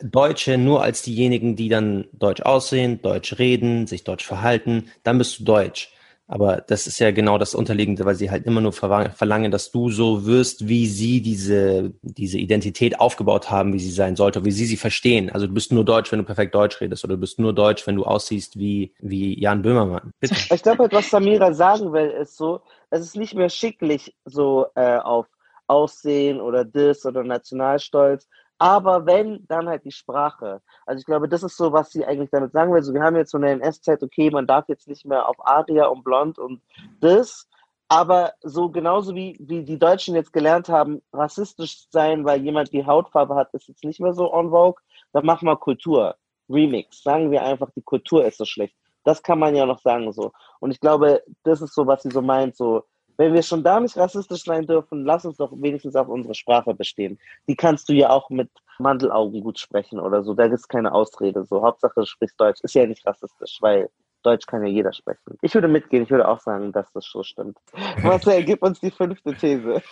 [0.00, 5.40] Deutsche nur als diejenigen, die dann deutsch aussehen, deutsch reden, sich deutsch verhalten, dann bist
[5.40, 5.90] du deutsch.
[6.26, 9.90] Aber das ist ja genau das Unterliegende, weil sie halt immer nur verlangen, dass du
[9.90, 14.64] so wirst, wie sie diese, diese Identität aufgebaut haben, wie sie sein sollte, wie sie
[14.64, 15.28] sie verstehen.
[15.30, 17.86] Also du bist nur deutsch, wenn du perfekt deutsch redest, oder du bist nur deutsch,
[17.86, 20.12] wenn du aussiehst wie, wie Jan Böhmermann.
[20.18, 20.34] Bitte.
[20.54, 24.96] Ich glaube, was Samira sagen will, ist so, es ist nicht mehr schicklich so äh,
[24.96, 25.26] auf
[25.66, 30.62] Aussehen oder Dis oder Nationalstolz, aber wenn, dann halt die Sprache.
[30.86, 32.78] Also ich glaube, das ist so, was sie eigentlich damit sagen will.
[32.78, 35.86] Also wir haben jetzt so eine NS-Zeit, okay, man darf jetzt nicht mehr auf Aria
[35.86, 36.62] und Blond und
[37.00, 37.48] das.
[37.88, 42.86] Aber so genauso wie, wie die Deutschen jetzt gelernt haben, rassistisch sein, weil jemand die
[42.86, 44.82] Hautfarbe hat, ist jetzt nicht mehr so on vogue.
[45.12, 46.16] Dann machen wir Kultur.
[46.48, 47.02] Remix.
[47.02, 48.76] Sagen wir einfach, die Kultur ist so schlecht.
[49.04, 50.32] Das kann man ja noch sagen so.
[50.60, 52.84] Und ich glaube, das ist so, was sie so meint, so
[53.16, 56.74] wenn wir schon da nicht rassistisch sein dürfen, lass uns doch wenigstens auf unsere Sprache
[56.74, 57.18] bestehen.
[57.48, 60.34] Die kannst du ja auch mit Mandelaugen gut sprechen oder so.
[60.34, 61.44] Da ist keine Ausrede.
[61.44, 62.60] So, Hauptsache du sprichst Deutsch.
[62.62, 63.88] Ist ja nicht rassistisch, weil
[64.22, 65.38] Deutsch kann ja jeder sprechen.
[65.42, 67.58] Ich würde mitgehen, ich würde auch sagen, dass das so stimmt.
[68.02, 69.82] Marcel, gib uns die fünfte These.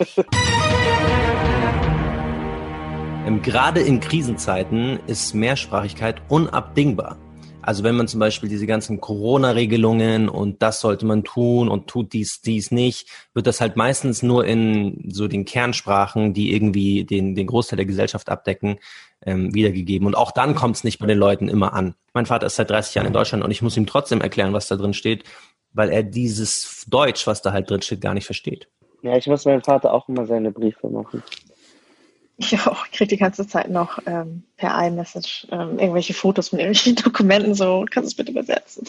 [3.43, 7.19] Gerade in Krisenzeiten ist Mehrsprachigkeit unabdingbar.
[7.63, 12.13] Also wenn man zum Beispiel diese ganzen Corona-Regelungen und das sollte man tun und tut
[12.13, 17.35] dies, dies nicht, wird das halt meistens nur in so den Kernsprachen, die irgendwie den,
[17.35, 18.79] den Großteil der Gesellschaft abdecken,
[19.25, 20.07] ähm, wiedergegeben.
[20.07, 21.95] Und auch dann kommt es nicht bei den Leuten immer an.
[22.13, 24.69] Mein Vater ist seit 30 Jahren in Deutschland und ich muss ihm trotzdem erklären, was
[24.69, 25.25] da drin steht,
[25.73, 28.69] weil er dieses Deutsch, was da halt drin steht, gar nicht versteht.
[29.03, 31.23] Ja, ich muss meinem Vater auch immer seine Briefe machen.
[32.53, 36.59] Ich auch, ich kriege die ganze Zeit noch ähm, per iMessage ähm, irgendwelche Fotos von
[36.59, 38.89] irgendwelchen Dokumenten, so, kannst du es bitte übersetzen?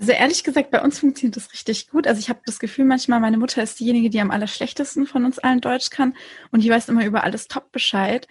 [0.00, 2.06] Also ehrlich gesagt, bei uns funktioniert das richtig gut.
[2.06, 5.38] Also ich habe das Gefühl, manchmal meine Mutter ist diejenige, die am allerschlechtesten von uns
[5.38, 6.14] allen Deutsch kann
[6.50, 8.26] und die weiß immer über alles top Bescheid,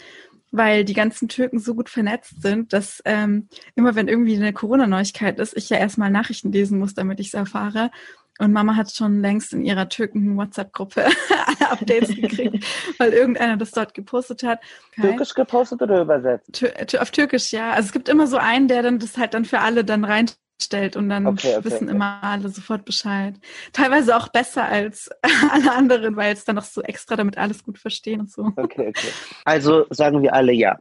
[0.51, 5.39] weil die ganzen Türken so gut vernetzt sind, dass ähm, immer wenn irgendwie eine Corona-Neuigkeit
[5.39, 7.91] ist, ich ja erstmal Nachrichten lesen muss, damit ich es erfahre.
[8.39, 11.05] Und Mama hat schon längst in ihrer Türken-WhatsApp-Gruppe
[11.45, 12.65] alle Updates gekriegt,
[12.97, 14.60] weil irgendeiner das dort gepostet hat.
[14.95, 16.51] Kein Türkisch gepostet oder übersetzt?
[16.53, 17.72] Tür auf Türkisch, ja.
[17.72, 20.95] Also es gibt immer so einen, der dann das halt dann für alle dann reinstellt
[20.95, 21.95] und dann okay, okay, wissen okay.
[21.95, 23.35] immer alle sofort Bescheid.
[23.72, 25.11] Teilweise auch besser als
[25.51, 28.51] alle anderen, weil es dann noch so extra damit alles gut verstehen und so.
[28.55, 29.10] Okay, okay.
[29.45, 30.80] Also sagen wir alle ja.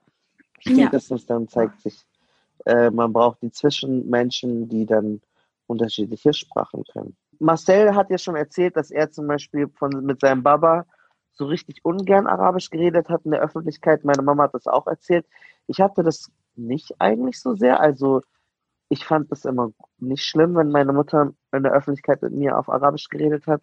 [0.58, 1.34] Spätestens ja.
[1.34, 1.98] dann zeigt sich,
[2.64, 5.20] äh, man braucht die Zwischenmenschen, die dann
[5.66, 7.16] unterschiedliche Sprachen können.
[7.42, 10.86] Marcel hat ja schon erzählt, dass er zum Beispiel von, mit seinem Baba
[11.32, 14.04] so richtig ungern Arabisch geredet hat in der Öffentlichkeit.
[14.04, 15.26] Meine Mama hat das auch erzählt.
[15.66, 17.80] Ich hatte das nicht eigentlich so sehr.
[17.80, 18.22] Also
[18.88, 22.68] ich fand das immer nicht schlimm, wenn meine Mutter in der Öffentlichkeit mit mir auf
[22.68, 23.62] Arabisch geredet hat.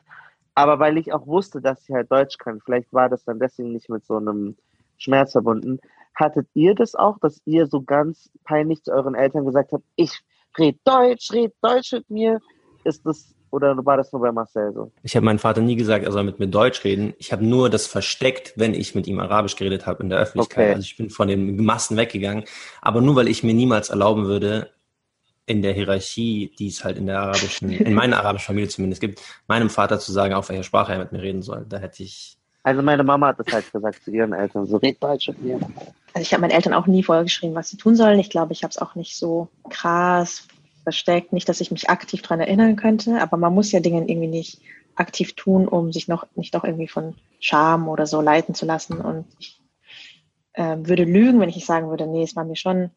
[0.56, 3.72] Aber weil ich auch wusste, dass sie halt Deutsch kann, vielleicht war das dann deswegen
[3.72, 4.58] nicht mit so einem
[4.98, 5.80] Schmerz verbunden.
[6.16, 10.20] Hattet ihr das auch, dass ihr so ganz peinlich zu euren Eltern gesagt habt, ich
[10.58, 12.40] red Deutsch, red Deutsch mit mir?
[12.84, 14.92] Ist das oder war das nur bei Marcel so?
[15.04, 17.14] Ich habe meinem Vater nie gesagt, er soll mit mir Deutsch reden.
[17.18, 20.66] Ich habe nur das versteckt, wenn ich mit ihm Arabisch geredet habe in der Öffentlichkeit.
[20.66, 20.74] Okay.
[20.76, 22.44] Also ich bin von den Massen weggegangen.
[22.82, 24.70] Aber nur weil ich mir niemals erlauben würde,
[25.46, 29.20] in der Hierarchie, die es halt in der arabischen, in meiner arabischen Familie zumindest gibt,
[29.48, 31.66] meinem Vater zu sagen, auf welcher Sprache er mit mir reden soll.
[31.68, 32.38] Da hätte ich.
[32.62, 35.60] Also meine Mama hat das halt gesagt zu ihren Eltern, so red Deutsch mit mir.
[36.14, 38.20] Also ich habe meinen Eltern auch nie vorgeschrieben, was sie tun sollen.
[38.20, 40.48] Ich glaube, ich habe es auch nicht so krass
[40.84, 41.34] versteckt.
[41.34, 44.62] Nicht, dass ich mich aktiv daran erinnern könnte, aber man muss ja Dinge irgendwie nicht
[44.96, 49.00] aktiv tun, um sich noch nicht doch irgendwie von Scham oder so leiten zu lassen.
[49.00, 49.62] Und ich
[50.54, 52.92] äh, würde lügen, wenn ich sagen würde, nee, es war mir schon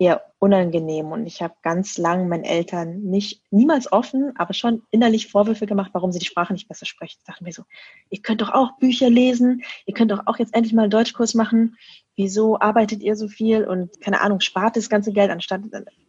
[0.00, 5.30] eher unangenehm und ich habe ganz lang meinen Eltern nicht, niemals offen, aber schon innerlich
[5.30, 7.18] Vorwürfe gemacht, warum sie die Sprache nicht besser sprechen.
[7.18, 7.64] Ich dachte mir so,
[8.08, 11.34] ihr könnt doch auch Bücher lesen, ihr könnt doch auch jetzt endlich mal einen Deutschkurs
[11.34, 11.76] machen.
[12.16, 15.60] Wieso arbeitet ihr so viel und keine Ahnung, spart das ganze Geld, anstatt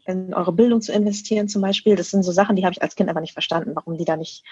[0.05, 1.97] in eure Bildung zu investieren zum Beispiel?
[1.97, 4.15] Das sind so Sachen, die habe ich als Kind einfach nicht verstanden, warum die da
[4.15, 4.45] nicht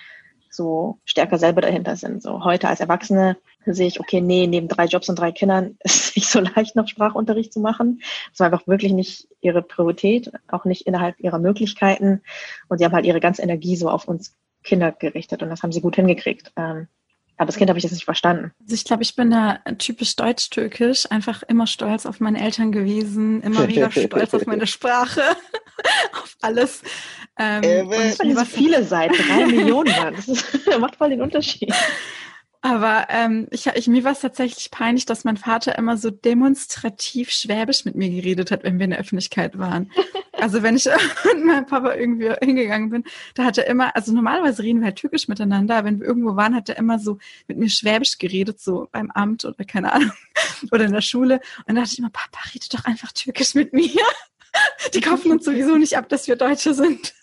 [0.50, 2.22] so stärker selber dahinter sind.
[2.22, 6.10] So heute als Erwachsene sehe ich, okay, nee, neben drei Jobs und drei Kindern ist
[6.10, 8.02] es nicht so leicht, noch Sprachunterricht zu machen.
[8.32, 12.22] Das war einfach wirklich nicht ihre Priorität, auch nicht innerhalb ihrer Möglichkeiten.
[12.68, 15.72] Und sie haben halt ihre ganze Energie so auf uns Kinder gerichtet und das haben
[15.72, 16.52] sie gut hingekriegt.
[16.58, 16.88] Ähm,
[17.40, 18.52] aber das Kind habe ich jetzt nicht verstanden.
[18.62, 23.42] Also ich glaube, ich bin da typisch deutsch-türkisch, einfach immer stolz auf meine Eltern gewesen,
[23.42, 25.22] immer wieder stolz auf meine Sprache,
[26.22, 26.82] auf alles.
[27.40, 31.74] Ähm, äh, und was viele Seiten, drei Millionen, das ist, macht voll den Unterschied.
[32.62, 37.32] Aber ähm, ich, ich, mir war es tatsächlich peinlich, dass mein Vater immer so demonstrativ
[37.32, 39.92] Schwäbisch mit mir geredet hat, wenn wir in der Öffentlichkeit waren.
[40.42, 40.86] Also wenn ich
[41.26, 43.04] mit meinem Papa irgendwie hingegangen bin,
[43.36, 46.38] da hat er immer, also normalerweise reden wir halt türkisch miteinander, aber wenn wir irgendwo
[46.38, 47.18] waren, hat er immer so
[47.50, 50.14] mit mir Schwäbisch geredet, so beim Amt oder keine Ahnung,
[50.72, 51.42] oder in der Schule.
[51.66, 53.92] Und da dachte ich immer, Papa, rede doch einfach türkisch mit mir.
[54.94, 57.14] Die kaufen uns sowieso nicht ab, dass wir Deutsche sind.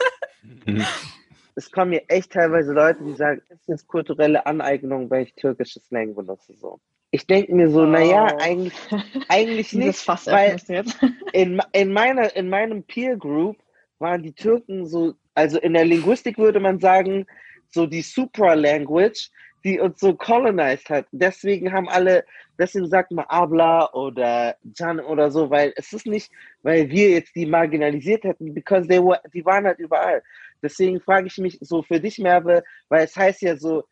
[1.56, 5.34] Es kommen mir echt teilweise Leute, die sagen, das ist jetzt kulturelle Aneignung, weil ich
[5.34, 6.54] türkische Slang benutze.
[6.54, 6.78] So.
[7.10, 7.86] Ich denke mir so, oh.
[7.86, 8.74] naja, eigentlich,
[9.28, 10.56] eigentlich nicht, weil
[11.32, 13.56] in, in, meiner, in meinem Peer Group
[13.98, 17.26] waren die Türken so, also in der Linguistik würde man sagen,
[17.70, 19.30] so die Supra-Language,
[19.64, 21.06] die uns so colonized hat.
[21.10, 22.24] Deswegen haben alle,
[22.58, 26.30] deswegen sagt man Abla oder Jan oder so, weil es ist nicht,
[26.62, 30.22] weil wir jetzt die marginalisiert hätten, because they were, die waren halt überall.
[30.66, 33.84] Deswegen frage ich mich so für dich, Merve, weil es heißt ja so,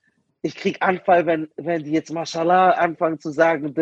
[0.42, 3.74] ich krieg Anfall, wenn, wenn die jetzt Mashallah anfangen zu sagen,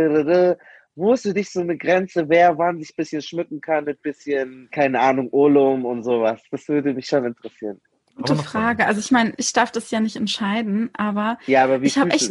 [0.95, 4.03] wo ist für dich so eine Grenze, wer wann sich ein bisschen schmücken kann mit
[4.03, 6.41] bisschen, keine Ahnung, Olum und sowas?
[6.51, 7.81] Das würde mich schon interessieren.
[8.15, 8.87] Gute Frage.
[8.87, 12.31] Also ich meine, ich darf das ja nicht entscheiden, aber, ja, aber ich habe echt,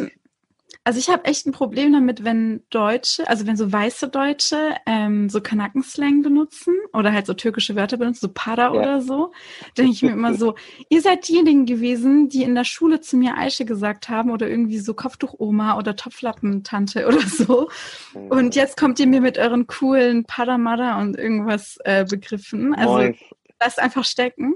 [0.84, 5.30] also ich habe echt ein Problem damit, wenn Deutsche, also wenn so weiße Deutsche ähm,
[5.30, 8.72] so Kanaken-Slang benutzen oder halt so türkische Wörter benutzen, so Pada ja.
[8.72, 9.31] oder so,
[9.77, 10.56] denke ich mir immer so,
[10.89, 14.80] ihr seid diejenigen gewesen, die in der Schule zu mir Aische gesagt haben oder irgendwie
[14.80, 17.69] so Kopftuch-Oma oder Topflappen-Tante oder so.
[18.14, 22.73] Und jetzt kommt ihr mir mit euren coolen Pada-Mada und irgendwas äh, Begriffen.
[22.73, 23.15] Also Moin.
[23.60, 24.56] lasst einfach stecken.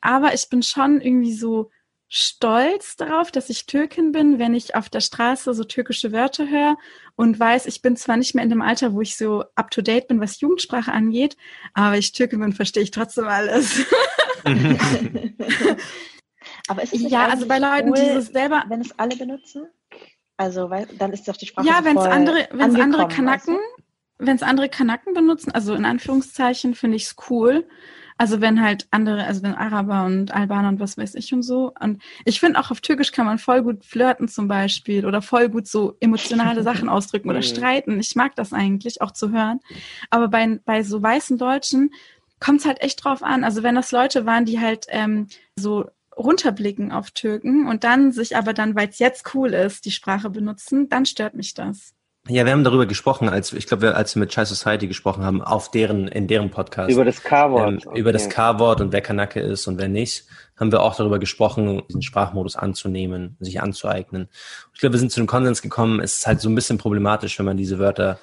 [0.00, 1.70] Aber ich bin schon irgendwie so
[2.12, 6.76] stolz darauf, dass ich Türkin bin, wenn ich auf der Straße so türkische Wörter höre
[7.14, 9.80] und weiß, ich bin zwar nicht mehr in dem Alter, wo ich so up to
[9.80, 11.36] date bin, was Jugendsprache angeht,
[11.72, 13.86] aber ich Türkin bin, verstehe ich trotzdem alles.
[16.66, 19.68] aber ist es ja, also bei Leuten, cool, die es selber, wenn es alle benutzen,
[20.36, 23.54] also weil dann ist doch die Sprache Ja, wenn es andere, wenn es andere Kanaken,
[23.54, 23.60] du?
[24.18, 27.68] wenn es andere Kanaken benutzen, also in Anführungszeichen finde ich es cool.
[28.20, 31.72] Also wenn halt andere, also wenn Araber und Albaner und was weiß ich und so.
[31.80, 35.48] Und ich finde auch auf Türkisch kann man voll gut flirten zum Beispiel oder voll
[35.48, 37.44] gut so emotionale Sachen ausdrücken oder mhm.
[37.44, 37.98] streiten.
[37.98, 39.60] Ich mag das eigentlich auch zu hören.
[40.10, 41.94] Aber bei, bei so weißen Deutschen
[42.40, 43.42] kommt es halt echt drauf an.
[43.42, 48.36] Also wenn das Leute waren, die halt ähm, so runterblicken auf Türken und dann sich
[48.36, 51.94] aber dann, weil es jetzt cool ist, die Sprache benutzen, dann stört mich das.
[52.30, 55.42] Ja, wir haben darüber gesprochen, als ich glaube, als wir mit Chai Society gesprochen haben,
[55.42, 56.90] auf deren, in deren Podcast.
[56.90, 57.68] Über das K-Wort.
[57.68, 57.98] Ähm, okay.
[57.98, 60.26] Über das K-Wort und wer Kanake ist und wer nicht,
[60.56, 64.28] haben wir auch darüber gesprochen, diesen Sprachmodus anzunehmen, sich anzueignen.
[64.72, 67.36] Ich glaube, wir sind zu dem Konsens gekommen, es ist halt so ein bisschen problematisch,
[67.38, 68.20] wenn man diese Wörter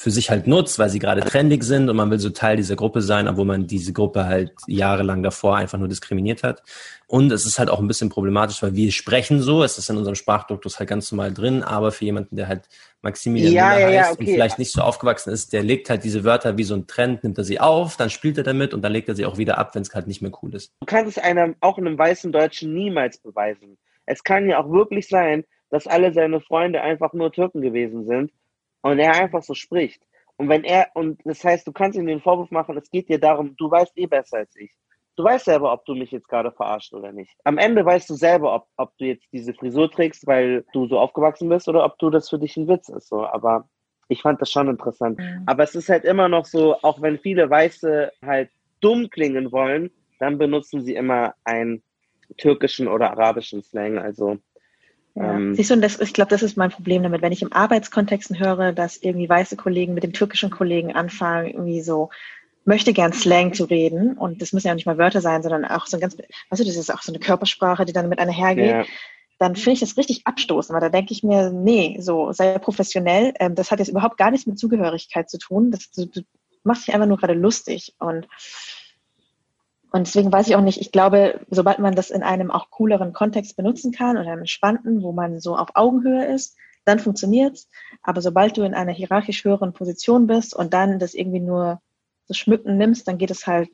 [0.00, 2.76] für sich halt nutzt, weil sie gerade trendig sind und man will so Teil dieser
[2.76, 6.62] Gruppe sein, obwohl man diese Gruppe halt jahrelang davor einfach nur diskriminiert hat.
[7.08, 9.96] Und es ist halt auch ein bisschen problematisch, weil wir sprechen so, es ist in
[9.96, 12.68] unserem Sprachduktus halt ganz normal drin, aber für jemanden, der halt
[13.02, 14.20] Maximilian Ja, Müller ja, heißt okay.
[14.20, 17.24] und vielleicht nicht so aufgewachsen ist, der legt halt diese Wörter wie so ein Trend,
[17.24, 19.58] nimmt er sie auf, dann spielt er damit und dann legt er sie auch wieder
[19.58, 20.72] ab, wenn es halt nicht mehr cool ist.
[20.78, 23.76] Du kannst es einem, auch einem weißen Deutschen niemals beweisen.
[24.06, 28.30] Es kann ja auch wirklich sein, dass alle seine Freunde einfach nur Türken gewesen sind
[28.82, 30.02] und er einfach so spricht.
[30.36, 33.18] Und wenn er, und das heißt, du kannst ihm den Vorwurf machen, es geht dir
[33.18, 34.72] darum, du weißt eh besser als ich.
[35.16, 37.34] Du weißt selber, ob du mich jetzt gerade verarscht oder nicht.
[37.42, 41.00] Am Ende weißt du selber, ob, ob du jetzt diese Frisur trägst, weil du so
[41.00, 43.08] aufgewachsen bist oder ob du das für dich ein Witz ist.
[43.08, 43.26] So.
[43.26, 43.68] Aber
[44.06, 45.18] ich fand das schon interessant.
[45.18, 45.42] Mhm.
[45.46, 48.50] Aber es ist halt immer noch so, auch wenn viele Weiße halt
[48.80, 49.90] dumm klingen wollen,
[50.20, 51.82] dann benutzen sie immer einen
[52.36, 53.98] türkischen oder arabischen Slang.
[53.98, 54.38] Also
[55.18, 55.34] Ja.
[55.34, 57.52] Ähm, Siehst du, und das, ich glaube, das ist mein Problem damit, wenn ich im
[57.52, 62.10] Arbeitskontexten höre, dass irgendwie weiße Kollegen mit dem türkischen Kollegen anfangen, irgendwie so
[62.64, 65.64] möchte gern Slang zu reden und das müssen ja auch nicht mal Wörter sein, sondern
[65.64, 66.16] auch so ein ganz,
[66.50, 68.70] weißt du, das ist auch so eine Körpersprache, die dann mit einer hergeht.
[68.70, 68.84] ja,
[69.38, 73.32] dann finde ich das richtig abstoßend, weil da denke ich mir, nee, so sei professionell.
[73.38, 75.70] Ähm, das hat jetzt überhaupt gar nichts mit Zugehörigkeit zu tun.
[75.70, 76.22] Das, du, du
[76.64, 78.26] machst dich einfach nur gerade lustig und
[79.90, 83.12] und deswegen weiß ich auch nicht, ich glaube, sobald man das in einem auch cooleren
[83.12, 87.68] Kontext benutzen kann oder einem entspannten, wo man so auf Augenhöhe ist, dann funktioniert's.
[88.02, 91.80] Aber sobald du in einer hierarchisch höheren Position bist und dann das irgendwie nur
[92.26, 93.70] so schmücken nimmst, dann geht es halt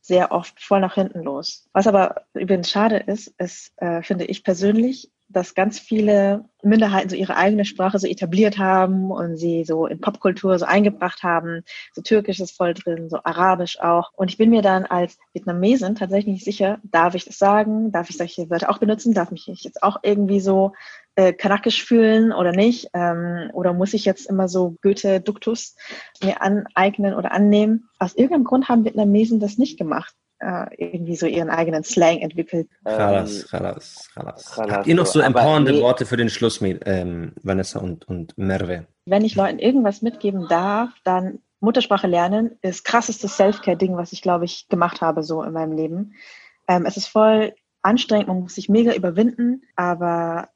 [0.00, 1.68] sehr oft voll nach hinten los.
[1.72, 7.16] Was aber übrigens schade ist, ist, äh, finde ich persönlich, dass ganz viele Minderheiten so
[7.16, 11.62] ihre eigene Sprache so etabliert haben und sie so in Popkultur so eingebracht haben.
[11.94, 14.12] So Türkisch ist voll drin, so Arabisch auch.
[14.14, 17.92] Und ich bin mir dann als Vietnamesin tatsächlich nicht sicher, darf ich das sagen?
[17.92, 19.14] Darf ich solche Wörter auch benutzen?
[19.14, 20.72] Darf mich ich jetzt auch irgendwie so
[21.16, 22.88] äh, kanakisch fühlen oder nicht?
[22.94, 25.76] Ähm, oder muss ich jetzt immer so Goethe-Duktus
[26.22, 27.88] mir aneignen oder annehmen?
[27.98, 30.14] Aus irgendeinem Grund haben Vietnamesen das nicht gemacht.
[30.38, 32.68] Äh, irgendwie so ihren eigenen Slang entwickelt.
[32.84, 34.56] Chalas, ähm, chalas, chalas.
[34.58, 35.80] Habt ihr noch so empowernde nee.
[35.80, 38.86] Worte für den Schluss, mit, ähm, Vanessa und, und Merve?
[39.06, 44.44] wenn ich Leuten irgendwas mitgeben darf, dann Muttersprache lernen ist krassestes Self-Care-Ding, was ich, glaube
[44.44, 46.14] ich, gemacht habe so in meinem Leben.
[46.68, 50.50] Ähm, es ist voll anstrengend, man muss sich mega überwinden, aber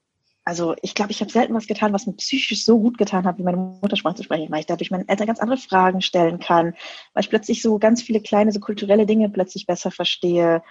[0.45, 3.39] also ich glaube, ich habe selten was getan, was mir psychisch so gut getan hat,
[3.39, 6.75] wie meine Muttersprache zu sprechen, weil ich dadurch meinen Eltern ganz andere Fragen stellen kann,
[7.12, 10.62] weil ich plötzlich so ganz viele kleine, so kulturelle Dinge plötzlich besser verstehe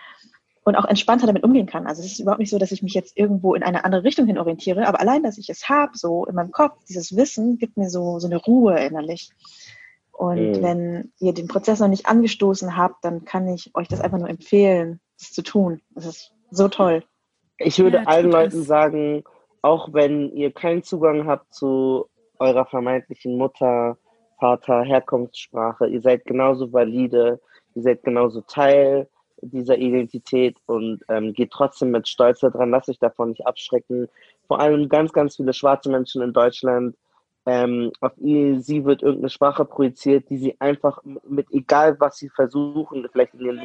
[0.63, 1.87] und auch entspannter damit umgehen kann.
[1.87, 4.27] Also es ist überhaupt nicht so, dass ich mich jetzt irgendwo in eine andere Richtung
[4.27, 7.77] hin orientiere, aber allein, dass ich es habe, so in meinem Kopf, dieses Wissen gibt
[7.77, 9.29] mir so, so eine Ruhe innerlich.
[10.11, 10.61] Und Mhm.
[10.61, 14.29] wenn ihr den Prozess noch nicht angestoßen habt, dann kann ich euch das einfach nur
[14.29, 15.81] empfehlen, das zu tun.
[15.91, 17.03] Das ist so toll.
[17.57, 19.23] Ich würde Ja, allen Leuten sagen,
[19.61, 22.07] auch wenn ihr keinen Zugang habt zu
[22.39, 23.97] eurer vermeintlichen Mutter,
[24.39, 27.39] Vater, Herkunftssprache, ihr seid genauso valide,
[27.75, 29.09] ihr seid genauso Teil
[29.41, 34.07] dieser Identität und ähm, geht trotzdem mit Stolz daran, lasst euch davon nicht abschrecken.
[34.47, 36.95] Vor allem ganz, ganz viele schwarze Menschen in Deutschland,
[37.45, 42.29] ähm, auf ihr, sie wird irgendeine Sprache projiziert, die sie einfach mit, egal was sie
[42.29, 43.61] versuchen, vielleicht in ihren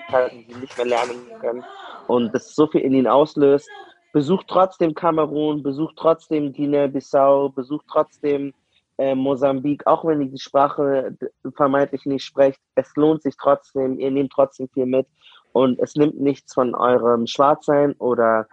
[0.48, 1.64] sie nicht mehr lernen können
[2.06, 3.68] und das so viel in ihnen auslöst.
[4.14, 8.54] Besucht trotzdem Kamerun, besucht trotzdem Guinea-Bissau, besucht trotzdem
[8.96, 12.60] äh, Mosambik, auch wenn ihr die Sprache d- vermeintlich nicht sprecht.
[12.76, 15.08] Es lohnt sich trotzdem, ihr nehmt trotzdem viel mit
[15.52, 18.46] und es nimmt nichts von eurem Schwarzsein oder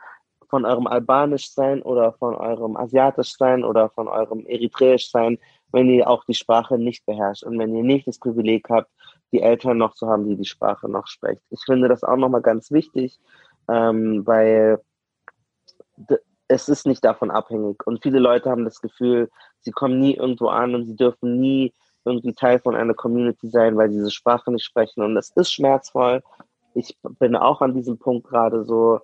[0.49, 5.37] von eurem Albanischsein oder von eurem Asiatischsein oder von eurem Eritreischsein,
[5.71, 8.89] wenn ihr auch die Sprache nicht beherrscht und wenn ihr nicht das Privileg habt,
[9.31, 11.43] die Eltern noch zu haben, die die Sprache noch sprecht.
[11.51, 13.19] Ich finde das auch nochmal ganz wichtig,
[13.69, 14.81] ähm, weil
[16.47, 17.85] es ist nicht davon abhängig.
[17.85, 19.29] Und viele Leute haben das Gefühl,
[19.61, 21.73] sie kommen nie irgendwo an und sie dürfen nie
[22.03, 25.03] irgendwie Teil von einer Community sein, weil sie diese Sprache nicht sprechen.
[25.03, 26.21] Und das ist schmerzvoll.
[26.73, 29.01] Ich bin auch an diesem Punkt gerade so,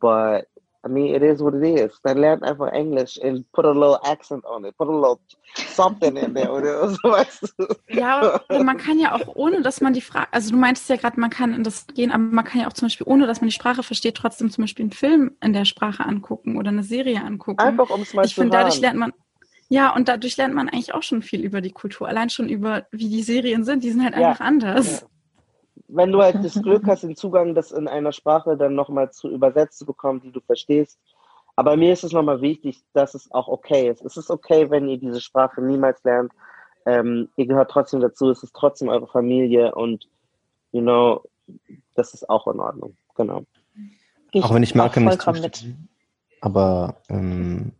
[0.00, 0.46] but
[0.86, 2.00] I mean, it is what it is.
[2.02, 5.18] Dann lernt einfach Englisch and put a little accent on it, put a little
[5.74, 7.66] something in there oder so, weißt du.
[7.88, 10.96] Ja, aber man kann ja auch ohne, dass man die Frage, also du meintest ja
[10.96, 13.40] gerade, man kann in das gehen, aber man kann ja auch zum Beispiel, ohne dass
[13.40, 16.84] man die Sprache versteht, trotzdem zum Beispiel einen Film in der Sprache angucken oder eine
[16.84, 17.60] Serie angucken.
[17.60, 19.12] Einfach um es mal ich zu finde, dadurch lernt man,
[19.68, 22.06] ja, und dadurch lernt man eigentlich auch schon viel über die Kultur.
[22.06, 25.04] Allein schon über, wie die Serien sind, die sind halt Ja, einfach anders.
[25.88, 29.28] Wenn du halt das Glück hast, den Zugang, das in einer Sprache dann nochmal zu
[29.30, 30.98] übersetzt zu bekommen, die du verstehst.
[31.54, 34.04] Aber mir ist es nochmal wichtig, dass es auch okay ist.
[34.04, 36.32] Es ist okay, wenn ihr diese Sprache niemals lernt.
[36.84, 40.08] Ähm, ihr gehört trotzdem dazu, es ist trotzdem eure Familie und,
[40.72, 41.22] you know,
[41.94, 42.96] das ist auch in Ordnung.
[43.16, 43.44] Genau.
[44.30, 45.56] Gehe Auch wenn ich Malcolm nicht vollkommen mit.
[45.56, 45.88] zustimmen.
[46.42, 47.72] Aber ähm,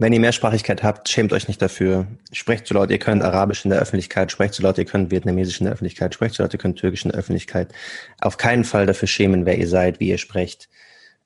[0.00, 2.06] Wenn ihr Mehrsprachigkeit habt, schämt euch nicht dafür.
[2.32, 5.60] Sprecht so laut ihr könnt Arabisch in der Öffentlichkeit, sprecht so laut ihr könnt Vietnamesisch
[5.60, 7.74] in der Öffentlichkeit, sprecht so laut ihr könnt Türkisch in der Öffentlichkeit.
[8.18, 10.70] Auf keinen Fall dafür schämen, wer ihr seid, wie ihr sprecht,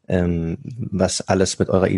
[0.09, 1.89] ähm, was alles mit eurer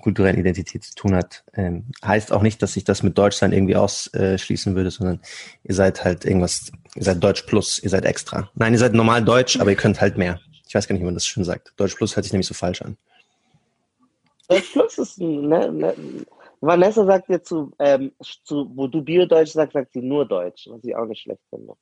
[0.00, 1.42] kulturellen Identität zu tun hat.
[1.54, 5.18] Ähm, heißt auch nicht, dass ich das mit Deutschsein irgendwie ausschließen würde, sondern
[5.64, 8.48] ihr seid halt irgendwas, ihr seid Deutsch plus, ihr seid extra.
[8.54, 10.38] Nein, ihr seid normal Deutsch, aber ihr könnt halt mehr.
[10.68, 11.72] Ich weiß gar nicht, wie man das schön sagt.
[11.78, 12.96] Deutsch plus hört sich nämlich so falsch an.
[14.56, 15.94] Ist ein, ne, ne,
[16.60, 18.12] Vanessa sagt dir zu, ähm,
[18.44, 21.74] zu, wo du Bio-Deutsch sagst, sagt sie nur Deutsch, was ich auch nicht schlecht finde.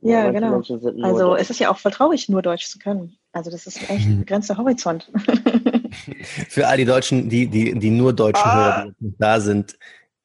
[0.00, 0.56] Ja, genau.
[0.56, 1.40] Also Deutsch.
[1.40, 3.16] es ist ja auch voll traurig, nur Deutsch zu können.
[3.32, 5.10] Also das ist echt ein begrenzter Horizont.
[6.48, 8.82] Für all die Deutschen, die, die, die nur Deutsch ah.
[8.82, 9.78] hören, die da sind,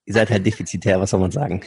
[0.05, 1.61] ihr seid halt defizitär, was soll man sagen?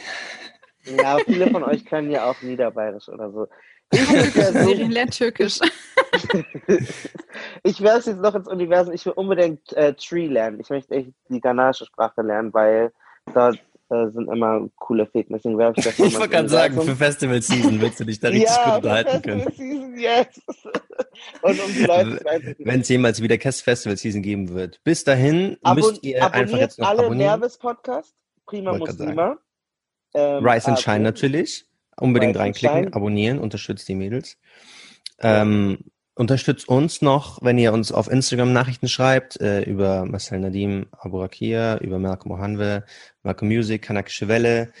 [0.83, 3.47] Ja, viele von euch können ja auch Niederbayerisch oder so.
[3.91, 5.59] Serien lernt Türkisch.
[7.63, 8.93] ich werde jetzt noch ins Universum.
[8.93, 10.59] Ich will unbedingt äh, Tree lernen.
[10.59, 12.91] Ich möchte echt die ghanaische Sprache lernen, weil
[13.33, 13.59] dort
[13.89, 15.35] äh, sind immer coole Fäden.
[15.35, 18.49] Deswegen ich das Ich wollte gerade sagen, für Festival Season willst du dich da richtig
[18.49, 19.47] ja, gut unterhalten können.
[19.55, 20.41] Season, yes.
[21.41, 24.83] Und um die Leute Wenn es jemals wieder Festival Season geben wird.
[24.83, 27.39] Bis dahin Abon müsst ihr einfach jetzt noch alle abonnieren.
[27.39, 29.37] Nervous Podcast, Prima Muslima.
[30.13, 31.65] Ähm, Rise and Shine natürlich.
[31.97, 34.37] Unbedingt reinklicken, abonnieren, unterstützt die Mädels.
[35.19, 35.79] Ähm,
[36.15, 41.77] unterstützt uns noch, wenn ihr uns auf Instagram Nachrichten schreibt, äh, über Marcel Nadim Aburakia,
[41.77, 42.83] über Malcolm Mohanwe,
[43.23, 44.71] Malcolm Music, Kanakische Welle,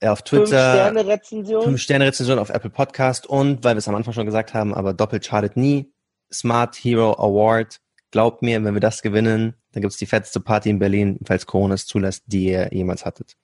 [0.00, 0.44] äh, auf Twitter.
[0.44, 1.62] Fünf-Sterne-Rezension.
[1.62, 5.24] Fünf-Sterne-Rezension auf Apple Podcast und, weil wir es am Anfang schon gesagt haben, aber doppelt
[5.24, 5.92] schadet nie,
[6.32, 7.80] Smart Hero Award.
[8.10, 11.74] Glaubt mir, wenn wir das gewinnen, dann gibt's die fetteste Party in Berlin, falls Corona
[11.74, 13.36] es zulässt, die ihr jemals hattet.